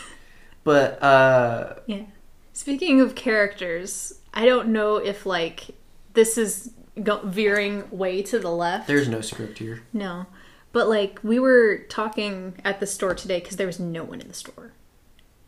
But 0.64 1.00
uh, 1.00 1.76
Yeah. 1.86 2.06
Speaking 2.52 3.00
of 3.00 3.14
characters, 3.14 4.14
I 4.34 4.46
don't 4.46 4.68
know 4.70 4.96
if 4.96 5.24
like 5.24 5.68
this 6.14 6.36
is 6.36 6.72
go- 7.00 7.20
veering 7.24 7.84
way 7.90 8.20
to 8.22 8.40
the 8.40 8.50
left. 8.50 8.88
there's 8.88 9.08
no 9.08 9.20
script 9.20 9.58
here. 9.58 9.82
no, 9.92 10.26
but 10.72 10.88
like 10.88 11.20
we 11.22 11.38
were 11.38 11.78
talking 11.88 12.54
at 12.64 12.80
the 12.80 12.86
store 12.86 13.14
today 13.14 13.38
because 13.38 13.56
there 13.58 13.66
was 13.68 13.78
no 13.78 14.02
one 14.02 14.20
in 14.20 14.26
the 14.26 14.34
store, 14.34 14.72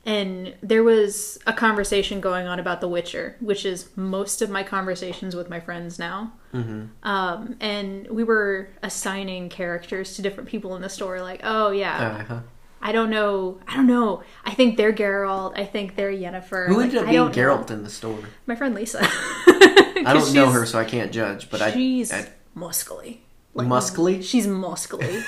and 0.06 0.54
there 0.62 0.82
was 0.82 1.38
a 1.46 1.52
conversation 1.52 2.20
going 2.20 2.46
on 2.46 2.58
about 2.58 2.80
The 2.80 2.88
Witcher, 2.88 3.37
which 3.40 3.64
is 3.66 3.88
most 3.96 4.40
of 4.42 4.48
my 4.50 4.62
conversations 4.62 5.37
with 5.37 5.50
my 5.50 5.61
friends 5.61 5.98
now. 5.98 6.32
hmm 6.52 6.84
Um, 7.02 7.56
and 7.61 8.06
we 8.08 8.24
were 8.24 8.68
assigning 8.82 9.48
characters 9.48 10.14
to 10.16 10.22
different 10.22 10.48
people 10.48 10.74
in 10.76 10.82
the 10.82 10.88
store, 10.88 11.20
like, 11.20 11.40
oh 11.44 11.70
yeah, 11.70 12.18
Uh-huh. 12.20 12.40
I 12.80 12.92
don't 12.92 13.11
know, 13.11 13.58
I 13.66 13.74
don't 13.76 13.88
know. 13.88 14.22
I 14.44 14.54
think 14.54 14.76
they're 14.76 14.92
Geralt. 14.92 15.58
I 15.58 15.64
think 15.64 15.96
they're 15.96 16.12
Yennefer. 16.12 16.68
Who 16.68 16.76
Like, 16.76 16.84
ended 16.84 16.98
up 17.00 17.04
being 17.06 17.16
don't 17.16 17.37
know. 17.37 17.42
Geralt 17.42 17.70
in 17.72 17.82
the 17.82 17.90
store? 17.90 18.20
My 18.46 18.54
friend 18.54 18.72
Lisa. 18.74 19.00
I 19.02 20.12
don't 20.14 20.32
know 20.32 20.50
her, 20.50 20.64
so 20.64 20.78
I 20.78 20.84
can't 20.84 21.11
judge. 21.12 21.50
But 21.50 21.61
I, 21.61 21.72
she's 21.72 22.12
I 22.12 22.28
muscly. 22.56 23.18
Like, 23.54 23.66
Muscly? 23.66 24.22
She's 24.22 24.46
muscly. 24.46 25.24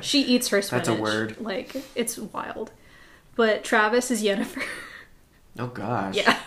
she 0.02 0.22
eats 0.22 0.48
her 0.48 0.62
spinach. 0.62 0.86
That's 0.86 0.98
a 0.98 1.02
word. 1.02 1.36
Like 1.38 1.76
it's 1.94 2.16
wild. 2.16 2.70
But 3.36 3.62
Travis 3.64 4.10
is 4.10 4.22
Yennefer. 4.22 4.64
oh 5.58 5.68
gosh. 5.68 6.16
yeah. 6.16 6.38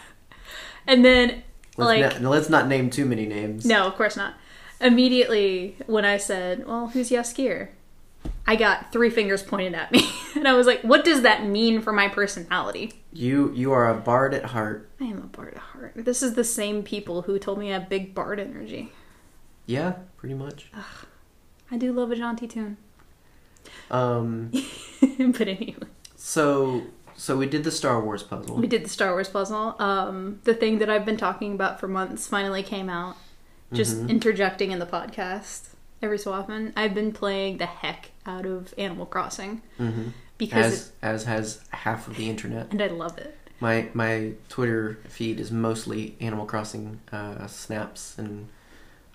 And 0.88 1.06
then 1.06 1.43
Let's, 1.78 1.88
like 2.02 2.21
not, 2.21 2.32
let's 2.32 2.49
not 2.49 2.67
name 2.67 2.89
too 2.89 3.06
many 3.06 3.25
names. 3.25 3.65
no, 3.65 3.86
of 3.88 3.95
course 3.95 4.17
not. 4.17 4.34
Immediately 4.82 5.78
when 5.88 6.04
I 6.06 6.17
said, 6.17 6.65
"Well, 6.65 6.88
who's 6.88 7.10
Jaskier?" 7.12 7.69
I 8.47 8.56
got 8.56 8.91
three 8.91 9.10
fingers 9.10 9.43
pointed 9.43 9.75
at 9.75 9.91
me, 9.91 10.10
and 10.36 10.47
I 10.47 10.54
was 10.54 10.65
like, 10.67 10.82
"What 10.82 11.04
does 11.06 11.21
that 11.21 11.45
mean 11.45 11.82
for 11.82 11.93
my 11.93 12.08
personality?" 12.08 12.93
You 13.13 13.52
you 13.54 13.71
are 13.71 13.89
a 13.89 13.93
bard 13.95 14.34
at 14.34 14.45
heart. 14.45 14.89
I 14.99 15.06
am 15.06 15.17
a 15.19 15.28
bard 15.28 15.54
at 15.54 15.60
heart. 15.60 15.93
This 15.95 16.23
is 16.23 16.34
the 16.34 16.43
same 16.43 16.82
people 16.84 17.23
who 17.23 17.38
told 17.39 17.60
me 17.60 17.69
I 17.73 17.80
have 17.80 17.89
big 17.89 18.15
bard 18.15 18.39
energy. 18.39 18.91
Yeah, 19.65 19.93
pretty 20.17 20.36
much. 20.36 20.71
I 21.71 21.78
do 21.78 21.91
love 21.93 22.12
a 22.12 22.15
jaunty 22.15 22.47
tune, 22.47 22.78
Um. 23.91 24.52
but 25.02 25.47
anyway. 25.47 25.75
So 26.19 26.84
so 27.15 27.38
we 27.38 27.47
did 27.47 27.63
the 27.63 27.71
Star 27.71 28.03
Wars 28.03 28.23
puzzle. 28.23 28.58
We 28.58 28.67
did 28.67 28.86
the 28.86 28.89
Star 28.89 29.12
Wars 29.12 29.27
puzzle. 29.29 29.75
Um, 29.79 30.39
the 30.43 30.53
thing 30.53 30.79
that 30.79 30.89
I've 30.89 31.05
been 31.05 31.17
talking 31.17 31.53
about 31.53 31.79
for 31.79 31.88
months 31.88 32.27
finally 32.27 32.62
came 32.63 32.89
out. 32.89 33.15
Just 33.73 33.97
Mm-hmm. 33.97 34.10
interjecting 34.10 34.71
in 34.71 34.79
the 34.79 34.86
podcast 34.86 35.69
every 36.01 36.17
so 36.17 36.32
often. 36.34 36.73
I've 36.75 36.93
been 36.93 37.12
playing 37.12 37.58
the 37.58 37.65
heck 37.67 38.12
out 38.25 38.45
of 38.45 38.73
Animal 38.77 39.05
Crossing 39.05 39.62
hmm 39.77 40.10
because, 40.38 40.65
As 40.73 40.88
it, 40.88 40.91
as 41.01 41.23
has 41.25 41.62
half 41.71 42.08
of 42.08 42.15
the 42.15 42.29
internet. 42.29 42.71
and 42.71 42.82
I 42.82 42.88
love 42.88 43.17
it. 43.17 43.36
My 43.60 43.88
my 43.93 44.32
Twitter 44.47 44.97
feed 45.08 45.39
is 45.39 45.51
mostly 45.51 46.15
Animal 46.21 46.45
Crossing 46.45 46.99
uh, 47.12 47.45
snaps 47.47 48.17
and 48.17 48.47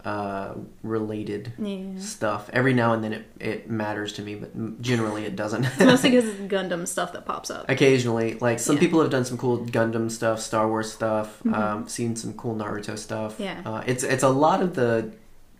uh, 0.04 0.54
related 0.82 1.52
Yeah. 1.58 1.98
stuff. 1.98 2.50
Every 2.52 2.74
now 2.74 2.92
and 2.92 3.02
then 3.02 3.12
it, 3.14 3.24
it 3.40 3.70
matters 3.70 4.12
to 4.14 4.22
me, 4.22 4.34
but 4.34 4.80
generally 4.82 5.24
it 5.24 5.34
doesn't. 5.36 5.64
it's 5.64 5.78
Mostly 5.78 6.10
because 6.12 6.28
it's 6.28 6.40
Gundam 6.40 6.86
stuff 6.86 7.12
that 7.14 7.24
pops 7.24 7.50
up. 7.50 7.68
Occasionally, 7.70 8.34
like 8.34 8.58
some 8.60 8.74
Yeah. 8.76 8.80
Mm-hmm. 8.80 8.86
people 8.86 9.00
have 9.00 9.10
done 9.10 9.24
some 9.24 9.38
cool 9.38 9.58
Gundam 9.66 10.10
stuff, 10.10 10.40
Star 10.40 10.68
Wars 10.68 10.92
stuff, 10.92 11.44
um, 11.46 11.88
seen 11.88 12.16
some 12.16 12.34
cool 12.34 12.54
Naruto 12.54 12.98
stuff. 12.98 13.36
Yeah. 13.38 13.62
uh, 13.64 13.82
it's 13.86 14.02
it's 14.04 14.22
a 14.22 14.28
lot 14.28 14.60
of 14.62 14.74
the 14.74 15.10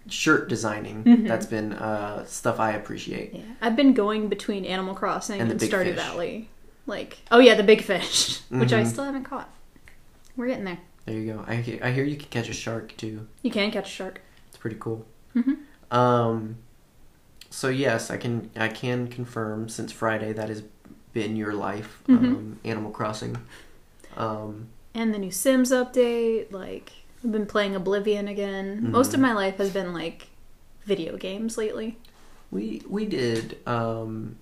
shirt 0.09 0.49
designing 0.51 1.03
Mhm. 1.05 1.27
that's 1.29 1.47
been 1.47 1.73
uh, 1.73 2.27
stuff 2.27 2.61
I 2.61 2.73
appreciate. 2.73 3.35
Yeah, 3.35 3.41
I've 3.63 3.77
been 3.77 3.95
going 3.95 4.29
between 4.29 4.67
Animal 4.67 4.95
Crossing 4.95 5.41
And 5.41 5.51
and, 5.51 5.59
Stardew 5.59 5.85
fish. 5.85 5.97
Valley. 5.97 6.51
Like, 6.87 7.17
oh 7.31 7.39
yeah, 7.39 7.55
the 7.55 7.63
big 7.63 7.81
fish, 7.83 8.41
which 8.51 8.75
I 8.75 8.83
Mhm. 8.83 8.87
still 8.87 9.05
haven't 9.05 9.25
caught. 9.25 9.49
We're 10.37 10.49
getting 10.49 10.65
there. 10.65 10.79
There 11.07 11.15
you 11.19 11.33
go. 11.33 11.45
I 11.49 11.55
I 11.83 11.91
hear 11.93 12.05
you 12.05 12.17
can 12.17 12.29
catch 12.29 12.51
a 12.51 12.53
shark 12.53 12.95
too. 12.99 13.27
You 13.43 13.51
can 13.51 13.71
catch 13.71 13.87
a 13.87 13.91
shark. 13.91 14.21
Pretty 14.65 14.77
cool. 14.81 15.05
Mhm. 15.37 15.59
Um, 15.95 16.57
so 17.51 17.69
yes, 17.69 18.11
I 18.11 18.17
can 18.17 18.49
I 18.57 18.69
can 18.69 19.09
confirm 19.09 19.69
since 19.69 19.93
Friday 19.93 20.33
that 20.33 20.49
has 20.49 20.63
been 21.13 21.37
your 21.37 21.53
life. 21.53 22.03
Mhm. 22.09 22.17
Um, 22.17 22.61
Animal 22.65 22.91
Crossing. 22.91 23.37
Um, 24.17 24.69
And 24.95 25.13
the 25.13 25.19
new 25.19 25.31
Sims 25.31 25.71
update. 25.71 26.51
Like, 26.51 26.93
I've 27.23 27.31
been 27.31 27.45
playing 27.45 27.77
Oblivion 27.77 28.27
again. 28.27 28.91
Most 28.91 29.13
of 29.13 29.21
my 29.21 29.35
life 29.35 29.59
has 29.59 29.71
been 29.71 29.93
like 29.93 30.29
video 30.87 31.19
games 31.19 31.59
lately. 31.59 31.99
we 32.51 32.81
we 32.89 33.05
did. 33.05 33.59
Um, 33.67 34.37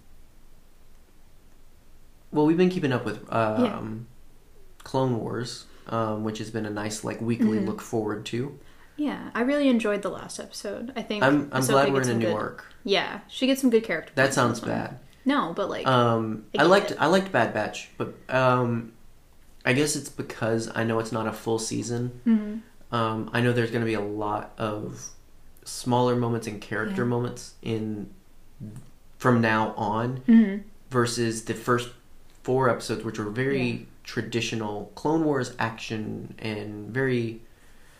well, 2.30 2.46
we've 2.46 2.56
been 2.56 2.70
keeping 2.70 2.92
up 2.92 3.04
with 3.04 3.18
um, 3.32 3.64
Yeah. 3.64 3.82
Clone 4.84 5.18
Wars, 5.18 5.64
um, 5.88 6.22
which 6.22 6.38
has 6.38 6.50
been 6.50 6.64
a 6.66 6.70
nice 6.70 7.02
like 7.02 7.20
weekly 7.20 7.58
Mhm. 7.58 7.66
look 7.66 7.80
forward 7.80 8.24
to. 8.26 8.56
Yeah, 9.02 9.30
I 9.34 9.40
really 9.42 9.68
enjoyed 9.68 10.02
the 10.02 10.10
last 10.10 10.38
episode. 10.38 10.92
I 10.94 11.02
think 11.02 11.24
I'm 11.24 11.48
I'm 11.52 11.64
glad 11.66 11.92
we're 11.92 12.02
in 12.02 12.10
a 12.10 12.14
new 12.14 12.26
good- 12.26 12.34
arc. 12.34 12.64
Yeah, 12.84 13.20
she 13.28 13.46
gets 13.48 13.60
some 13.60 13.70
good 13.70 13.82
character. 13.84 14.12
That 14.14 14.32
sounds 14.32 14.60
bad. 14.60 14.98
No, 15.24 15.52
but 15.54 15.68
like, 15.68 15.86
Um, 15.86 16.44
I 16.56 16.62
I 16.62 16.66
liked 16.66 16.90
it. 16.92 16.96
I 17.00 17.06
liked 17.06 17.32
Bad 17.32 17.52
Batch, 17.54 17.90
but 17.98 18.14
um, 18.28 18.92
I 19.64 19.72
guess 19.72 19.96
it's 19.96 20.08
because 20.08 20.70
I 20.74 20.84
know 20.84 20.98
it's 21.00 21.12
not 21.12 21.26
a 21.26 21.32
full 21.32 21.58
season. 21.58 22.20
mhm. 22.26 22.60
Um, 22.96 23.30
I 23.32 23.40
know 23.40 23.52
there's 23.52 23.70
going 23.70 23.80
to 23.82 23.86
be 23.86 23.94
a 23.94 24.00
lot 24.00 24.52
of 24.58 25.10
smaller 25.64 26.14
moments 26.16 26.46
and 26.46 26.60
character 26.60 27.02
Yeah. 27.02 27.08
moments 27.08 27.54
in 27.62 28.10
from 29.18 29.40
now 29.40 29.72
on 29.76 30.20
Mhm. 30.28 30.62
versus 30.90 31.44
the 31.44 31.54
first 31.54 31.90
four 32.42 32.68
episodes, 32.68 33.04
which 33.04 33.18
were 33.18 33.30
very 33.30 33.62
Yeah. 33.70 33.78
traditional 34.04 34.90
Clone 34.94 35.24
Wars 35.24 35.54
action 35.58 36.34
and 36.38 36.90
very, 36.92 37.40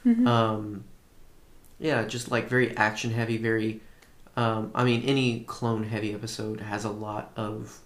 Mhm. 0.05 0.27
um, 0.27 0.85
yeah, 1.83 2.05
just 2.05 2.31
like 2.31 2.49
very 2.49 2.75
action 2.77 3.11
heavy. 3.11 3.37
Very, 3.37 3.81
um, 4.37 4.71
I 4.75 4.85
mean, 4.85 5.03
any 5.03 5.41
clone 5.41 5.83
heavy 5.85 6.15
episode 6.15 6.61
has 6.61 6.85
a 6.85 6.91
lot 6.91 7.33
of 7.37 7.79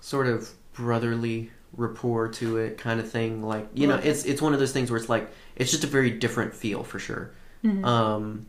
sort 0.00 0.26
of 0.26 0.50
brotherly 0.74 1.50
rapport 1.76 2.28
to 2.28 2.58
it, 2.58 2.78
kind 2.78 3.00
of 3.00 3.10
thing. 3.10 3.42
Like 3.42 3.68
you 3.74 3.86
know, 3.86 3.96
it's 3.96 4.24
it's 4.24 4.42
one 4.42 4.52
of 4.52 4.60
those 4.60 4.72
things 4.72 4.90
where 4.90 4.98
it's 5.00 5.08
like 5.08 5.30
it's 5.56 5.70
just 5.70 5.84
a 5.84 5.88
very 5.88 6.10
different 6.10 6.54
feel 6.54 6.84
for 6.84 6.98
sure. 6.98 7.30
Mhm. 7.64 7.84
Um, 7.84 8.46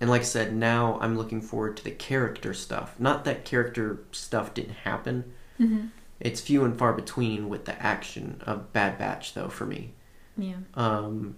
and 0.00 0.10
like 0.10 0.20
I 0.22 0.24
said, 0.24 0.54
now 0.54 0.98
I'm 1.00 1.16
looking 1.16 1.40
forward 1.40 1.76
to 1.78 1.84
the 1.84 1.90
character 1.90 2.54
stuff. 2.54 2.94
Not 2.98 3.24
that 3.24 3.44
character 3.44 4.00
stuff 4.12 4.54
didn't 4.54 4.74
happen. 4.84 5.32
Mhm. 5.58 5.90
It's 6.20 6.40
few 6.40 6.64
and 6.64 6.78
far 6.78 6.92
between 6.92 7.48
with 7.48 7.64
the 7.66 7.80
action 7.82 8.40
of 8.46 8.72
Bad 8.72 8.98
Batch, 8.98 9.34
though, 9.34 9.48
for 9.48 9.66
me. 9.66 9.92
yeah. 10.38 10.56
Um, 10.74 11.36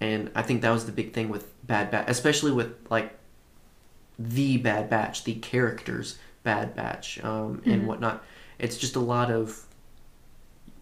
and 0.00 0.30
I 0.34 0.42
think 0.42 0.62
that 0.62 0.70
was 0.70 0.86
the 0.86 0.92
big 0.92 1.12
thing 1.12 1.28
with 1.28 1.46
Bad 1.66 1.90
Batch, 1.90 2.06
especially 2.08 2.52
with 2.52 2.72
like 2.90 3.16
the 4.18 4.56
Bad 4.58 4.90
Batch, 4.90 5.24
the 5.24 5.34
characters 5.34 6.18
Bad 6.42 6.74
Batch, 6.74 7.22
um, 7.24 7.62
and 7.64 7.82
Mhm. 7.82 7.86
whatnot. 7.86 8.24
It's 8.58 8.76
just 8.76 8.96
a 8.96 9.00
lot 9.00 9.30
of, 9.30 9.66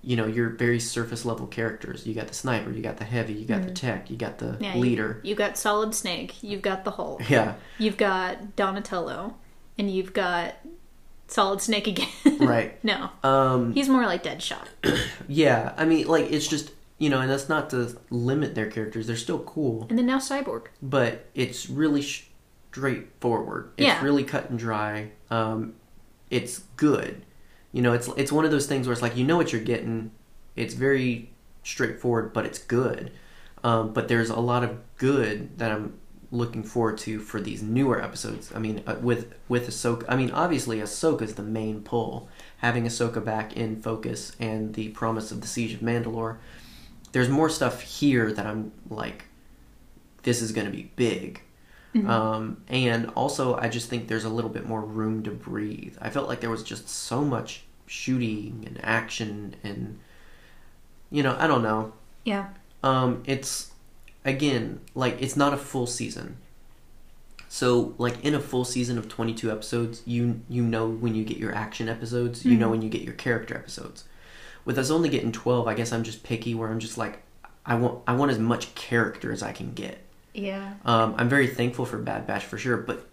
you 0.02 0.16
know, 0.16 0.26
your 0.26 0.50
very 0.50 0.81
surface 0.81 1.24
level 1.24 1.46
characters. 1.46 2.07
You 2.07 2.14
got 2.14 2.28
the 2.28 2.35
sniper, 2.35 2.70
you 2.70 2.83
got 2.83 2.96
the 2.96 3.04
heavy, 3.04 3.33
you 3.35 3.44
got 3.44 3.62
the 3.62 3.70
Mhm. 3.70 3.74
tech, 3.74 4.11
you 4.11 4.16
got 4.16 4.38
the 4.38 4.57
Yeah, 4.61 4.74
you- 4.74 4.81
leader. 4.81 5.20
You, 5.22 5.35
got 5.35 5.57
Solid 5.59 5.94
Snake. 5.94 6.42
You've 6.42 6.62
got 6.62 6.85
the 6.85 6.92
Hulk. 6.92 7.28
Yeah, 7.28 7.54
You've 7.78 7.96
got 7.96 8.57
Donatello, 8.57 9.35
and 9.76 9.90
you've 9.90 10.12
got 10.12 10.54
Solid 11.26 11.61
Snake 11.61 11.87
again. 11.87 12.09
right. 12.40 12.83
no, 12.85 13.11
Um, 13.22 13.72
he's 13.72 13.88
more 13.88 14.07
like 14.07 14.22
Deadshot. 14.24 14.66
yeah, 15.28 15.74
I 15.76 15.85
mean, 15.85 16.07
like 16.09 16.31
it's 16.33 16.46
just 16.48 16.70
you 16.98 17.08
know, 17.08 17.20
and 17.20 17.30
that's 17.30 17.48
not 17.48 17.70
to 17.70 17.96
limit 18.11 18.54
their 18.54 18.70
characters. 18.70 19.06
They're 19.06 19.16
still 19.16 19.38
cool. 19.40 19.87
And 19.88 19.98
then 19.98 20.06
now 20.06 20.18
Cyborg. 20.18 20.66
but 20.82 21.26
it's 21.34 21.68
really 21.70 22.02
straightforward. 22.72 23.70
It's 23.76 23.87
Yeah. 23.87 24.02
really 24.02 24.24
cut 24.24 24.50
and 24.50 24.58
dry. 24.58 25.11
Um, 25.30 25.74
it's 26.30 26.61
good. 26.76 27.22
You 27.72 27.82
know, 27.82 27.92
it's 27.92 28.08
it's 28.16 28.32
one 28.32 28.44
of 28.44 28.50
those 28.50 28.66
things 28.66 28.87
where 28.87 28.92
it's 28.92 29.02
like 29.02 29.16
you 29.16 29.24
know 29.24 29.37
what 29.37 29.52
you're 29.52 29.62
getting. 29.62 30.11
It's 30.56 30.74
very 30.74 31.30
straightforward, 31.62 32.32
but 32.32 32.44
it's 32.46 32.58
good. 32.58 33.12
Um, 33.64 33.92
but 33.92 34.08
there's 34.08 34.30
a 34.30 34.40
lot 34.40 34.64
of 34.64 34.78
good 34.96 35.58
that 35.58 35.70
I'm 35.72 35.94
looking 36.30 36.62
forward 36.62 36.98
to 36.98 37.18
for 37.20 37.40
these 37.40 37.62
newer 37.62 38.02
episodes. 38.02 38.52
I 38.54 38.58
mean, 38.58 38.82
uh, 38.87 38.96
with 39.00 39.34
with 39.48 39.68
Ahsoka. 39.68 40.04
I 40.08 40.16
mean, 40.16 40.30
obviously 40.30 40.78
Ahsoka 40.78 41.22
is 41.22 41.34
the 41.34 41.42
main 41.42 41.82
pull. 41.82 42.28
Having 42.58 42.84
Ahsoka 42.84 43.24
back 43.24 43.56
in 43.56 43.80
focus 43.82 44.32
and 44.40 44.74
the 44.74 44.88
promise 44.90 45.30
of 45.30 45.40
the 45.40 45.46
Siege 45.46 45.74
of 45.74 45.80
Mandalore. 45.80 46.37
There's 47.12 47.28
more 47.28 47.48
stuff 47.48 47.80
here 47.80 48.32
that 48.32 48.46
I'm 48.46 48.72
like, 48.90 49.24
this 50.22 50.42
is 50.42 50.52
going 50.52 50.66
to 50.66 50.72
be 50.72 50.90
big. 50.96 51.42
Um, 52.06 52.58
and 52.68 53.10
also, 53.16 53.56
I 53.56 53.68
just 53.68 53.88
think 53.88 54.06
there's 54.06 54.24
a 54.24 54.28
little 54.28 54.50
bit 54.50 54.66
more 54.66 54.80
room 54.82 55.24
to 55.24 55.32
breathe. 55.32 55.96
I 56.00 56.10
felt 56.10 56.28
like 56.28 56.38
there 56.40 56.50
was 56.50 56.62
just 56.62 56.88
so 56.88 57.24
much 57.24 57.64
shooting 57.86 58.62
and 58.66 58.78
action, 58.84 59.56
and 59.64 59.98
you 61.10 61.24
know, 61.24 61.34
I 61.40 61.48
don't 61.48 61.62
know. 61.62 61.94
Yeah. 62.24 62.50
Um, 62.84 63.22
it's 63.26 63.72
again 64.24 64.80
like 64.94 65.20
it's 65.20 65.34
not 65.34 65.52
a 65.52 65.56
full 65.56 65.88
season. 65.88 66.36
So, 67.48 67.94
like 67.98 68.22
in 68.24 68.34
a 68.34 68.40
full 68.40 68.64
season 68.64 68.96
of 68.98 69.08
22 69.08 69.50
episodes, 69.50 70.02
you 70.06 70.42
you 70.48 70.62
know 70.62 70.86
when 70.88 71.16
you 71.16 71.24
get 71.24 71.38
your 71.38 71.52
action 71.52 71.88
episodes, 71.88 72.44
you 72.44 72.56
know 72.56 72.68
Mhm. 72.68 72.70
when 72.72 72.82
you 72.82 72.90
get 72.90 73.02
your 73.02 73.14
character 73.14 73.56
episodes. 73.56 74.04
With 74.68 74.76
us 74.78 74.90
only 74.90 75.09
getting 75.09 75.33
12, 75.33 75.66
I 75.66 75.72
guess 75.72 75.94
I'm 75.94 76.02
just 76.04 76.22
picky 76.22 76.54
where 76.54 76.68
I'm 76.68 76.78
just 76.78 76.98
like 76.98 77.22
I 77.64 77.74
want 77.76 78.02
I 78.07 78.12
want 78.14 78.31
as 78.31 78.38
much 78.38 78.74
character 78.74 79.33
as 79.33 79.42
I 79.42 79.50
can 79.52 79.72
get. 79.72 79.98
Yeah. 80.35 80.74
Um, 80.85 81.14
I'm 81.16 81.31
very 81.31 81.46
thankful 81.46 81.87
for 81.87 81.96
Bad 81.96 82.26
Batch 82.26 82.44
for 82.44 82.59
sure, 82.59 82.76
but 82.76 83.07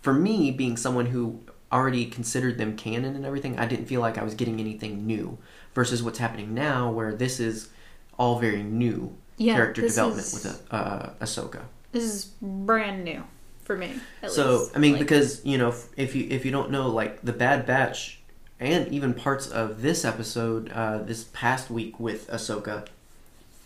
for 0.00 0.12
me, 0.12 0.52
being 0.52 0.76
someone 0.76 1.06
who 1.06 1.40
already 1.72 2.06
considered 2.06 2.56
them 2.56 2.76
canon 2.76 3.16
and 3.16 3.26
everything, 3.26 3.58
I 3.58 3.66
didn't 3.66 3.86
feel 3.86 4.00
like 4.00 4.16
I 4.16 4.22
was 4.22 4.34
getting 4.34 4.60
anything 4.60 5.04
new. 5.04 5.38
Versus 5.74 6.04
what's 6.04 6.20
happening 6.20 6.54
now, 6.54 6.92
where 6.92 7.12
this 7.12 7.40
is 7.40 7.68
all 8.16 8.38
very 8.38 8.62
new 8.62 9.12
Yeah. 9.38 9.54
character 9.54 9.80
development 9.82 10.24
is- 10.28 10.34
with 10.44 10.62
uh, 10.70 11.10
Ahsoka. 11.20 11.62
This 11.90 12.04
is 12.04 12.26
brand 12.40 13.02
new 13.02 13.24
for 13.64 13.76
me. 13.76 13.90
At 14.22 14.30
So 14.30 14.58
least. 14.58 14.76
I 14.76 14.78
mean, 14.78 14.92
Like, 14.92 15.00
because 15.00 15.44
you 15.44 15.58
know, 15.58 15.70
if- 15.70 15.88
if 15.96 16.14
you 16.14 16.28
if 16.30 16.44
you 16.44 16.52
don't 16.52 16.70
know, 16.70 16.86
like 16.90 17.22
the 17.22 17.32
Bad 17.32 17.66
Batch, 17.66 18.21
and 18.62 18.88
even 18.92 19.12
parts 19.12 19.48
of 19.48 19.82
this 19.82 20.04
episode, 20.04 20.70
uh, 20.70 20.98
this 20.98 21.24
past 21.32 21.70
week 21.70 21.98
with 21.98 22.28
Ahsoka, 22.28 22.86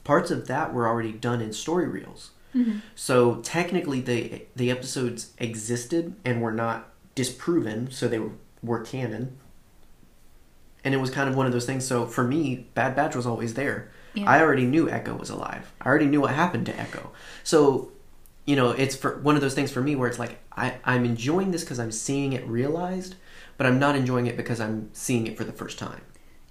parts 0.05 0.31
of 0.31 0.47
that 0.47 0.73
were 0.73 0.89
already 0.89 1.13
done 1.13 1.41
in 1.41 1.53
story 1.53 1.87
reels. 1.87 2.31
So 2.95 3.35
technically, 3.43 4.01
the 4.01 4.47
the 4.57 4.71
episodes 4.71 5.33
existed 5.37 6.15
and 6.25 6.41
were 6.41 6.53
not 6.53 6.89
disproven, 7.15 7.91
so 7.91 8.09
they 8.09 8.19
were, 8.19 8.31
were 8.63 8.81
canon. 8.81 9.37
And 10.83 10.95
it 10.95 10.99
was 10.99 11.11
kind 11.11 11.29
of 11.29 11.37
one 11.37 11.45
of 11.45 11.53
those 11.53 11.67
things. 11.67 11.85
So 11.85 12.07
for 12.07 12.25
me, 12.25 12.67
Bad 12.73 12.97
Batch 12.97 13.15
was 13.15 13.27
always 13.27 13.53
there. 13.55 13.91
Yeah. 14.15 14.31
I 14.31 14.41
already 14.41 14.65
knew 14.65 14.89
Echo 14.89 15.15
was 15.15 15.29
alive. 15.29 15.71
I 15.83 15.87
already 15.87 16.07
knew 16.07 16.23
what 16.23 16.35
happened 16.35 16.65
to 16.67 16.81
Echo. 16.81 17.11
So, 17.45 17.91
you 18.47 18.57
know, 18.57 18.71
it's 18.71 18.97
for 18.97 19.19
one 19.19 19.35
of 19.35 19.43
those 19.43 19.55
things 19.55 19.71
for 19.71 19.83
me 19.83 19.95
where 19.95 20.09
it's 20.09 20.19
like 20.19 20.39
I, 20.57 20.77
I'm 20.83 21.05
enjoying 21.05 21.51
this 21.51 21.63
because 21.63 21.79
I'm 21.79 21.93
seeing 21.93 22.33
it 22.33 22.47
realized, 22.47 23.17
but 23.57 23.67
I'm 23.67 23.79
not 23.79 23.97
enjoying 23.97 24.27
it 24.27 24.37
because 24.37 24.61
I'm 24.61 24.91
seeing 24.93 25.27
it 25.27 25.37
for 25.37 25.45
the 25.45 25.53
first 25.53 25.79
time. 25.79 26.03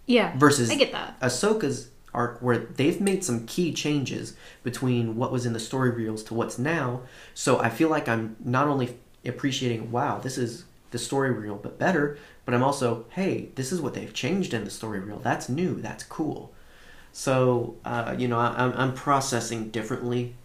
Yeah. 0.06 0.38
Versus 0.38 0.70
I 0.70 0.76
get 0.76 0.92
that. 0.92 1.20
Ahsoka's 1.20 1.90
arc 2.14 2.42
where 2.42 2.58
they've 2.58 3.02
made 3.02 3.24
some 3.24 3.46
key 3.46 3.74
changes 3.74 4.36
between 4.64 5.16
what 5.16 5.32
was 5.32 5.46
in 5.46 5.54
the 5.54 5.60
story 5.60 5.92
reels 5.92 6.24
to 6.24 6.34
what's 6.34 6.58
now. 6.58 7.02
So 7.34 7.60
I 7.60 7.70
feel 7.70 7.90
like 7.90 8.08
I'm 8.08 8.36
not 8.40 8.68
only 8.68 8.98
appreciating, 9.26 9.92
wow, 9.92 10.20
this 10.20 10.38
is 10.38 10.66
the 10.92 10.98
story 10.98 11.32
reel, 11.32 11.56
but 11.56 11.78
better, 11.78 12.18
but 12.46 12.54
I'm 12.54 12.64
also, 12.64 13.06
hey, 13.10 13.50
this 13.56 13.72
is 13.72 13.82
what 13.82 13.96
they've 13.96 14.14
changed 14.14 14.54
in 14.54 14.64
the 14.64 14.70
story 14.70 15.00
reel. 15.00 15.20
That's 15.20 15.50
new. 15.50 15.82
That's 15.82 16.04
cool. 16.04 16.54
So, 17.12 17.76
uh, 17.84 18.16
you 18.18 18.28
know, 18.28 18.40
I, 18.40 18.54
I'm, 18.58 18.74
I'm 18.74 18.94
processing 18.94 19.70
differently 19.70 20.36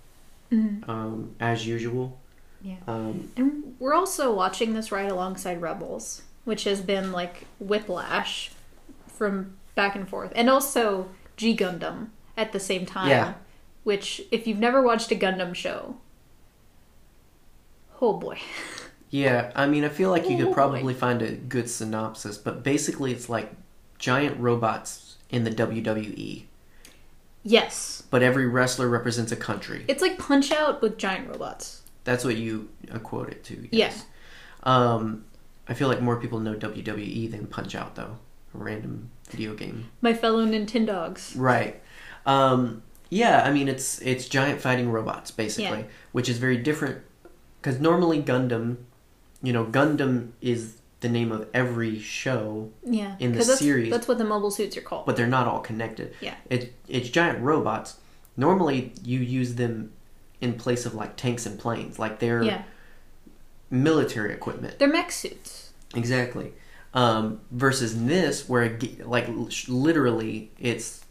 um, 0.52 1.34
as 1.38 1.66
usual. 1.66 2.18
Yeah. 2.62 2.76
Um, 2.88 3.30
And 3.36 3.76
we're 3.78 3.94
also 3.94 4.34
watching 4.34 4.74
this 4.74 4.90
right 4.90 5.10
alongside 5.10 5.60
Rebels, 5.60 6.22
which 6.50 6.64
has 6.64 6.80
been 6.80 7.12
like 7.12 7.46
whiplash 7.60 8.50
from 9.06 9.56
back 9.76 9.94
and 9.94 10.08
forth. 10.08 10.32
And 10.34 10.50
also 10.50 11.08
G 11.36 11.56
Gundam 11.56 12.08
at 12.36 12.50
the 12.50 12.58
same 12.58 12.84
time. 12.84 13.08
Yeah. 13.08 13.34
Which, 13.84 14.22
if 14.32 14.48
you've 14.48 14.58
never 14.58 14.82
watched 14.82 15.12
a 15.12 15.14
Gundam 15.14 15.54
show, 15.54 15.96
oh 18.00 18.14
boy. 18.14 18.40
Yeah, 19.10 19.52
I 19.54 19.66
mean, 19.66 19.84
I 19.84 19.88
feel 19.90 20.10
like 20.10 20.28
you 20.28 20.36
Oh, 20.38 20.46
could 20.46 20.54
probably 20.54 20.92
find 20.92 21.22
a 21.22 21.30
good 21.32 21.70
synopsis, 21.70 22.36
but 22.36 22.64
basically, 22.64 23.12
it's 23.12 23.28
like 23.28 23.52
giant 23.98 24.38
robots 24.40 25.16
in 25.30 25.44
the 25.44 25.50
WWE, 25.50 26.44
Yes. 27.44 28.02
but 28.10 28.22
every 28.24 28.46
wrestler 28.48 28.88
represents 28.88 29.30
a 29.30 29.36
country. 29.36 29.84
It's 29.86 30.02
like 30.02 30.18
Punch 30.18 30.50
Out 30.52 30.82
with 30.82 30.98
giant 30.98 31.28
robots. 31.28 31.82
That's 32.02 32.24
what 32.24 32.36
you 32.36 32.68
uh, 32.92 32.98
quote 32.98 33.30
it 33.30 33.44
to. 33.44 33.68
Yeah. 33.70 33.92
Um, 34.64 35.24
I 35.70 35.74
feel 35.74 35.88
like 35.88 36.02
more 36.02 36.16
people 36.16 36.40
know 36.40 36.54
WWE 36.54 37.30
than 37.30 37.46
Punch 37.46 37.74
Out, 37.74 37.94
though. 37.94 38.18
A 38.54 38.58
random 38.58 39.10
video 39.30 39.54
game. 39.54 39.88
My 40.02 40.12
fellow 40.12 40.44
Nintendogs. 40.44 41.32
Right. 41.36 41.80
Um, 42.26 42.82
yeah, 43.08 43.42
I 43.44 43.52
mean, 43.52 43.68
it's 43.68 44.00
it's 44.02 44.28
giant 44.28 44.60
fighting 44.60 44.90
robots 44.90 45.30
basically, 45.30 45.78
Yeah. 45.80 45.84
which 46.12 46.28
is 46.28 46.38
very 46.38 46.56
different 46.56 47.02
because 47.62 47.80
normally 47.80 48.20
Gundam, 48.22 48.78
you 49.42 49.52
know, 49.52 49.64
Gundam 49.64 50.32
is 50.40 50.76
the 51.00 51.08
name 51.08 51.30
of 51.32 51.48
every 51.54 51.98
show 51.98 52.70
Yeah. 52.84 53.14
In 53.20 53.32
the 53.32 53.38
that's, 53.38 53.58
series- 53.58 53.90
That's 53.90 54.06
what 54.08 54.18
the 54.18 54.24
mobile 54.24 54.50
suits 54.50 54.76
are 54.76 54.82
called. 54.82 55.06
but 55.06 55.16
they're 55.16 55.26
not 55.26 55.46
all 55.46 55.60
connected. 55.60 56.14
Yeah. 56.20 56.34
It, 56.50 56.74
it's 56.88 57.08
giant 57.08 57.40
robots. 57.40 57.98
Normally, 58.36 58.92
you 59.02 59.18
use 59.20 59.54
them 59.54 59.92
in 60.40 60.54
place 60.54 60.84
of 60.86 60.94
like 60.94 61.16
tanks 61.16 61.46
and 61.46 61.58
planes, 61.58 61.98
like 61.98 62.18
they're 62.18 62.42
yeah. 62.42 62.62
Military 63.70 64.32
equipment. 64.32 64.78
They're 64.78 64.88
mech 64.88 65.12
suits. 65.12 65.72
Exactly. 65.94 66.52
Um, 66.92 67.40
versus 67.52 68.04
this, 68.06 68.48
where 68.48 68.64
it, 68.64 69.06
like 69.06 69.28
literally, 69.68 70.50
it's 70.58 71.04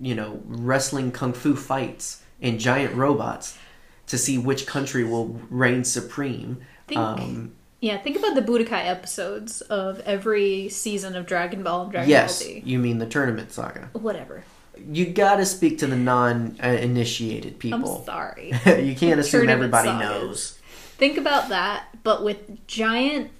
you 0.00 0.14
know 0.14 0.42
wrestling 0.46 1.12
kung 1.12 1.32
fu 1.32 1.54
fights 1.56 2.22
and 2.40 2.58
giant 2.60 2.94
robots 2.94 3.58
to 4.06 4.18
see 4.18 4.36
which 4.36 4.66
country 4.66 5.04
will 5.04 5.40
reign 5.50 5.84
supreme. 5.84 6.58
Think- 6.88 7.00
Um, 7.00 7.52
Yeah, 7.80 7.98
think 7.98 8.16
about 8.16 8.34
the 8.36 8.42
Budokai 8.42 8.86
episodes 8.86 9.60
of 9.62 9.98
every 10.00 10.68
season 10.68 11.16
of 11.16 11.26
Dragon 11.26 11.62
Ball 11.64 11.82
and 11.82 11.90
Dragon 11.92 12.08
yes, 12.10 12.38
Ball 12.40 12.48
Z. 12.48 12.54
Yes, 12.56 12.64
you 12.66 12.78
mean 12.78 12.98
the 12.98 13.06
tournament 13.06 13.50
saga. 13.52 13.90
Whatever. 13.92 14.44
You 14.90 15.06
gotta 15.06 15.44
speak 15.46 15.78
to 15.78 15.86
the 15.86 15.96
non-initiated 15.96 17.58
people. 17.58 17.98
I'm 17.98 18.04
sorry. 18.04 18.52
you 18.66 18.94
can't 18.94 19.18
assume 19.20 19.48
everybody 19.48 19.88
sagas. 19.88 20.00
knows. 20.00 20.58
Think 20.98 21.16
about 21.18 21.48
that, 21.48 21.86
but 22.02 22.24
with 22.24 22.66
giant 22.66 23.30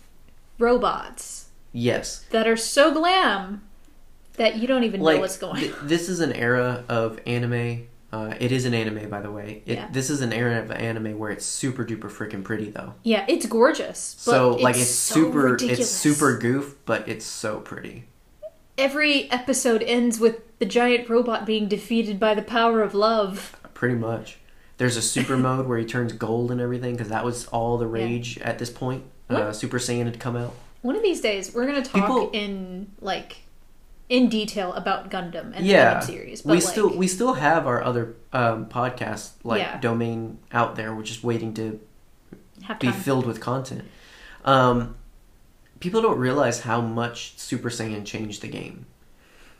robots 0.59 1.49
Yes, 1.73 2.25
that 2.31 2.47
are 2.47 2.57
so 2.57 2.93
glam 2.93 3.63
that 4.35 4.57
you 4.57 4.67
don't 4.67 4.85
even 4.85 5.03
know 5.03 5.19
what's 5.19 5.39
going 5.39 5.61
th- 5.61 5.75
on. 5.75 5.87
this 5.87 6.09
is 6.09 6.21
an 6.21 6.33
era 6.33 6.85
of 6.89 7.19
anime. 7.27 7.89
Uh, 8.13 8.35
it 8.39 8.53
is 8.53 8.67
an 8.67 8.75
anime, 8.75 9.09
by 9.09 9.23
the 9.23 9.31
way. 9.31 9.63
It, 9.65 9.77
Yeah. 9.79 9.89
This 9.91 10.11
is 10.11 10.21
an 10.21 10.33
era 10.35 10.61
of 10.61 10.71
anime 10.71 11.19
where 11.19 11.31
it's 11.31 11.47
super 11.47 11.83
duper 11.85 12.11
freaking 12.11 12.45
pretty, 12.45 12.71
though. 12.71 12.93
Yeah, 13.03 13.25
it's 13.27 13.47
gorgeous. 13.47 14.23
But 14.27 14.33
so 14.33 14.51
like 14.57 14.77
it's 14.77 14.91
so 14.91 15.15
super, 15.15 15.39
ridiculous. 15.53 15.81
it's 15.81 15.89
super 15.91 16.37
goof, 16.37 16.77
but 16.85 17.09
it's 17.09 17.25
so 17.25 17.61
pretty. 17.61 18.05
Every 18.77 19.31
episode 19.31 19.83
ends 19.83 20.19
with 20.21 20.59
the 20.59 20.67
giant 20.67 21.09
robot 21.09 21.47
being 21.47 21.69
defeated 21.69 22.21
by 22.21 22.35
the 22.35 22.43
power 22.43 22.83
of 22.83 22.95
love. 22.95 23.57
Pretty 23.73 23.95
much. 23.95 24.39
There's 24.83 24.97
a 24.97 25.03
super 25.03 25.37
mode 25.49 25.69
where 25.69 25.79
he 25.79 25.85
turns 25.85 26.13
gold 26.13 26.51
and 26.51 26.61
everything 26.61 26.95
because 26.97 27.09
that 27.11 27.25
was 27.25 27.47
all 27.47 27.79
the 27.79 27.87
rage 27.87 28.37
at 28.39 28.59
this 28.59 28.69
point. 28.69 29.05
Uh, 29.31 29.53
super 29.53 29.79
Saiyan 29.79 30.07
had 30.07 30.19
come 30.19 30.37
out. 30.37 30.55
One 30.83 30.97
of 30.97 31.03
these 31.05 31.21
days, 31.21 31.55
we're 31.55 31.67
gonna 31.67 31.83
talk 31.85 32.03
People- 32.03 32.31
in 32.33 32.91
like 33.01 33.43
in 34.09 34.29
detail 34.29 34.73
about 34.73 35.09
Gundam 35.09 35.53
and 35.55 35.65
yeah, 35.65 35.95
the 35.95 36.01
Gundam 36.01 36.07
series. 36.07 36.43
But 36.43 36.51
we 36.51 36.57
like, 36.59 36.65
still 36.73 36.97
we 36.97 37.07
still 37.07 37.35
have 37.35 37.69
our 37.69 37.81
other 37.85 38.17
um, 38.33 38.67
podcast 38.67 39.31
like 39.45 39.61
Yeah. 39.61 39.79
domain 39.79 40.39
out 40.51 40.75
there. 40.75 40.93
We're 40.93 41.05
just 41.05 41.23
waiting 41.23 41.55
to 41.55 41.79
have 42.65 42.81
be 42.81 42.91
filled 42.91 43.25
with 43.25 43.41
content. 43.41 43.85
Um, 44.45 44.97
people 45.79 46.03
don't 46.03 46.19
realize 46.19 46.63
how 46.63 46.81
much 46.81 47.39
Super 47.39 47.71
Saiyan 47.71 48.05
changed 48.05 48.43
the 48.43 48.49
game. 48.49 48.87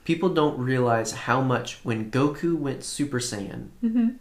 People 0.05 0.31
don't 0.31 0.59
realize 0.59 1.13
how 1.13 1.41
much 1.41 1.79
when 1.85 2.11
Goku 2.11 2.57
went 2.59 2.83
Super 2.83 3.21
Saiyan, 3.21 3.69
Mhm. 3.85 4.17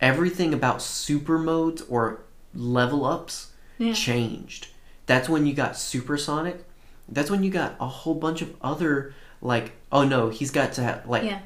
Everything 0.00 0.54
about 0.54 0.80
super 0.82 1.38
modes 1.38 1.82
or 1.82 2.20
level 2.54 3.04
ups 3.04 3.52
Yeah. 3.78 3.92
changed. 3.92 4.68
That's 5.06 5.28
when 5.28 5.46
you 5.46 5.54
got 5.54 5.76
Supersonic. 5.76 6.64
That's 7.08 7.30
when 7.30 7.42
you 7.42 7.50
got 7.50 7.76
a 7.80 7.86
whole 7.86 8.14
bunch 8.14 8.42
of 8.42 8.54
other 8.60 9.14
like 9.40 9.72
oh 9.90 10.04
no, 10.04 10.28
he's 10.28 10.50
got 10.50 10.72
to 10.74 10.82
have 10.82 11.06
like 11.06 11.22
yeah, 11.24 11.40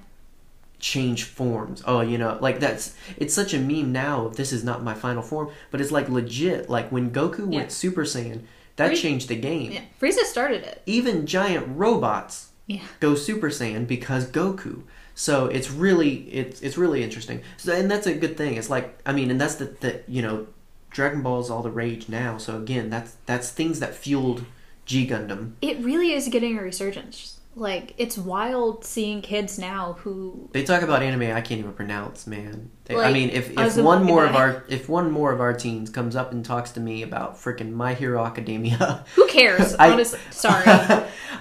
change 0.81 1.25
forms. 1.25 1.83
Oh, 1.87 2.01
you 2.01 2.19
know, 2.19 2.39
like 2.41 2.59
that's 2.61 2.95
it's 3.17 3.35
such 3.35 3.55
a 3.55 3.59
meme 3.59 3.93
now. 3.93 4.27
If 4.27 4.37
this 4.37 4.53
is 4.53 4.65
not 4.65 4.83
my 4.83 4.95
final 4.95 5.23
form, 5.23 5.51
but 5.71 5.81
it's 5.81 5.93
like 5.93 6.09
legit. 6.09 6.69
Like 6.69 6.91
when 6.91 7.11
Goku 7.13 7.51
Yeah. 7.53 7.59
went 7.61 7.73
Super 7.73 8.03
Saiyan, 8.05 8.43
that 8.77 8.93
Frieza- 8.93 9.01
changed 9.03 9.29
the 9.29 9.37
game. 9.37 9.73
yeah. 9.73 9.83
Frieza 10.01 10.25
started 10.25 10.63
it. 10.65 10.83
Even 10.87 11.27
giant 11.27 11.67
robots 11.77 12.49
Yeah. 12.67 12.81
go 13.01 13.15
Super 13.15 13.49
Saiyan 13.51 13.87
because 13.87 14.27
Goku. 14.29 14.83
So 15.15 15.47
it's 15.47 15.71
really 15.71 16.15
it's 16.31 16.61
it's 16.63 16.77
really 16.79 17.03
interesting. 17.03 17.43
So 17.57 17.73
and 17.75 17.91
that's 17.91 18.07
a 18.07 18.15
good 18.15 18.37
thing. 18.37 18.55
It's 18.57 18.71
like 18.71 18.99
I 19.07 19.13
mean, 19.13 19.31
and 19.31 19.41
that's 19.41 19.57
the 19.57 19.67
the 19.67 20.03
you 20.09 20.23
know, 20.23 20.47
Dragon 20.91 21.23
Ball 21.23 21.41
is 21.41 21.51
all 21.51 21.63
the 21.63 21.71
rage 21.71 22.09
now. 22.09 22.39
So 22.39 22.57
again, 22.57 22.91
that's 22.91 23.17
that's 23.27 23.51
things 23.51 23.81
that 23.81 23.95
fueled 23.95 24.45
G 24.87 25.07
Gundam. 25.07 25.53
It 25.61 25.79
really 25.79 26.13
is 26.13 26.29
getting 26.29 26.59
a 26.59 26.63
resurgence. 26.63 27.39
Like 27.55 27.93
it's 27.99 28.17
wild 28.17 28.83
seeing 28.87 29.21
kids 29.21 29.59
now 29.59 29.93
who 30.01 30.49
They 30.55 30.63
talk 30.63 30.81
about 30.81 31.03
anime 31.03 31.37
I 31.37 31.43
can't 31.43 31.59
even 31.61 31.75
pronounce, 31.75 32.27
man. 32.27 32.71
They- 32.87 32.97
I 32.97 33.13
mean, 33.13 33.29
if, 33.29 33.51
if 33.51 33.77
one 33.77 34.05
more 34.05 34.25
of 34.25 34.35
our 34.35 34.65
if 34.71 34.89
one 34.89 35.11
more 35.11 35.33
of 35.33 35.41
our 35.43 35.53
teens 35.53 35.91
comes 35.91 36.17
up 36.17 36.33
and 36.33 36.43
talks 36.43 36.71
to 36.73 36.81
me 36.81 37.03
about 37.03 37.35
freaking 37.37 37.73
My 37.73 37.93
Hero 37.93 38.25
Academia, 38.25 39.05
who 39.17 39.27
cares? 39.29 39.75
I- 39.75 39.91
honestly, 39.93 40.19
sorry. 40.31 40.65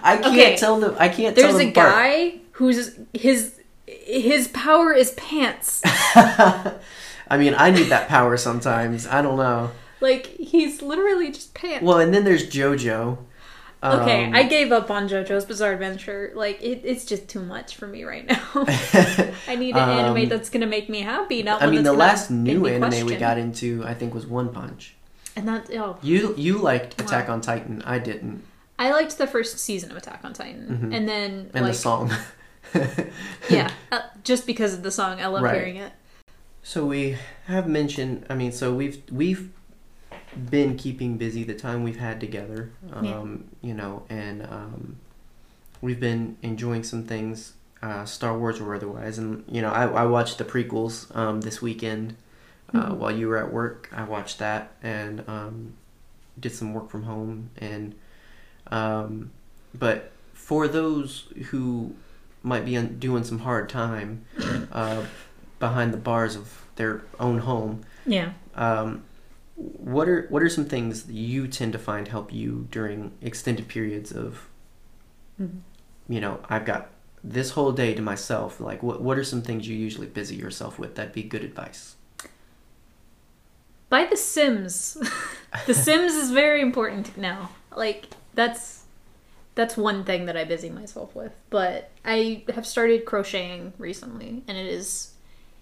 I 0.03 0.17
can't 0.17 0.25
Okay. 0.25 0.57
tell 0.57 0.81
them. 0.81 0.95
I 0.99 1.07
can't. 1.07 1.33
tell 1.33 1.47
There's 1.53 1.61
a 1.65 1.69
apart. 1.69 1.89
guy 1.93 2.39
who's 2.53 2.99
his 3.13 3.60
his 4.05 4.47
power 4.49 4.93
is 4.93 5.11
pants. 5.11 5.81
I 5.85 7.37
mean, 7.37 7.55
I 7.57 7.71
need 7.71 7.89
that 7.89 8.07
power 8.07 8.37
sometimes. 8.37 9.07
I 9.07 9.21
don't 9.21 9.37
know. 9.37 9.71
like 10.01 10.25
he's 10.27 10.81
literally 10.81 11.31
just 11.31 11.53
pants. 11.53 11.83
Well, 11.83 11.99
and 11.99 12.13
then 12.13 12.23
there's 12.23 12.49
JoJo. 12.49 13.17
Okay, 13.83 14.25
Um, 14.25 14.35
I 14.35 14.43
gave 14.43 14.71
up 14.71 14.91
on 14.91 15.09
JoJo's 15.09 15.45
Bizarre 15.45 15.71
Adventure. 15.73 16.31
Like 16.35 16.61
it, 16.61 16.81
it's 16.83 17.03
just 17.03 17.27
too 17.27 17.39
much 17.41 17.75
for 17.77 17.87
me 17.87 18.03
right 18.03 18.27
now. 18.27 18.47
I 19.47 19.55
need 19.57 19.75
an 19.75 19.81
Um, 19.89 19.89
anime 20.15 20.29
that's 20.29 20.49
gonna 20.51 20.67
make 20.67 20.87
me 20.87 21.01
happy, 21.01 21.41
not 21.41 21.63
I 21.63 21.67
mean, 21.67 21.81
the 21.83 21.93
last 21.93 22.29
new 22.29 22.59
me 22.59 22.73
anime 22.75 23.07
we 23.07 23.15
got 23.15 23.37
into, 23.39 23.83
I 23.85 23.95
think, 23.95 24.13
was 24.13 24.27
One 24.27 24.49
Punch. 24.49 24.93
and 25.35 25.47
that 25.47 25.69
oh, 25.73 25.97
You 26.03 26.35
you 26.37 26.57
liked 26.59 26.99
Wow. 26.99 27.07
Attack 27.07 27.29
on 27.29 27.41
Titan. 27.41 27.81
I 27.83 27.97
didn't, 27.97 28.43
I 28.77 28.91
liked 28.91 29.17
the 29.17 29.25
first 29.27 29.57
season 29.57 29.89
of 29.89 29.97
Attack 29.97 30.21
on 30.23 30.33
Titan, 30.33 30.91
and 30.93 31.07
then 31.09 31.49
and 31.55 31.65
like 31.65 31.73
the 31.73 31.79
song. 31.79 32.11
yeah, 33.49 33.71
uh, 33.91 34.01
just 34.23 34.45
because 34.45 34.73
of 34.73 34.83
the 34.83 34.91
song, 34.91 35.19
I 35.21 35.27
love 35.27 35.43
Right. 35.43 35.55
hearing 35.55 35.75
it. 35.77 35.91
So 36.63 36.85
we 36.85 37.17
have 37.47 37.67
mentioned. 37.67 38.25
I 38.29 38.35
mean, 38.35 38.51
so 38.51 38.73
we've 38.73 39.01
we've 39.11 39.49
been 40.49 40.77
keeping 40.77 41.17
busy 41.17 41.43
the 41.43 41.53
time 41.55 41.83
we've 41.83 41.97
had 41.99 42.19
together. 42.19 42.71
Um, 42.93 43.05
Yeah. 43.61 43.67
You 43.69 43.73
know, 43.73 44.03
and 44.09 44.43
um, 44.43 44.97
we've 45.81 45.99
been 45.99 46.37
enjoying 46.41 46.83
some 46.83 47.03
things 47.03 47.53
uh, 47.81 48.05
Star 48.05 48.37
Wars 48.37 48.59
or 48.59 48.75
otherwise. 48.75 49.17
And 49.17 49.43
you 49.49 49.61
know, 49.61 49.69
I, 49.71 49.85
I 49.87 50.05
watched 50.05 50.37
the 50.37 50.45
prequels 50.45 51.13
um, 51.15 51.41
this 51.41 51.61
weekend 51.61 52.15
uh, 52.73 52.89
Mhm. 52.91 52.97
while 52.97 53.11
you 53.11 53.27
were 53.27 53.37
at 53.37 53.51
work. 53.51 53.89
I 53.91 54.03
watched 54.03 54.37
that 54.39 54.71
and 54.83 55.27
um, 55.27 55.73
did 56.39 56.53
some 56.53 56.73
work 56.73 56.89
from 56.91 57.03
home. 57.03 57.49
And 57.57 57.95
um, 58.67 59.31
but 59.77 60.11
for 60.33 60.67
those 60.67 61.25
who 61.49 61.95
might 62.43 62.65
be 62.65 62.75
doing 62.81 63.23
some 63.23 63.39
hard 63.39 63.69
time 63.69 64.25
uh, 64.71 65.03
behind 65.59 65.93
the 65.93 65.97
bars 65.97 66.35
of 66.35 66.65
their 66.75 67.03
own 67.19 67.39
home, 67.39 67.83
Yeah. 68.05 68.33
um, 68.55 69.03
what 69.55 70.07
are 70.09 70.25
what 70.29 70.41
are 70.41 70.49
some 70.49 70.65
things 70.65 71.03
that 71.03 71.13
you 71.13 71.47
tend 71.47 71.71
to 71.73 71.77
find 71.79 72.07
help 72.07 72.33
you 72.33 72.67
during 72.71 73.11
extended 73.21 73.67
periods 73.67 74.11
of 74.11 74.47
Mhm. 75.39 75.59
you 76.09 76.19
know 76.19 76.39
i've 76.49 76.65
got 76.65 76.89
this 77.23 77.51
whole 77.51 77.71
day 77.71 77.93
to 77.93 78.01
myself 78.01 78.59
like 78.59 78.81
what 78.81 79.01
what 79.03 79.17
are 79.19 79.23
some 79.23 79.43
things 79.43 79.67
you 79.67 79.77
usually 79.77 80.07
busy 80.07 80.35
yourself 80.35 80.79
with 80.79 80.95
that'd 80.95 81.13
be 81.13 81.21
good 81.21 81.43
advice 81.43 81.95
By 83.89 84.05
The 84.05 84.17
Sims. 84.17 84.97
the 85.67 85.73
Sims 85.73 86.13
is 86.13 86.31
very 86.31 86.61
important 86.61 87.17
now. 87.17 87.49
Like 87.75 88.05
that's 88.33 88.80
that's 89.61 89.77
one 89.77 90.03
thing 90.03 90.25
that 90.25 90.35
I 90.35 90.43
busy 90.43 90.71
myself 90.71 91.13
with. 91.15 91.33
But 91.51 91.91
I 92.03 92.43
have 92.55 92.65
started 92.65 93.05
crocheting 93.05 93.73
recently, 93.77 94.43
and 94.47 94.57
it 94.57 94.65
is 94.65 95.13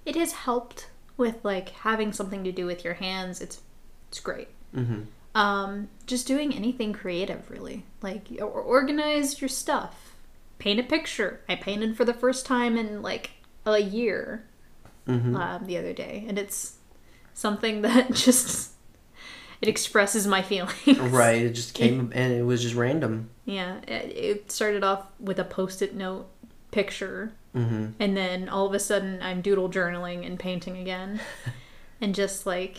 it 0.05 0.15
has 0.15 0.31
helped 0.31 0.89
with 1.17 1.43
like 1.43 1.67
having 1.69 2.13
something 2.13 2.45
to 2.45 2.51
do 2.53 2.65
with 2.65 2.85
your 2.85 2.93
hands. 2.93 3.41
It's 3.41 3.59
it's 4.07 4.21
great. 4.21 4.47
mm-hmm. 4.73 5.01
Um, 5.35 5.89
just 6.07 6.25
doing 6.27 6.53
anything 6.55 6.93
creative, 6.93 7.51
really. 7.51 7.83
Like 8.01 8.27
or 8.39 8.61
organize 8.61 9.41
your 9.41 9.49
stuff. 9.49 10.15
Paint 10.59 10.79
a 10.79 10.83
picture. 10.83 11.41
I 11.49 11.55
painted 11.55 11.97
for 11.97 12.05
the 12.05 12.13
first 12.13 12.45
time 12.45 12.77
in 12.77 13.01
like 13.01 13.31
a 13.65 13.79
year 13.79 14.45
Mm-hmm. 15.07 15.35
um, 15.35 15.65
the 15.65 15.75
other 15.77 15.91
day, 15.91 16.23
and 16.27 16.37
it's 16.37 16.77
something 17.33 17.81
that 17.87 18.13
just 18.13 18.71
it 19.61 19.67
expresses 19.67 20.25
my 20.27 20.41
feelings. 20.41 20.73
right 21.11 21.41
it 21.41 21.51
just 21.53 21.73
came 21.73 22.11
and 22.15 22.33
it 22.33 22.43
was 22.43 22.61
just 22.61 22.75
random 22.75 23.29
Yeah, 23.45 23.77
it, 23.87 24.15
it 24.15 24.51
started 24.51 24.83
off 24.83 25.07
with 25.19 25.39
a 25.39 25.43
post-it 25.43 25.95
note 25.95 26.27
picture, 26.71 27.31
mm-hmm. 27.55 27.87
and 27.99 28.15
then 28.15 28.47
all 28.47 28.65
of 28.67 28.73
a 28.73 28.79
sudden 28.79 29.19
I'm 29.21 29.41
doodle 29.41 29.69
journaling 29.69 30.25
and 30.25 30.39
painting 30.39 30.77
again, 30.77 31.19
and 32.01 32.13
just 32.13 32.45
like 32.45 32.77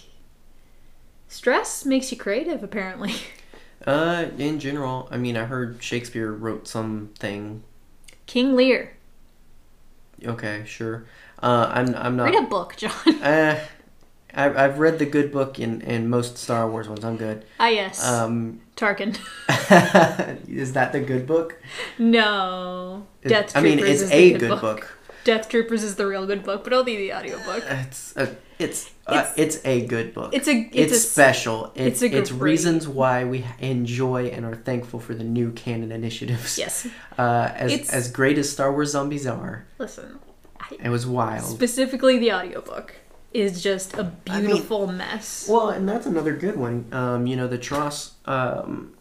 stress 1.29 1.85
makes 1.85 2.11
you 2.13 2.17
creative. 2.19 2.63
Apparently, 2.63 3.15
uh 3.87 4.27
in 4.39 4.61
general 4.61 5.09
i 5.11 5.17
mean 5.17 5.37
i 5.39 5.45
heard 5.45 5.83
shakespeare 5.83 6.31
wrote 6.33 6.69
something 6.69 7.63
King 8.27 8.55
Lear. 8.55 8.93
okay 10.25 10.63
sure 10.67 11.07
uh 11.43 11.71
i'm 11.73 11.95
i'm 11.97 12.15
not 12.17 12.25
Read 12.25 12.45
a 12.45 12.47
book, 12.47 12.77
John. 12.77 12.93
uh, 13.23 13.59
I, 14.35 14.65
I've 14.65 14.79
read 14.79 14.99
the 14.99 15.07
good 15.07 15.33
book 15.33 15.59
in, 15.59 15.81
in 15.83 16.09
most 16.09 16.39
Star 16.39 16.69
Wars 16.71 16.89
ones. 16.89 17.05
I'm 17.05 17.17
good. 17.17 17.45
ah, 17.59 17.69
yes, 17.69 18.05
Um, 18.07 18.61
Tarkin. 18.77 19.17
is 20.49 20.73
that 20.75 20.93
the 20.93 21.01
good 21.01 21.27
book? 21.27 21.61
no, 21.99 23.07
It- 23.23 23.29
Death 23.29 23.57
I 23.57 23.61
mean, 23.61 23.79
Troopers 23.79 24.03
it's 24.03 24.03
is 24.03 24.11
a 24.13 24.33
the 24.33 24.39
good 24.39 24.61
book. 24.61 24.97
Death 25.25 25.49
Troopers 25.51 25.83
is 25.83 25.97
the 25.97 26.07
real 26.07 26.27
good 26.27 26.43
book, 26.45 26.65
but 26.65 26.73
only 26.73 26.97
the 26.97 27.13
audiobook. 27.13 27.63
It's 27.69 28.17
a 28.17 28.37
it's 28.59 28.91
uh, 29.07 29.31
it's, 29.37 29.59
a 29.67 29.85
good 29.87 30.15
book. 30.15 30.33
It's 30.35 30.49
a 30.49 30.53
it's, 30.53 30.77
it's, 30.77 30.93
a 30.93 30.97
special. 30.97 31.73
It's 31.75 32.01
it's 32.03 32.15
a 32.15 32.19
it's, 32.19 32.31
reasons 32.33 32.89
why 32.89 33.25
we 33.25 33.45
enjoy 33.59 34.27
and 34.29 34.45
are 34.47 34.55
thankful 34.55 34.99
for 35.01 35.15
the 35.15 35.25
new 35.25 35.53
canon 35.53 35.93
initiatives. 35.93 36.57
yes. 36.59 36.87
Uh, 37.19 37.53
as 37.55 37.73
It's- 37.73 37.91
as 37.93 38.11
great 38.11 38.39
as 38.39 38.51
Star 38.51 38.73
Wars 38.73 38.93
zombies 38.93 39.27
are, 39.27 39.67
Listen, 39.79 40.19
I, 40.59 40.77
it 40.83 40.89
was 40.89 41.07
wild. 41.07 41.45
specifically 41.45 42.19
the 42.19 42.33
audiobook 42.33 42.95
is 43.33 43.63
just 43.63 43.95
a 43.95 44.13
I 44.29 44.41
mean- 44.41 44.47
beautiful 44.51 44.87
mess. 44.87 45.47
Well, 45.49 45.71
and 45.71 45.89
that's 45.89 46.07
another 46.07 46.35
good 46.35 46.57
one. 46.57 46.87
Um, 46.93 47.27
you 47.27 47.37
know, 47.37 47.47
the 47.47 47.59
TROS 47.59 48.15
um, 48.27 48.95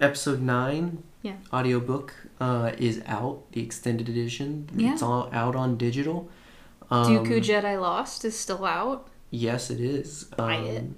episode 0.00 0.40
nine 0.40 1.02
Yeah. 1.22 1.36
audiobook 1.52 2.14
uh, 2.40 2.72
is 2.78 3.02
out, 3.06 3.50
the 3.52 3.62
extended 3.62 4.08
edition. 4.08 4.68
Yeah. 4.74 4.92
It's 4.92 5.02
all 5.02 5.28
out 5.32 5.56
on 5.56 5.76
digital. 5.76 6.28
Um, 6.90 7.06
Dooku 7.06 7.40
Jedi 7.42 7.80
Lost 7.80 8.24
is 8.24 8.38
still 8.38 8.64
out. 8.64 9.08
Yes, 9.30 9.70
it 9.70 9.80
is. 9.80 10.24
Buy 10.36 10.56
it. 10.56 10.78
Um, 10.80 10.96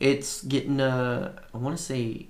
It's 0.00 0.42
getting 0.42 0.80
a. 0.80 1.34
I 1.54 1.56
want 1.58 1.76
to 1.76 1.82
say. 1.82 2.26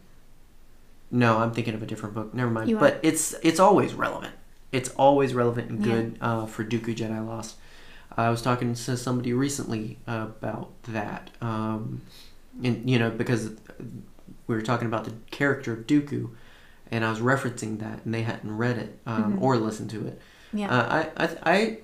No, 1.11 1.39
I'm 1.39 1.53
thinking 1.53 1.75
of 1.75 1.83
a 1.83 1.87
different 1.87 2.15
book. 2.15 2.35
Never 2.35 2.51
mind. 2.51 2.69
You 2.69 2.77
are- 2.77 2.81
but 2.81 3.01
it's 3.03 3.35
it's 3.43 3.59
always 3.59 3.95
relevant. 3.95 4.35
It's 4.73 4.91
always 4.91 5.35
relevant 5.35 5.71
and 5.71 5.85
Yeah. 5.85 5.93
good 5.93 6.19
uh, 6.21 6.47
for 6.47 6.65
Dooku 6.65 6.95
Jedi 6.95 7.25
Lost. 7.27 7.57
I 8.21 8.31
was 8.31 8.43
talking 8.43 8.75
to 8.75 8.97
somebody 8.97 9.33
recently 9.33 9.99
about 10.07 10.71
that, 10.85 11.31
um, 11.41 12.03
and 12.63 12.89
you 12.89 12.99
know 12.99 13.11
because 13.11 13.51
we 14.47 14.55
were 14.55 14.63
talking 14.63 14.87
about 14.87 15.05
the 15.05 15.13
character 15.31 15.73
of 15.73 15.87
Dooku, 15.87 16.31
and 16.91 17.05
I 17.05 17.11
was 17.11 17.21
referencing 17.21 17.79
that, 17.81 18.05
and 18.05 18.13
they 18.13 18.23
hadn't 18.23 18.57
read 18.57 18.77
it 18.79 18.99
um, 19.07 19.35
Mhm. 19.39 19.43
or 19.43 19.57
listened 19.57 19.91
to 19.91 20.07
it. 20.07 20.21
Yeah. 20.53 20.71
Uh, 20.71 21.05
I, 21.17 21.25
I, 21.25 21.37
I, 21.55 21.79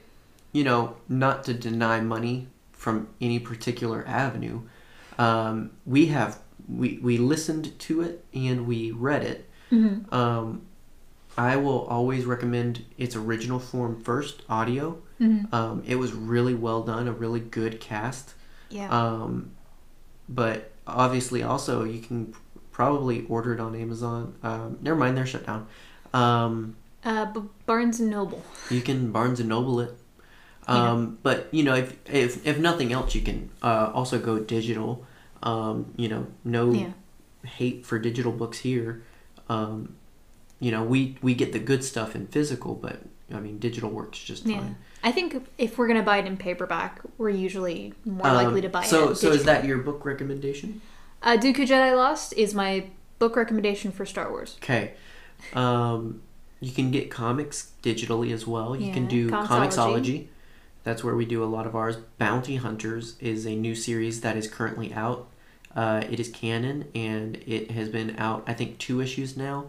you 0.52 0.64
know, 0.64 0.96
not 1.08 1.44
to 1.44 1.54
deny 1.54 2.00
money 2.00 2.48
from 2.72 3.08
any 3.20 3.38
particular 3.38 4.04
avenue, 4.06 4.60
um, 5.18 5.70
we 5.86 6.06
have 6.06 6.38
we 6.68 6.98
we 7.02 7.16
listened 7.18 7.78
to 7.78 8.02
it 8.02 8.24
and 8.34 8.66
we 8.66 8.90
read 8.90 9.22
it. 9.22 9.48
Mhm. 9.70 10.12
Um, 10.12 10.62
I 11.38 11.56
will 11.56 11.82
always 11.86 12.24
recommend 12.24 12.84
its 12.96 13.14
original 13.16 13.58
form 13.58 14.00
first, 14.02 14.42
audio. 14.48 14.98
Mhm. 15.20 15.52
Um, 15.52 15.82
it 15.86 15.96
was 15.96 16.12
really 16.12 16.54
well 16.54 16.82
done, 16.82 17.08
a 17.08 17.12
really 17.12 17.40
good 17.40 17.80
cast. 17.80 18.34
Yeah. 18.70 18.88
Um, 18.90 19.50
but 20.28 20.72
obviously, 20.86 21.42
also 21.42 21.84
you 21.84 22.00
can 22.00 22.34
probably 22.72 23.26
order 23.28 23.54
it 23.54 23.60
on 23.60 23.74
Amazon. 23.74 24.34
Um, 24.42 24.78
never 24.82 24.96
mind, 24.98 25.16
they're 25.16 25.26
shut 25.26 25.46
down. 25.46 25.66
Um, 26.12 26.76
uh, 27.04 27.26
B- 27.26 27.40
Barnes 27.66 28.00
and 28.00 28.10
Noble. 28.10 28.42
you 28.70 28.80
can 28.80 29.12
Barnes 29.12 29.38
and 29.40 29.48
Noble 29.48 29.80
it. 29.80 29.94
Yeah. 30.68 30.90
Um, 30.92 31.18
But 31.22 31.48
you 31.52 31.62
know, 31.62 31.74
if, 31.74 31.96
if 32.10 32.44
if 32.46 32.58
nothing 32.58 32.92
else, 32.92 33.14
you 33.14 33.20
can 33.22 33.50
uh, 33.62 33.90
also 33.94 34.18
go 34.18 34.38
digital. 34.40 35.04
Um, 35.42 35.92
you 35.96 36.08
know, 36.08 36.26
no 36.44 36.72
Yeah. 36.72 36.90
hate 37.44 37.86
for 37.86 37.98
digital 37.98 38.32
books 38.32 38.58
here. 38.58 39.02
Um, 39.48 39.94
you 40.60 40.70
know, 40.70 40.82
we 40.84 41.16
we 41.22 41.34
get 41.34 41.52
the 41.52 41.58
good 41.58 41.84
stuff 41.84 42.14
in 42.14 42.26
physical, 42.28 42.74
but 42.74 43.00
I 43.32 43.40
mean, 43.40 43.58
digital 43.58 43.90
works 43.90 44.18
just 44.18 44.46
Yeah. 44.46 44.58
fine. 44.60 44.76
I 45.02 45.12
think 45.12 45.46
if 45.58 45.78
we're 45.78 45.86
gonna 45.88 46.02
buy 46.02 46.18
it 46.18 46.26
in 46.26 46.36
paperback, 46.36 47.00
we're 47.18 47.30
usually 47.30 47.92
more 48.04 48.26
Um, 48.28 48.34
likely 48.34 48.60
to 48.62 48.68
buy 48.68 48.84
so, 48.84 49.10
it. 49.10 49.16
so 49.16 49.28
so 49.28 49.32
is 49.32 49.44
that 49.44 49.64
your 49.64 49.78
book 49.78 50.04
recommendation? 50.04 50.80
uh, 51.22 51.36
Dooku 51.36 51.66
Jedi 51.66 51.94
Lost 51.96 52.32
is 52.36 52.54
my 52.54 52.86
book 53.18 53.36
recommendation 53.36 53.90
for 53.92 54.04
Star 54.06 54.30
Wars. 54.30 54.56
Okay. 54.62 54.92
Um, 55.54 56.22
you 56.60 56.72
can 56.72 56.90
get 56.90 57.10
comics 57.10 57.72
digitally 57.82 58.32
as 58.32 58.46
well. 58.46 58.74
You 58.74 58.92
can 58.92 59.06
do. 59.06 59.28
Comixology. 59.30 60.26
That's 60.84 61.02
where 61.02 61.16
we 61.16 61.24
do 61.24 61.42
a 61.42 61.46
lot 61.46 61.66
of 61.66 61.74
ours. 61.74 61.96
Bounty 62.18 62.56
Hunters 62.56 63.16
is 63.20 63.44
a 63.46 63.54
new 63.56 63.74
series 63.74 64.20
that 64.20 64.36
is 64.36 64.46
currently 64.48 64.92
out. 64.94 65.28
Uh, 65.74 66.02
it 66.08 66.18
is 66.20 66.28
canon 66.30 66.86
and 66.94 67.36
it 67.46 67.72
has 67.72 67.88
been 67.88 68.14
out, 68.18 68.44
I 68.46 68.54
think, 68.54 68.78
two 68.78 69.00
issues 69.02 69.36
now. 69.36 69.66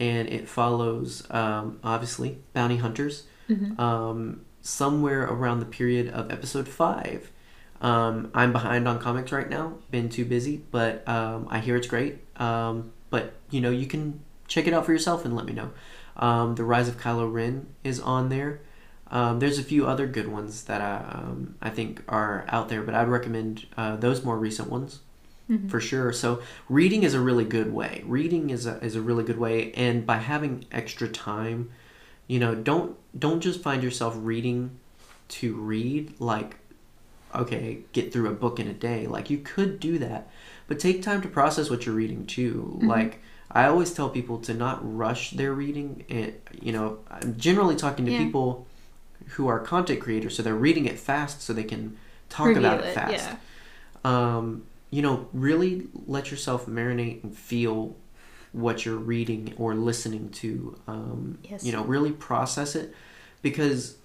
And 0.00 0.28
it 0.28 0.48
follows, 0.48 1.22
um, 1.30 1.78
obviously, 1.84 2.38
Bounty 2.54 2.78
Hunters 2.78 3.24
Mhm. 3.50 3.78
um, 3.78 4.40
somewhere 4.62 5.24
around 5.24 5.60
the 5.60 5.66
period 5.66 6.08
of 6.08 6.30
episode 6.32 6.66
five. 6.68 7.30
Um, 7.82 8.30
I'm 8.34 8.52
behind 8.52 8.86
on 8.88 8.98
comics 8.98 9.30
right 9.32 9.48
now, 9.48 9.74
been 9.90 10.08
too 10.08 10.24
busy, 10.24 10.64
but 10.70 11.06
um, 11.08 11.46
I 11.50 11.58
hear 11.60 11.76
it's 11.76 11.86
great. 11.86 12.18
Um, 12.40 12.92
but 13.10 13.34
you 13.50 13.60
know, 13.60 13.70
you 13.70 13.86
can 13.86 14.20
check 14.48 14.66
it 14.66 14.72
out 14.74 14.84
for 14.86 14.92
yourself 14.92 15.24
and 15.24 15.36
let 15.36 15.44
me 15.46 15.52
know. 15.52 15.70
Um, 16.16 16.54
the 16.56 16.64
Rise 16.64 16.88
of 16.88 16.98
Kylo 16.98 17.30
Ren 17.32 17.66
is 17.84 18.00
on 18.00 18.28
there. 18.30 18.60
Um, 19.10 19.38
there's 19.40 19.58
a 19.58 19.62
few 19.62 19.86
other 19.86 20.06
good 20.06 20.28
ones 20.28 20.64
that 20.64 20.80
I, 20.80 20.96
um, 21.18 21.54
I 21.60 21.70
think 21.70 22.02
are 22.08 22.44
out 22.48 22.68
there, 22.68 22.82
but 22.82 22.94
I'd 22.94 23.08
recommend 23.08 23.66
uh, 23.76 23.96
those 23.96 24.22
more 24.24 24.38
recent 24.38 24.70
ones 24.70 25.00
Mhm. 25.50 25.68
for 25.70 25.80
sure. 25.80 26.12
So 26.12 26.40
reading 26.68 27.02
is 27.02 27.14
a 27.14 27.20
really 27.20 27.44
good 27.44 27.72
way. 27.72 28.02
Reading 28.06 28.50
is 28.50 28.66
a, 28.66 28.82
is 28.84 28.94
a 28.96 29.00
really 29.02 29.24
good 29.24 29.38
way, 29.38 29.72
and 29.72 30.06
by 30.06 30.16
having 30.18 30.64
extra 30.70 31.08
time, 31.08 31.70
you 32.28 32.38
know, 32.38 32.54
don't 32.54 32.96
don't 33.18 33.40
just 33.40 33.60
find 33.62 33.82
yourself 33.82 34.14
reading 34.16 34.70
to 35.28 35.54
read 35.54 36.14
like 36.20 36.56
okay, 37.32 37.78
get 37.92 38.12
through 38.12 38.28
a 38.28 38.32
book 38.34 38.58
in 38.58 38.66
a 38.66 38.72
day. 38.72 39.06
Like 39.06 39.30
you 39.30 39.38
could 39.38 39.78
do 39.78 39.98
that, 39.98 40.28
but 40.66 40.80
take 40.80 41.00
time 41.00 41.22
to 41.22 41.28
process 41.28 41.70
what 41.70 41.86
you're 41.86 41.94
reading 41.94 42.26
too. 42.26 42.78
Mhm. 42.82 42.88
Like 42.88 43.20
I 43.52 43.66
always 43.66 43.92
tell 43.92 44.08
people 44.08 44.38
to 44.38 44.54
not 44.54 44.78
rush 44.82 45.30
their 45.30 45.52
reading. 45.52 46.04
And 46.08 46.32
you 46.60 46.72
know, 46.72 46.98
I'm 47.10 47.36
generally 47.36 47.76
talking 47.76 48.04
to 48.06 48.12
Yeah. 48.12 48.18
people 48.24 48.66
who 49.36 49.46
are 49.48 49.60
content 49.60 50.00
creators, 50.00 50.34
so 50.36 50.42
they're 50.42 50.54
reading 50.56 50.86
it 50.86 50.98
fast 50.98 51.42
so 51.42 51.52
they 51.52 51.62
can 51.64 51.96
talk 52.28 52.46
Review 52.46 52.62
about 52.66 52.80
it, 52.80 52.86
it, 52.86 52.94
fast 52.94 53.12
yeah. 53.12 53.36
um, 54.04 54.62
you 54.90 55.02
know, 55.02 55.28
really 55.32 55.86
let 56.06 56.30
yourself 56.30 56.66
marinate 56.66 57.22
and 57.22 57.36
feel 57.36 57.96
what 58.52 58.84
you're 58.84 58.96
reading 58.96 59.54
or 59.56 59.74
listening 59.74 60.28
to. 60.30 60.76
Um, 60.88 61.38
Yes. 61.44 61.64
You 61.64 61.72
know, 61.72 61.84
really 61.84 62.12
process 62.12 62.74
it 62.74 62.92
because 63.42 63.96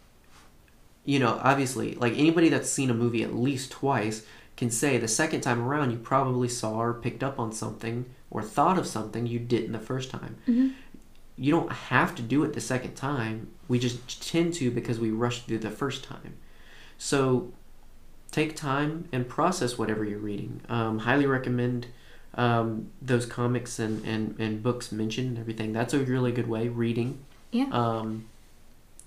you 1.03 1.19
know 1.19 1.39
obviously 1.43 1.93
like 1.95 2.13
anybody 2.17 2.49
that's 2.49 2.69
seen 2.69 2.89
a 2.89 2.93
movie 2.93 3.21
at 3.23 3.35
least 3.35 3.71
twice 3.71 4.25
can 4.57 4.71
say 4.71 4.97
the 4.97 5.07
second 5.07 5.41
time 5.41 5.61
around 5.61 5.91
you 5.91 5.97
probably 5.97 6.47
saw 6.47 6.77
or 6.79 6.93
picked 6.95 7.21
up 7.23 7.39
on 7.39 7.51
something 7.51 8.05
or 8.31 8.41
thought 8.41 8.77
of 8.79 8.87
something 8.87 9.27
you 9.27 9.37
didn't 9.37 9.71
the 9.71 9.79
first 9.79 10.09
time 10.09 10.37
Mm-hmm. 10.47 10.69
you 11.37 11.51
don't 11.51 11.71
have 11.71 12.15
to 12.15 12.21
do 12.23 12.43
it 12.43 12.53
the 12.53 12.61
second 12.61 12.95
time 12.95 13.49
we 13.67 13.77
just 13.77 14.27
tend 14.27 14.53
to 14.55 14.71
because 14.71 14.99
we 14.99 15.11
rushed 15.11 15.45
through 15.45 15.59
the 15.59 15.69
first 15.69 16.03
time 16.03 16.37
so 16.97 17.53
take 18.35 18.55
time 18.55 18.91
and 19.13 19.21
process 19.37 19.71
whatever 19.77 20.03
you're 20.03 20.25
reading 20.31 20.59
um, 20.69 20.99
highly 20.99 21.25
recommend 21.25 21.87
um, 22.35 22.89
those 23.01 23.25
comics 23.25 23.79
and, 23.79 24.03
and, 24.05 24.35
and 24.39 24.61
books 24.61 24.91
mentioned 24.91 25.29
and 25.29 25.37
everything 25.39 25.71
that's 25.71 25.93
a 25.93 25.99
really 25.99 26.31
good 26.39 26.49
way 26.55 26.67
reading 26.67 27.09
Yeah. 27.51 27.69
um, 27.71 28.25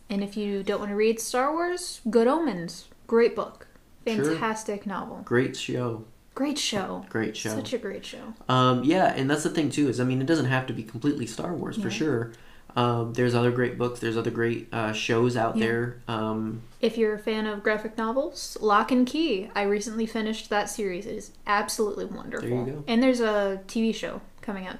And 0.08 0.22
if 0.28 0.32
you 0.40 0.62
don't 0.62 0.80
want 0.80 0.90
to 0.92 0.96
read 0.96 1.20
Star 1.20 1.52
Wars, 1.52 2.00
Good 2.08 2.26
Omens. 2.26 2.88
Great 3.06 3.36
book. 3.36 3.66
Sure. 4.06 4.24
Fantastic 4.24 4.86
novel. 4.86 5.18
great 5.24 5.54
show 5.56 6.04
Great 6.34 6.56
show. 6.58 7.04
great 7.10 7.36
show 7.36 7.50
Such 7.60 7.72
a 7.74 7.78
great 7.78 8.04
show. 8.06 8.32
Um, 8.48 8.82
yeah, 8.84 9.12
and 9.18 9.28
that's 9.28 9.42
the 9.42 9.50
thing 9.50 9.68
too 9.70 9.88
is 9.90 10.00
I 10.00 10.04
mean 10.04 10.20
it 10.22 10.26
doesn't 10.32 10.46
have 10.56 10.66
to 10.68 10.72
be 10.72 10.82
completely 10.84 11.26
Star 11.26 11.52
Wars 11.52 11.76
for 11.76 11.90
sure. 11.90 12.32
Um, 12.76 13.12
there's 13.14 13.34
other 13.34 13.50
great 13.50 13.76
books. 13.78 13.98
There's 14.00 14.16
other 14.16 14.30
great 14.30 14.68
uh, 14.72 14.92
shows 14.92 15.36
out 15.36 15.56
Yeah. 15.56 15.66
there. 15.66 16.02
Um, 16.06 16.62
If 16.80 16.96
you're 16.96 17.14
a 17.14 17.18
fan 17.18 17.46
of 17.46 17.62
graphic 17.62 17.96
novels, 17.98 18.56
Locke 18.60 18.92
and 18.92 19.06
Key. 19.06 19.50
I 19.54 19.62
recently 19.62 20.06
finished 20.06 20.48
that 20.50 20.68
series. 20.70 21.06
It 21.06 21.16
is 21.16 21.32
absolutely 21.46 22.04
wonderful. 22.04 22.48
There 22.48 22.58
you 22.58 22.64
go. 22.72 22.84
And 22.86 23.02
there's 23.02 23.20
a 23.20 23.62
TV 23.66 23.92
show 23.94 24.20
coming 24.42 24.66
out. 24.66 24.76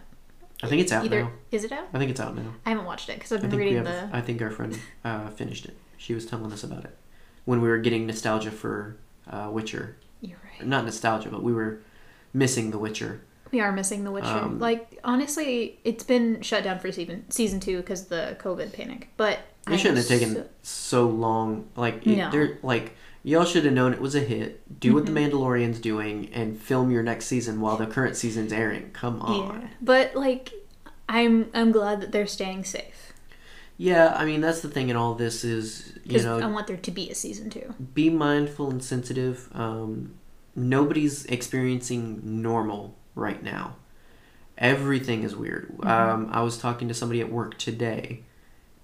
I 0.62 0.66
think 0.68 0.80
it's 0.82 0.92
out 0.92 1.04
Either 1.04 1.22
now. 1.24 1.30
is 1.52 1.64
it 1.64 1.72
out? 1.72 1.88
I 1.94 1.98
think 1.98 2.10
it's 2.10 2.20
out 2.20 2.34
now. 2.36 2.54
I 2.66 2.70
haven't 2.70 2.84
watched 2.84 3.08
it 3.08 3.14
because 3.14 3.32
I've 3.32 3.40
been 3.42 3.56
reading 3.56 3.76
have. 3.76 3.84
the. 3.84 4.10
I 4.16 4.20
think 4.20 4.42
our 4.42 4.50
friend 4.50 4.78
uh, 5.04 5.28
finished 5.30 5.64
it. 5.66 5.76
She 5.96 6.14
was 6.14 6.26
telling 6.26 6.52
us 6.52 6.62
about 6.64 6.84
it 6.84 6.96
when 7.44 7.60
we 7.60 7.68
were 7.68 7.78
getting 7.78 8.06
nostalgia 8.06 8.50
for 8.50 8.96
uh, 9.30 9.48
Witcher. 9.52 9.96
You're 10.20 10.38
right. 10.44 10.66
Not 10.66 10.84
nostalgia, 10.84 11.30
but 11.30 11.42
we 11.44 11.52
were 11.52 11.78
missing 12.34 12.70
The 12.72 12.78
Witcher. 12.78 13.20
We 13.52 13.60
are 13.60 13.72
missing 13.72 14.04
The 14.04 14.10
Witcher. 14.10 14.26
Um, 14.26 14.58
like 14.58 14.98
honestly, 15.04 15.78
it's 15.84 16.04
been 16.04 16.42
shut 16.42 16.64
down 16.64 16.78
for 16.78 16.90
season 16.92 17.30
season 17.30 17.60
two 17.60 17.78
because 17.78 18.02
of 18.02 18.08
the 18.10 18.36
COVID 18.40 18.72
panic. 18.72 19.08
But 19.16 19.38
I 19.66 19.74
It 19.74 19.78
shouldn't 19.78 19.98
have 19.98 20.06
taken 20.08 20.34
so- 20.34 20.46
so 20.62 21.08
long. 21.08 21.68
Like 21.76 22.06
it, 22.06 22.16
No. 22.16 22.30
they're 22.30 22.58
like 22.62 22.94
y'all 23.24 23.44
should 23.44 23.64
have 23.64 23.74
known 23.74 23.92
it 23.92 24.00
was 24.00 24.14
a 24.14 24.20
hit. 24.20 24.80
Do 24.80 24.94
what 24.94 25.04
Mm-hmm. 25.04 25.14
the 25.14 25.20
Mandalorian's 25.20 25.80
doing 25.80 26.30
and 26.32 26.58
film 26.58 26.90
your 26.90 27.02
next 27.02 27.26
season 27.26 27.60
while 27.60 27.76
the 27.76 27.86
current 27.86 28.16
season's 28.16 28.52
airing. 28.52 28.90
Come 28.92 29.20
on. 29.20 29.60
Yeah, 29.62 29.68
but 29.80 30.14
like, 30.14 30.52
I'm 31.08 31.50
I'm 31.54 31.72
glad 31.72 32.00
that 32.00 32.12
they're 32.12 32.26
staying 32.26 32.64
safe 32.64 33.12
Yeah, 33.76 34.14
I 34.16 34.24
mean 34.24 34.40
that's 34.40 34.60
the 34.60 34.68
thing 34.68 34.88
in 34.88 34.96
all 34.96 35.14
this 35.14 35.42
is 35.44 35.92
you 36.04 36.22
know 36.22 36.38
I 36.38 36.46
want 36.46 36.66
there 36.66 36.76
to 36.76 36.90
be 36.90 37.10
a 37.10 37.14
season 37.14 37.48
two. 37.50 37.74
be 37.94 38.08
mindful 38.10 38.70
and 38.70 38.82
sensitive. 38.82 39.48
Um, 39.54 40.14
nobody's 40.56 41.24
experiencing 41.26 42.20
normal 42.42 42.94
right 43.18 43.42
now. 43.42 43.76
Everything 44.56 45.22
is 45.22 45.36
weird. 45.36 45.72
Um, 45.84 46.28
I 46.32 46.42
was 46.42 46.58
talking 46.58 46.88
to 46.88 46.94
somebody 46.94 47.20
at 47.20 47.30
work 47.30 47.58
today, 47.58 48.22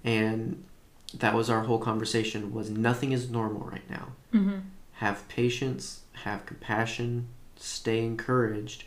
and 0.05 0.63
that 1.15 1.35
was 1.35 1.51
our 1.51 1.63
whole 1.63 1.79
conversation. 1.79 2.53
Was 2.53 2.71
nothing 2.71 3.13
is 3.13 3.29
normal 3.31 3.63
right 3.67 3.89
now. 3.91 4.09
Mm-hmm. 4.33 4.59
Have 4.95 5.27
patience. 5.29 6.03
Have 6.25 6.47
compassion. 6.47 7.29
Stay 7.57 8.05
encouraged. 8.05 8.85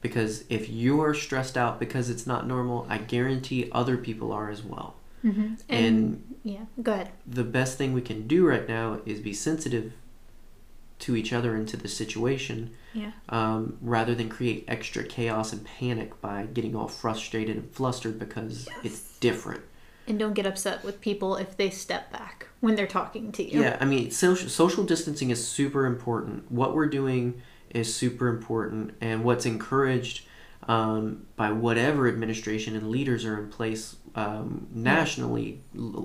Because 0.00 0.44
if 0.48 0.68
you 0.68 1.00
are 1.00 1.12
stressed 1.12 1.56
out 1.56 1.80
because 1.80 2.08
it's 2.08 2.24
not 2.24 2.46
normal, 2.46 2.86
I 2.88 2.98
guarantee 2.98 3.68
other 3.72 3.96
people 3.96 4.30
are 4.32 4.48
as 4.48 4.62
well. 4.62 4.94
Mm-hmm. 5.24 5.40
And, 5.40 5.58
And 5.68 6.34
yeah, 6.44 6.66
go 6.80 6.92
ahead. 6.92 7.10
the 7.26 7.42
best 7.42 7.76
thing 7.78 7.92
we 7.92 8.00
can 8.02 8.28
do 8.28 8.46
right 8.46 8.68
now 8.68 9.00
is 9.04 9.18
be 9.18 9.32
sensitive 9.32 9.92
to 11.00 11.16
each 11.16 11.32
other 11.32 11.54
and 11.54 11.68
to 11.68 11.76
the 11.76 11.88
situation 11.88 12.70
Yeah, 12.92 13.12
um, 13.28 13.78
rather 13.80 14.14
than 14.14 14.28
create 14.28 14.64
extra 14.68 15.04
chaos 15.04 15.52
and 15.52 15.64
panic 15.64 16.20
by 16.20 16.46
getting 16.52 16.74
all 16.74 16.88
frustrated 16.88 17.56
and 17.56 17.70
flustered 17.70 18.18
because 18.18 18.68
it's 18.82 19.18
different. 19.18 19.62
and 20.06 20.18
don't 20.18 20.34
get 20.34 20.46
upset 20.46 20.82
with 20.84 21.00
people 21.00 21.36
if 21.36 21.56
they 21.56 21.70
step 21.70 22.10
back 22.10 22.48
when 22.60 22.74
they're 22.74 22.86
talking 22.86 23.30
to 23.32 23.42
you. 23.42 23.60
Yeah, 23.62 23.76
I 23.80 23.84
mean, 23.84 24.10
social, 24.10 24.48
social 24.48 24.82
distancing 24.84 25.30
is 25.30 25.46
super 25.46 25.84
important. 25.86 26.50
What 26.50 26.74
we're 26.74 26.86
doing 26.88 27.42
is 27.70 27.94
super 27.94 28.28
important, 28.28 28.94
and 29.00 29.22
what's 29.22 29.44
encouraged 29.46 30.24
um, 30.66 31.26
by 31.36 31.52
whatever 31.52 32.08
administration 32.08 32.74
and 32.74 32.88
leaders 32.90 33.24
are 33.24 33.38
in 33.38 33.48
place 33.50 33.96
um, 34.14 34.66
nationally, 34.72 35.60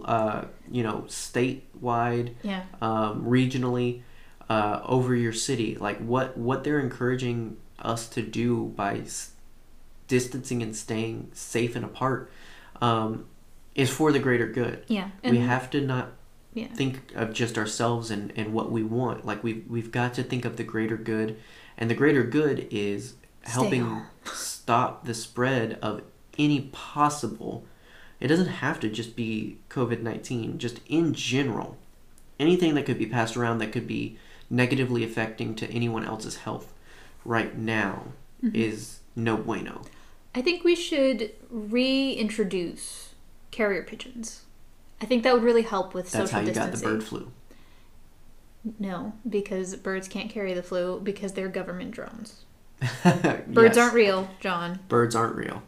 uh, 0.06 0.44
you 0.70 0.84
know, 0.84 1.06
statewide, 1.08 2.34
Yeah. 2.44 2.64
um, 2.82 3.24
regionally 3.26 4.02
uh, 4.54 4.82
over 4.96 5.16
your 5.16 5.34
city 5.34 5.70
like 5.88 5.98
what 6.00 6.38
what 6.38 6.64
they're 6.64 6.80
encouraging 6.80 7.58
us 7.80 8.08
to 8.16 8.22
do 8.22 8.50
by 8.76 8.98
s- 9.00 9.32
distancing 10.08 10.62
and 10.62 10.76
staying 10.76 11.30
safe 11.34 11.76
and 11.76 11.86
apart 11.86 12.32
um, 12.82 13.26
is 13.76 13.90
for 13.90 14.12
the 14.12 14.20
greater 14.20 14.48
good 14.48 14.84
Yeah. 14.88 15.10
we 15.24 15.38
have 15.40 15.70
to 15.72 15.82
not 15.82 16.08
Yeah. 16.54 16.68
think 16.80 16.94
of 17.16 17.34
just 17.34 17.58
ourselves 17.58 18.12
and, 18.12 18.32
and 18.36 18.54
what 18.54 18.72
we 18.72 18.84
want 18.84 19.26
like 19.26 19.44
we've, 19.44 19.64
we've 19.68 19.92
got 19.92 20.14
to 20.16 20.24
think 20.24 20.46
of 20.46 20.58
the 20.58 20.64
greater 20.74 20.98
good 20.98 21.30
and 21.78 21.90
the 21.90 21.96
greater 21.96 22.24
good 22.24 22.68
is 22.70 23.16
helping 23.44 24.02
stop 24.26 25.06
the 25.06 25.14
spread 25.14 25.80
of 25.82 26.02
any 26.38 26.62
possible 26.72 27.66
it 28.20 28.28
doesn't 28.28 28.48
have 28.66 28.80
to 28.82 28.90
just 28.90 29.16
be 29.16 29.58
covid-19 29.70 30.58
just 30.58 30.80
in 30.88 31.14
general 31.14 31.78
anything 32.40 32.74
that 32.76 32.86
could 32.86 32.98
be 33.00 33.06
passed 33.18 33.36
around 33.38 33.58
that 33.60 33.72
could 33.72 33.88
be 33.88 34.18
negatively 34.50 35.04
affecting 35.04 35.56
to 35.56 35.70
anyone 35.72 36.06
else's 36.06 36.38
health 36.38 36.74
right 37.26 37.58
now 37.58 38.04
Mm-hmm. 38.44 38.56
is 38.58 39.00
no 39.16 39.38
bueno 39.38 39.84
I 40.36 40.42
think 40.42 40.66
we 40.66 40.76
should 40.76 41.32
reintroduce 41.50 43.14
carrier 43.52 43.84
pigeons. 43.84 44.42
I 45.02 45.06
think 45.06 45.24
that 45.24 45.34
would 45.34 45.44
really 45.44 45.62
help 45.62 45.94
with 45.94 46.12
that's 46.12 46.30
social 46.30 46.40
how 46.42 46.46
you 46.46 46.52
got 46.52 46.72
distancing. 46.72 46.90
the 46.90 46.96
bird 46.96 47.04
flu 47.06 47.32
No, 48.80 49.14
because 49.30 49.76
birds 49.76 50.08
can't 50.08 50.30
carry 50.30 50.54
the 50.54 50.64
flu 50.64 51.00
because 51.02 51.34
they're 51.34 51.48
government 51.50 51.92
drones. 51.92 52.44
birds 53.04 53.44
Birds 53.48 53.78
aren't 53.78 53.94
real, 53.94 54.30
John. 54.42 54.80
birds 54.90 55.16
aren't 55.16 55.36
real 55.36 55.64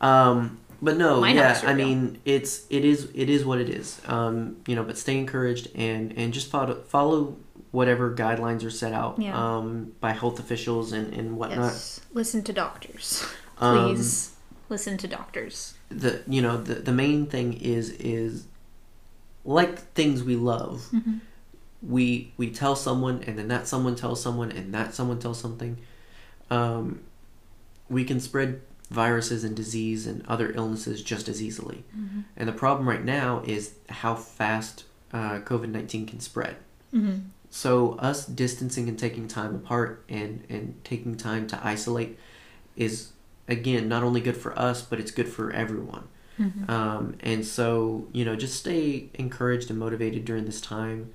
um 0.00 0.58
but 0.82 0.96
no 0.96 1.24
yeah 1.24 1.60
i 1.64 1.72
real. 1.72 1.86
mean 1.86 2.18
it's 2.24 2.66
it 2.70 2.84
is 2.84 3.08
it 3.14 3.30
is 3.30 3.44
what 3.44 3.60
it 3.60 3.68
is 3.68 4.00
um 4.06 4.56
you 4.66 4.74
know 4.74 4.82
but 4.82 4.98
stay 4.98 5.16
encouraged 5.18 5.68
and 5.74 6.12
and 6.16 6.32
just 6.32 6.50
follow 6.50 6.82
follow 6.82 7.36
whatever 7.78 8.14
guidelines 8.14 8.62
are 8.64 8.70
set 8.82 8.92
out 8.92 9.12
Yeah. 9.18 9.34
um 9.36 9.92
by 10.00 10.12
health 10.12 10.38
officials 10.44 10.92
and 10.92 11.12
and 11.18 11.36
whatnot 11.38 11.72
Yes. 11.72 12.00
Listen 12.20 12.42
to 12.48 12.52
doctors. 12.52 13.24
Um, 13.56 13.94
Please 13.94 14.32
listen 14.68 14.96
to 14.98 15.06
doctors. 15.06 15.74
the 15.88 16.22
you 16.26 16.42
know 16.42 16.56
the 16.68 16.74
the 16.88 16.92
main 16.92 17.26
thing 17.26 17.48
is 17.74 17.90
is 18.16 18.46
like 19.44 19.78
things 20.00 20.24
we 20.30 20.34
love 20.36 20.76
Mm-hmm. 20.92 21.18
we 21.94 22.32
we 22.36 22.50
tell 22.50 22.74
someone 22.74 23.22
and 23.26 23.38
then 23.38 23.48
that 23.54 23.68
someone 23.68 23.94
tells 23.94 24.20
someone 24.26 24.50
and 24.58 24.74
that 24.74 24.92
someone 24.94 25.18
tells 25.20 25.38
something 25.38 25.76
um 26.50 27.00
we 27.88 28.02
can 28.04 28.18
spread 28.20 28.60
viruses 28.90 29.44
and 29.44 29.54
disease 29.54 30.06
and 30.10 30.26
other 30.26 30.50
illnesses 30.60 31.02
just 31.12 31.28
as 31.28 31.40
easily 31.40 31.84
Mm-hmm. 31.96 32.20
and 32.36 32.48
the 32.48 32.52
problem 32.64 32.88
right 32.88 33.04
now 33.04 33.42
is 33.46 33.74
how 33.88 34.14
fast 34.16 34.84
uh, 35.12 35.38
covid-19 35.50 36.08
can 36.08 36.20
spread 36.20 36.56
Mm-hmm. 36.92 37.18
So 37.54 37.92
us 38.00 38.26
distancing 38.26 38.88
and 38.88 38.98
taking 38.98 39.28
time 39.28 39.54
apart 39.54 40.04
and 40.08 40.42
and 40.48 40.74
taking 40.82 41.16
time 41.16 41.46
to 41.46 41.60
isolate 41.64 42.18
is 42.74 43.12
again 43.46 43.88
not 43.88 44.02
only 44.02 44.20
good 44.20 44.36
for 44.36 44.58
us 44.58 44.82
but 44.82 44.98
it's 44.98 45.12
good 45.12 45.28
for 45.28 45.52
everyone. 45.52 46.08
Mm-hmm. 46.36 46.68
um, 46.68 47.14
and 47.20 47.46
so 47.46 48.08
you 48.10 48.24
know 48.24 48.34
just 48.34 48.58
stay 48.58 49.08
encouraged 49.14 49.70
and 49.70 49.78
motivated 49.78 50.24
during 50.24 50.46
this 50.46 50.60
time. 50.60 51.12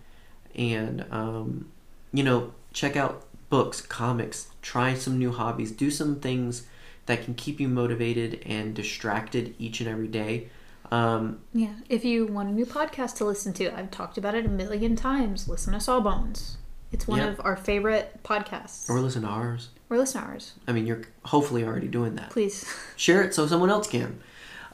And 0.55 1.05
um, 1.11 1.69
you 2.13 2.23
know 2.23 2.53
check 2.71 2.95
out 2.95 3.25
books 3.49 3.81
comics 3.81 4.47
try 4.61 4.93
some 4.93 5.17
new 5.17 5.33
hobbies 5.33 5.71
do 5.71 5.91
some 5.91 6.19
things 6.21 6.67
that 7.07 7.25
can 7.25 7.33
keep 7.33 7.59
you 7.59 7.67
motivated 7.67 8.41
and 8.45 8.75
distracted 8.75 9.55
each 9.57 9.81
and 9.81 9.89
every 9.89 10.07
day 10.07 10.47
um, 10.91 11.39
Yeah. 11.53 11.73
If 11.89 12.03
you 12.05 12.25
want 12.27 12.49
a 12.49 12.51
new 12.51 12.65
podcast 12.65 13.15
to 13.17 13.25
listen 13.25 13.53
to, 13.53 13.77
I've 13.77 13.91
talked 13.91 14.17
about 14.17 14.35
it 14.35 14.45
a 14.45 14.49
million 14.49 14.95
times. 14.95 15.47
Listen 15.47 15.73
to 15.73 15.79
Sawbones. 15.79 16.57
It's 16.91 17.07
one 17.07 17.19
Yeah. 17.19 17.27
of 17.27 17.41
our 17.43 17.55
favorite 17.55 18.21
podcasts. 18.23 18.89
or 18.89 18.99
listen 18.99 19.21
to 19.21 19.27
ours 19.27 19.69
or 19.91 19.97
listen 19.97 20.21
to 20.21 20.27
ours. 20.27 20.53
i 20.67 20.71
mean 20.71 20.85
you're 20.87 21.01
hopefully 21.25 21.63
already 21.63 21.87
doing 21.87 22.15
that 22.15 22.29
Please 22.31 22.65
share 22.95 23.21
it 23.21 23.33
so 23.35 23.45
someone 23.47 23.69
else 23.69 23.87
can 23.87 24.19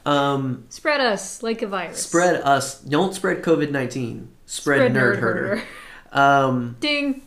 um, 0.06 0.64
spread 0.70 1.00
us 1.00 1.42
like 1.42 1.60
a 1.62 1.66
virus. 1.66 2.02
spread 2.02 2.36
us 2.36 2.80
don't 2.80 3.12
spread 3.14 3.42
covid-19 3.42 4.28
spread, 4.46 4.92
nerd, 4.92 5.18
herder, 5.18 5.62
um, 6.12 6.76
Ding. 6.80 7.22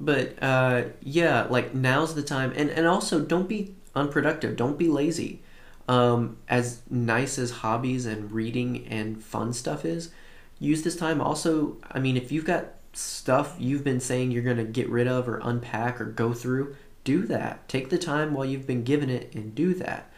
but 0.00 0.40
uh, 0.42 0.84
yeah 1.02 1.46
like 1.50 1.74
now's 1.74 2.14
the 2.14 2.22
time 2.22 2.52
and, 2.56 2.70
and 2.70 2.86
also 2.86 3.20
don't 3.20 3.48
be 3.48 3.74
unproductive 3.94 4.56
don't 4.56 4.78
be 4.78 4.88
lazy 4.88 5.42
um, 5.88 6.36
as 6.48 6.82
nice 6.90 7.38
as 7.38 7.50
hobbies 7.50 8.06
and 8.06 8.32
reading 8.32 8.86
and 8.86 9.22
fun 9.22 9.52
stuff 9.52 9.84
is 9.84 10.10
use 10.58 10.82
this 10.82 10.96
time 10.96 11.20
also. 11.20 11.76
I 11.90 11.98
mean, 11.98 12.16
if 12.16 12.30
you've 12.30 12.44
got 12.44 12.66
stuff 12.94 13.56
you've 13.58 13.84
been 13.84 14.00
saying 14.00 14.30
you're 14.30 14.42
going 14.42 14.58
to 14.58 14.64
get 14.64 14.88
rid 14.88 15.08
of 15.08 15.28
or 15.28 15.40
unpack 15.42 16.00
or 16.00 16.04
go 16.04 16.32
through, 16.32 16.76
do 17.04 17.22
that. 17.26 17.66
Take 17.68 17.90
the 17.90 17.98
time 17.98 18.34
while 18.34 18.44
you've 18.44 18.66
been 18.66 18.84
given 18.84 19.10
it 19.10 19.34
and 19.34 19.54
do 19.54 19.74
that. 19.74 20.10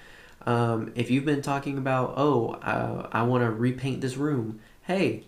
Um, 0.47 0.93
if 0.95 1.11
you've 1.11 1.25
been 1.25 1.41
talking 1.41 1.79
about, 1.79 2.15
oh, 2.17 2.51
uh, 2.62 3.09
I 3.12 3.23
want 3.23 3.45
to 3.45 3.51
repaint 3.51 4.01
this 4.01 4.17
room, 4.17 4.61
hey, 4.83 5.25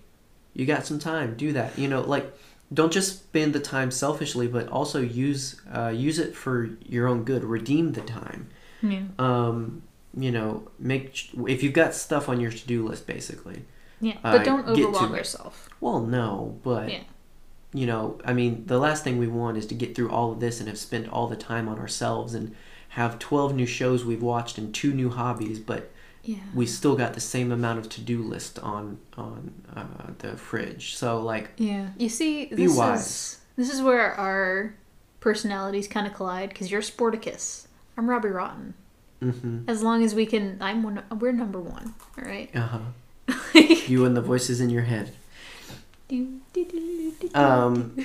you 0.52 0.66
got 0.66 0.84
some 0.84 0.98
time, 0.98 1.36
do 1.36 1.52
that. 1.54 1.78
You 1.78 1.88
know, 1.88 2.00
like 2.00 2.36
don't 2.72 2.92
just 2.92 3.20
spend 3.20 3.52
the 3.52 3.60
time 3.60 3.90
selfishly, 3.90 4.48
but 4.48 4.68
also 4.68 5.00
use 5.00 5.60
uh, 5.74 5.88
use 5.88 6.18
it 6.18 6.34
for 6.34 6.70
your 6.84 7.06
own 7.06 7.24
good. 7.24 7.44
Redeem 7.44 7.92
the 7.92 8.00
time. 8.02 8.48
Yeah. 8.82 9.02
Um, 9.18 9.82
you 10.16 10.30
know, 10.32 10.66
make 10.78 11.28
if 11.46 11.62
you've 11.62 11.72
got 11.74 11.94
stuff 11.94 12.28
on 12.28 12.40
your 12.40 12.50
to 12.50 12.66
do 12.66 12.86
list, 12.88 13.06
basically. 13.06 13.64
Yeah, 14.00 14.16
Uh, 14.24 14.36
but 14.38 14.44
don't 14.44 14.74
get 14.74 14.86
overwhelm 14.86 15.14
yourself. 15.14 15.68
Well, 15.80 16.00
no, 16.00 16.58
but 16.62 16.90
Yeah. 16.90 17.02
you 17.72 17.86
know, 17.86 18.18
I 18.24 18.32
mean, 18.32 18.64
the 18.66 18.78
last 18.78 19.04
thing 19.04 19.18
we 19.18 19.26
want 19.26 19.56
is 19.58 19.66
to 19.66 19.74
get 19.74 19.94
through 19.94 20.10
all 20.10 20.32
of 20.32 20.40
this 20.40 20.58
and 20.60 20.68
have 20.68 20.78
spent 20.78 21.08
all 21.08 21.26
the 21.28 21.36
time 21.36 21.68
on 21.68 21.78
ourselves 21.78 22.34
and 22.34 22.54
have 22.90 23.18
12 23.18 23.54
new 23.54 23.66
shows 23.66 24.04
we've 24.04 24.22
watched 24.22 24.56
and 24.58 24.74
two 24.74 24.92
new 24.92 25.10
hobbies, 25.10 25.58
but 25.58 25.90
Yeah. 26.22 26.36
we 26.54 26.66
still 26.66 26.96
got 26.96 27.14
the 27.14 27.20
same 27.20 27.52
amount 27.52 27.78
of 27.78 27.88
to-do 27.88 28.22
list 28.22 28.58
on 28.60 28.98
on 29.16 29.52
uh, 29.74 29.84
the 30.18 30.36
fridge. 30.36 30.96
So 30.96 31.20
like, 31.20 31.50
Yeah. 31.56 31.88
You 31.98 32.08
see, 32.08 32.46
this 32.46 32.74
wise. 32.76 33.00
is 33.06 33.40
this 33.56 33.72
is 33.72 33.80
where 33.82 34.14
our 34.14 34.74
personalities 35.20 35.88
kind 35.88 36.06
of 36.06 36.14
collide 36.14 36.50
because 36.50 36.70
you're 36.70 36.82
Sportacus. 36.82 37.66
I'm 37.96 38.08
Robbie 38.10 38.28
Rotten. 38.28 38.74
Hmm 39.20 39.60
As 39.66 39.82
long 39.82 40.04
as 40.04 40.14
we 40.14 40.26
can, 40.26 40.58
I'm 40.60 40.82
one. 40.82 41.02
We're 41.18 41.32
number 41.32 41.60
one. 41.60 41.94
All 42.18 42.24
right. 42.24 42.50
uh-huh. 42.54 42.78
You 43.86 44.04
and 44.04 44.16
the 44.16 44.20
voices 44.20 44.60
in 44.60 44.70
your 44.70 44.82
head. 44.82 45.12
Um, 47.34 47.96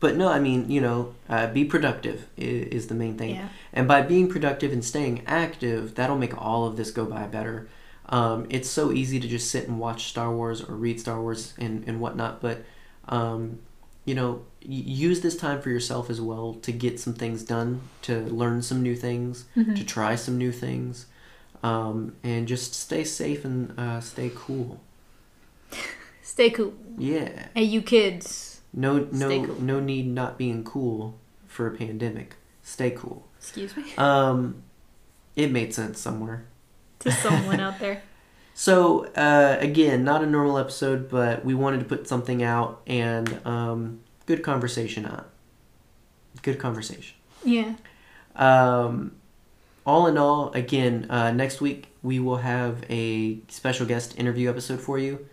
but 0.00 0.16
no, 0.16 0.28
I 0.28 0.40
mean, 0.40 0.70
you 0.70 0.80
know, 0.80 1.14
uh, 1.28 1.46
be 1.48 1.64
productive 1.64 2.26
is, 2.36 2.66
is 2.68 2.86
the 2.88 2.94
main 2.94 3.16
thing. 3.16 3.34
Yeah. 3.36 3.48
And 3.72 3.86
by 3.86 4.02
being 4.02 4.28
productive 4.28 4.72
and 4.72 4.84
staying 4.84 5.22
active, 5.26 5.94
that'll 5.94 6.18
make 6.18 6.36
all 6.40 6.66
of 6.66 6.76
this 6.76 6.90
go 6.90 7.04
by 7.04 7.26
better. 7.26 7.68
Um, 8.08 8.46
it's 8.50 8.68
so 8.68 8.90
easy 8.92 9.20
to 9.20 9.28
just 9.28 9.50
sit 9.50 9.68
and 9.68 9.78
watch 9.78 10.08
Star 10.08 10.34
Wars 10.34 10.62
or 10.62 10.74
read 10.74 10.98
Star 10.98 11.20
Wars 11.20 11.54
and, 11.58 11.84
and 11.86 12.00
whatnot, 12.00 12.40
but, 12.40 12.64
um, 13.08 13.60
you 14.04 14.14
know, 14.14 14.42
use 14.62 15.20
this 15.20 15.36
time 15.36 15.60
for 15.60 15.70
yourself 15.70 16.10
as 16.10 16.20
well 16.20 16.54
to 16.62 16.72
get 16.72 16.98
some 17.00 17.14
things 17.14 17.42
done, 17.44 17.80
to 18.02 18.20
learn 18.22 18.62
some 18.62 18.82
new 18.82 18.96
things, 18.96 19.44
Mm-hmm. 19.56 19.74
to 19.74 19.84
try 19.84 20.14
some 20.16 20.36
new 20.38 20.52
things, 20.52 21.06
um, 21.62 22.16
and 22.22 22.48
just 22.48 22.74
stay 22.74 23.04
safe 23.04 23.44
and 23.44 23.78
uh, 23.78 24.00
stay 24.00 24.30
cool. 24.34 24.80
Stay 26.22 26.50
cool. 26.50 26.72
Yeah. 26.96 27.46
Hey, 27.54 27.64
you 27.64 27.82
kids. 27.82 28.60
No, 28.72 29.08
no, 29.10 29.28
cool. 29.46 29.60
no 29.60 29.80
need 29.80 30.06
not 30.06 30.38
being 30.38 30.62
cool 30.62 31.18
for 31.46 31.66
a 31.66 31.76
pandemic. 31.76 32.36
Stay 32.62 32.90
cool. 32.92 33.26
Excuse 33.38 33.76
me. 33.76 33.84
Um, 33.98 34.62
it 35.34 35.50
made 35.50 35.74
sense 35.74 35.98
somewhere. 36.00 36.44
to 37.00 37.10
someone 37.10 37.58
out 37.66 37.80
there. 37.80 38.02
So 38.60 39.06
uh, 39.16 39.56
again, 39.58 40.04
not 40.04 40.22
a 40.22 40.26
normal 40.26 40.58
episode, 40.58 41.08
but 41.08 41.46
we 41.46 41.54
wanted 41.54 41.78
to 41.78 41.86
put 41.86 42.06
something 42.06 42.42
out 42.42 42.82
and 42.86 43.40
um, 43.46 44.00
good 44.26 44.42
conversation 44.42 45.06
on. 45.06 45.24
Good 46.42 46.58
conversation. 46.58 47.16
Yeah. 47.42 47.76
Um, 48.36 49.12
all 49.86 50.06
in 50.08 50.18
all, 50.18 50.52
again, 50.52 51.06
uh, 51.08 51.32
next 51.32 51.62
week 51.62 51.86
we 52.02 52.18
will 52.18 52.36
have 52.36 52.84
a 52.90 53.38
special 53.48 53.86
guest 53.86 54.18
interview 54.18 54.50
episode 54.50 54.82
for 54.82 54.98
you, 54.98 55.26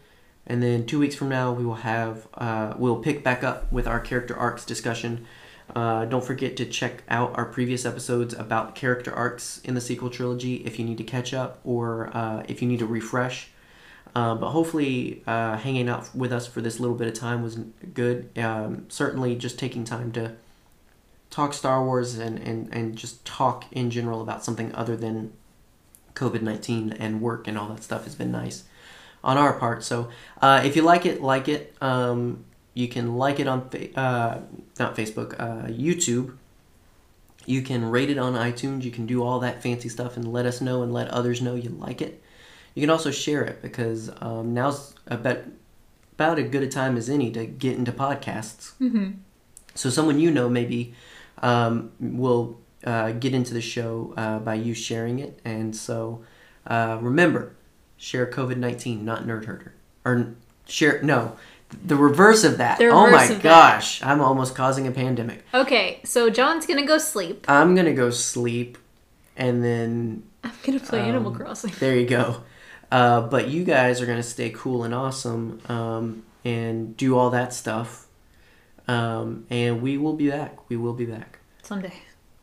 and 0.45 0.63
then 0.63 0.85
two 0.85 0.97
weeks 0.97 1.15
from 1.15 1.27
now 1.27 1.51
we 1.51 1.65
will 1.65 1.75
have 1.83 2.29
uh, 2.35 2.75
we'll 2.77 2.99
pick 2.99 3.25
back 3.25 3.43
up 3.43 3.69
with 3.73 3.87
our 3.87 3.99
character 3.99 4.37
arcs 4.37 4.63
discussion. 4.63 5.27
Uh, 5.75 6.05
don't 6.05 6.23
forget 6.23 6.55
to 6.57 6.65
check 6.65 7.03
out 7.09 7.37
our 7.37 7.45
previous 7.45 7.85
episodes 7.85 8.33
about 8.33 8.73
character 8.73 9.13
arcs 9.13 9.59
in 9.63 9.73
the 9.73 9.81
sequel 9.81 10.09
trilogy 10.09 10.55
if 10.65 10.79
you 10.79 10.85
need 10.85 10.97
to 10.97 11.03
catch 11.03 11.33
up 11.33 11.59
or 11.63 12.09
uh, 12.15 12.43
if 12.47 12.61
you 12.61 12.67
need 12.67 12.79
to 12.79 12.85
refresh. 12.85 13.49
Uh, 14.15 14.33
but 14.33 14.49
hopefully, 14.49 15.21
uh, 15.27 15.57
hanging 15.57 15.89
out 15.89 16.09
with 16.15 16.31
us 16.31 16.47
for 16.47 16.61
this 16.61 16.79
little 16.79 16.95
bit 16.95 17.07
of 17.07 17.13
time 17.13 17.43
was 17.43 17.57
good. 17.93 18.35
Um, 18.37 18.85
certainly, 18.87 19.35
just 19.35 19.59
taking 19.59 19.83
time 19.83 20.11
to 20.13 20.35
talk 21.29 21.53
Star 21.53 21.83
Wars 21.83 22.17
and, 22.17 22.39
and, 22.39 22.73
and 22.73 22.95
just 22.95 23.23
talk 23.25 23.65
in 23.71 23.91
general 23.91 24.21
about 24.21 24.43
something 24.43 24.73
other 24.73 24.95
than 24.95 25.33
COVID 26.15 26.41
19 26.41 26.93
and 26.93 27.21
work 27.21 27.47
and 27.47 27.57
all 27.57 27.67
that 27.67 27.83
stuff 27.83 28.05
has 28.05 28.15
been 28.15 28.31
nice 28.31 28.63
on 29.23 29.37
our 29.37 29.53
part. 29.53 29.83
So 29.83 30.09
uh, 30.41 30.61
if 30.65 30.75
you 30.75 30.81
like 30.81 31.05
it, 31.05 31.21
like 31.21 31.47
it. 31.47 31.75
Um, 31.81 32.45
you 32.77 32.87
can 32.87 33.15
like 33.17 33.39
it 33.39 33.47
on, 33.47 33.69
fa- 33.69 33.99
uh, 33.99 34.39
not 34.77 34.95
Facebook, 34.95 35.33
uh, 35.39 35.67
YouTube. 35.67 36.37
You 37.47 37.63
can 37.63 37.89
rate 37.89 38.11
it 38.11 38.19
on 38.19 38.33
iTunes. 38.33 38.83
You 38.83 38.91
can 38.91 39.07
do 39.07 39.23
all 39.23 39.39
that 39.39 39.63
fancy 39.63 39.89
stuff 39.89 40.15
and 40.15 40.31
let 40.31 40.45
us 40.45 40.61
know 40.61 40.83
and 40.83 40.93
let 40.93 41.07
others 41.07 41.41
know 41.41 41.55
you 41.55 41.71
like 41.71 42.03
it. 42.03 42.21
You 42.75 42.81
can 42.81 42.91
also 42.91 43.09
share 43.09 43.43
it 43.43 43.63
because 43.63 44.11
um, 44.21 44.53
now's 44.53 44.93
about, 45.07 45.39
about 46.13 46.37
as 46.37 46.51
good 46.51 46.61
a 46.61 46.67
time 46.67 46.97
as 46.97 47.09
any 47.09 47.31
to 47.31 47.47
get 47.47 47.75
into 47.77 47.91
podcasts. 47.91 48.73
Mm-hmm. 48.79 49.13
So 49.73 49.89
someone 49.89 50.19
you 50.19 50.29
know 50.29 50.47
maybe 50.47 50.93
um, 51.41 51.91
will 51.99 52.59
uh, 52.83 53.13
get 53.13 53.33
into 53.33 53.55
the 53.55 53.61
show 53.61 54.13
uh, 54.15 54.37
by 54.37 54.53
you 54.53 54.75
sharing 54.75 55.17
it. 55.17 55.39
And 55.43 55.75
so 55.75 56.21
uh, 56.67 56.99
remember, 57.01 57.55
share 57.97 58.27
COVID 58.27 58.57
nineteen, 58.57 59.03
not 59.03 59.25
nerd 59.25 59.45
herder, 59.45 59.73
or 60.05 60.35
share 60.67 61.01
no, 61.01 61.37
the 61.83 61.95
reverse 61.95 62.43
of 62.43 62.57
that. 62.59 62.81
Oh 62.81 62.91
my 62.91 63.05
reverse 63.05 63.29
of 63.29 63.35
that. 63.37 63.43
gosh, 63.43 64.03
I'm 64.03 64.21
almost 64.21 64.55
causing 64.55 64.87
a 64.87 64.91
pandemic. 64.91 65.43
Okay, 65.53 65.99
so 66.03 66.29
John's 66.29 66.65
gonna 66.65 66.85
go 66.85 66.97
sleep. 66.97 67.45
I'm 67.49 67.75
gonna 67.75 67.93
go 67.93 68.09
sleep, 68.09 68.77
and 69.35 69.63
then 69.63 70.23
I'm 70.43 70.51
gonna 70.63 70.79
play 70.79 71.01
Animal 71.01 71.31
Um, 71.31 71.37
Crossing. 71.37 71.73
there 71.79 71.95
you 71.95 72.07
go. 72.07 72.43
Uh, 72.91 73.21
but 73.21 73.49
you 73.49 73.63
guys 73.65 74.01
are 74.01 74.05
gonna 74.05 74.23
stay 74.23 74.49
cool 74.51 74.83
and 74.85 74.93
awesome 74.93 75.59
um, 75.67 76.23
and 76.45 76.95
do 76.95 77.17
all 77.17 77.29
that 77.31 77.53
stuff. 77.53 78.07
Um, 78.87 79.45
and 79.49 79.81
we 79.81 79.97
will 79.97 80.13
be 80.13 80.29
back. 80.29 80.69
We 80.69 80.77
will 80.77 80.93
be 80.93 81.05
back. 81.05 81.39
Someday. 81.63 81.93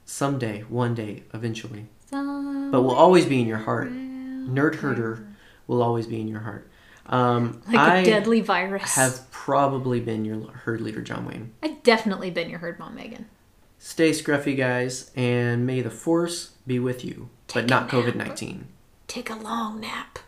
someday, 0.05 0.61
one 0.69 0.95
day, 0.95 1.23
eventually. 1.33 1.87
Some 2.11 2.71
But 2.71 2.83
we'll 2.83 2.95
always 2.95 3.25
be 3.25 3.41
in 3.41 3.47
your 3.47 3.57
heart. 3.59 3.91
Nerd 3.91 4.75
herder 4.77 5.27
will 5.67 5.83
always 5.83 6.07
be 6.07 6.21
in 6.21 6.29
your 6.29 6.41
heart. 6.41 6.69
Um, 7.07 7.61
like 7.67 7.79
I 7.79 7.97
a 7.99 8.05
deadly 8.05 8.41
virus. 8.41 8.95
have 8.95 9.31
probably 9.31 10.01
been 10.01 10.25
your 10.25 10.51
herd 10.51 10.81
leader, 10.81 11.03
John 11.03 11.27
Wayne. 11.27 11.53
I've 11.63 11.83
definitely 11.83 12.31
been 12.31 12.49
your 12.49 12.61
herd 12.61 12.79
mom, 12.79 12.95
Megan. 12.95 13.27
Stay 13.79 14.11
scruffy, 14.11 14.57
guys, 14.57 15.11
and 15.15 15.67
may 15.67 15.83
the 15.83 15.91
force 15.91 16.53
be 16.67 16.79
with 16.79 17.05
you, 17.05 17.29
but 17.49 17.55
Take 17.63 17.65
a 17.65 17.67
not. 17.69 17.89
COVID 17.91 18.15
nineteen. 18.15 18.69
Take 19.07 19.29
a 19.29 19.35
long 19.35 19.81
nap. 19.81 20.19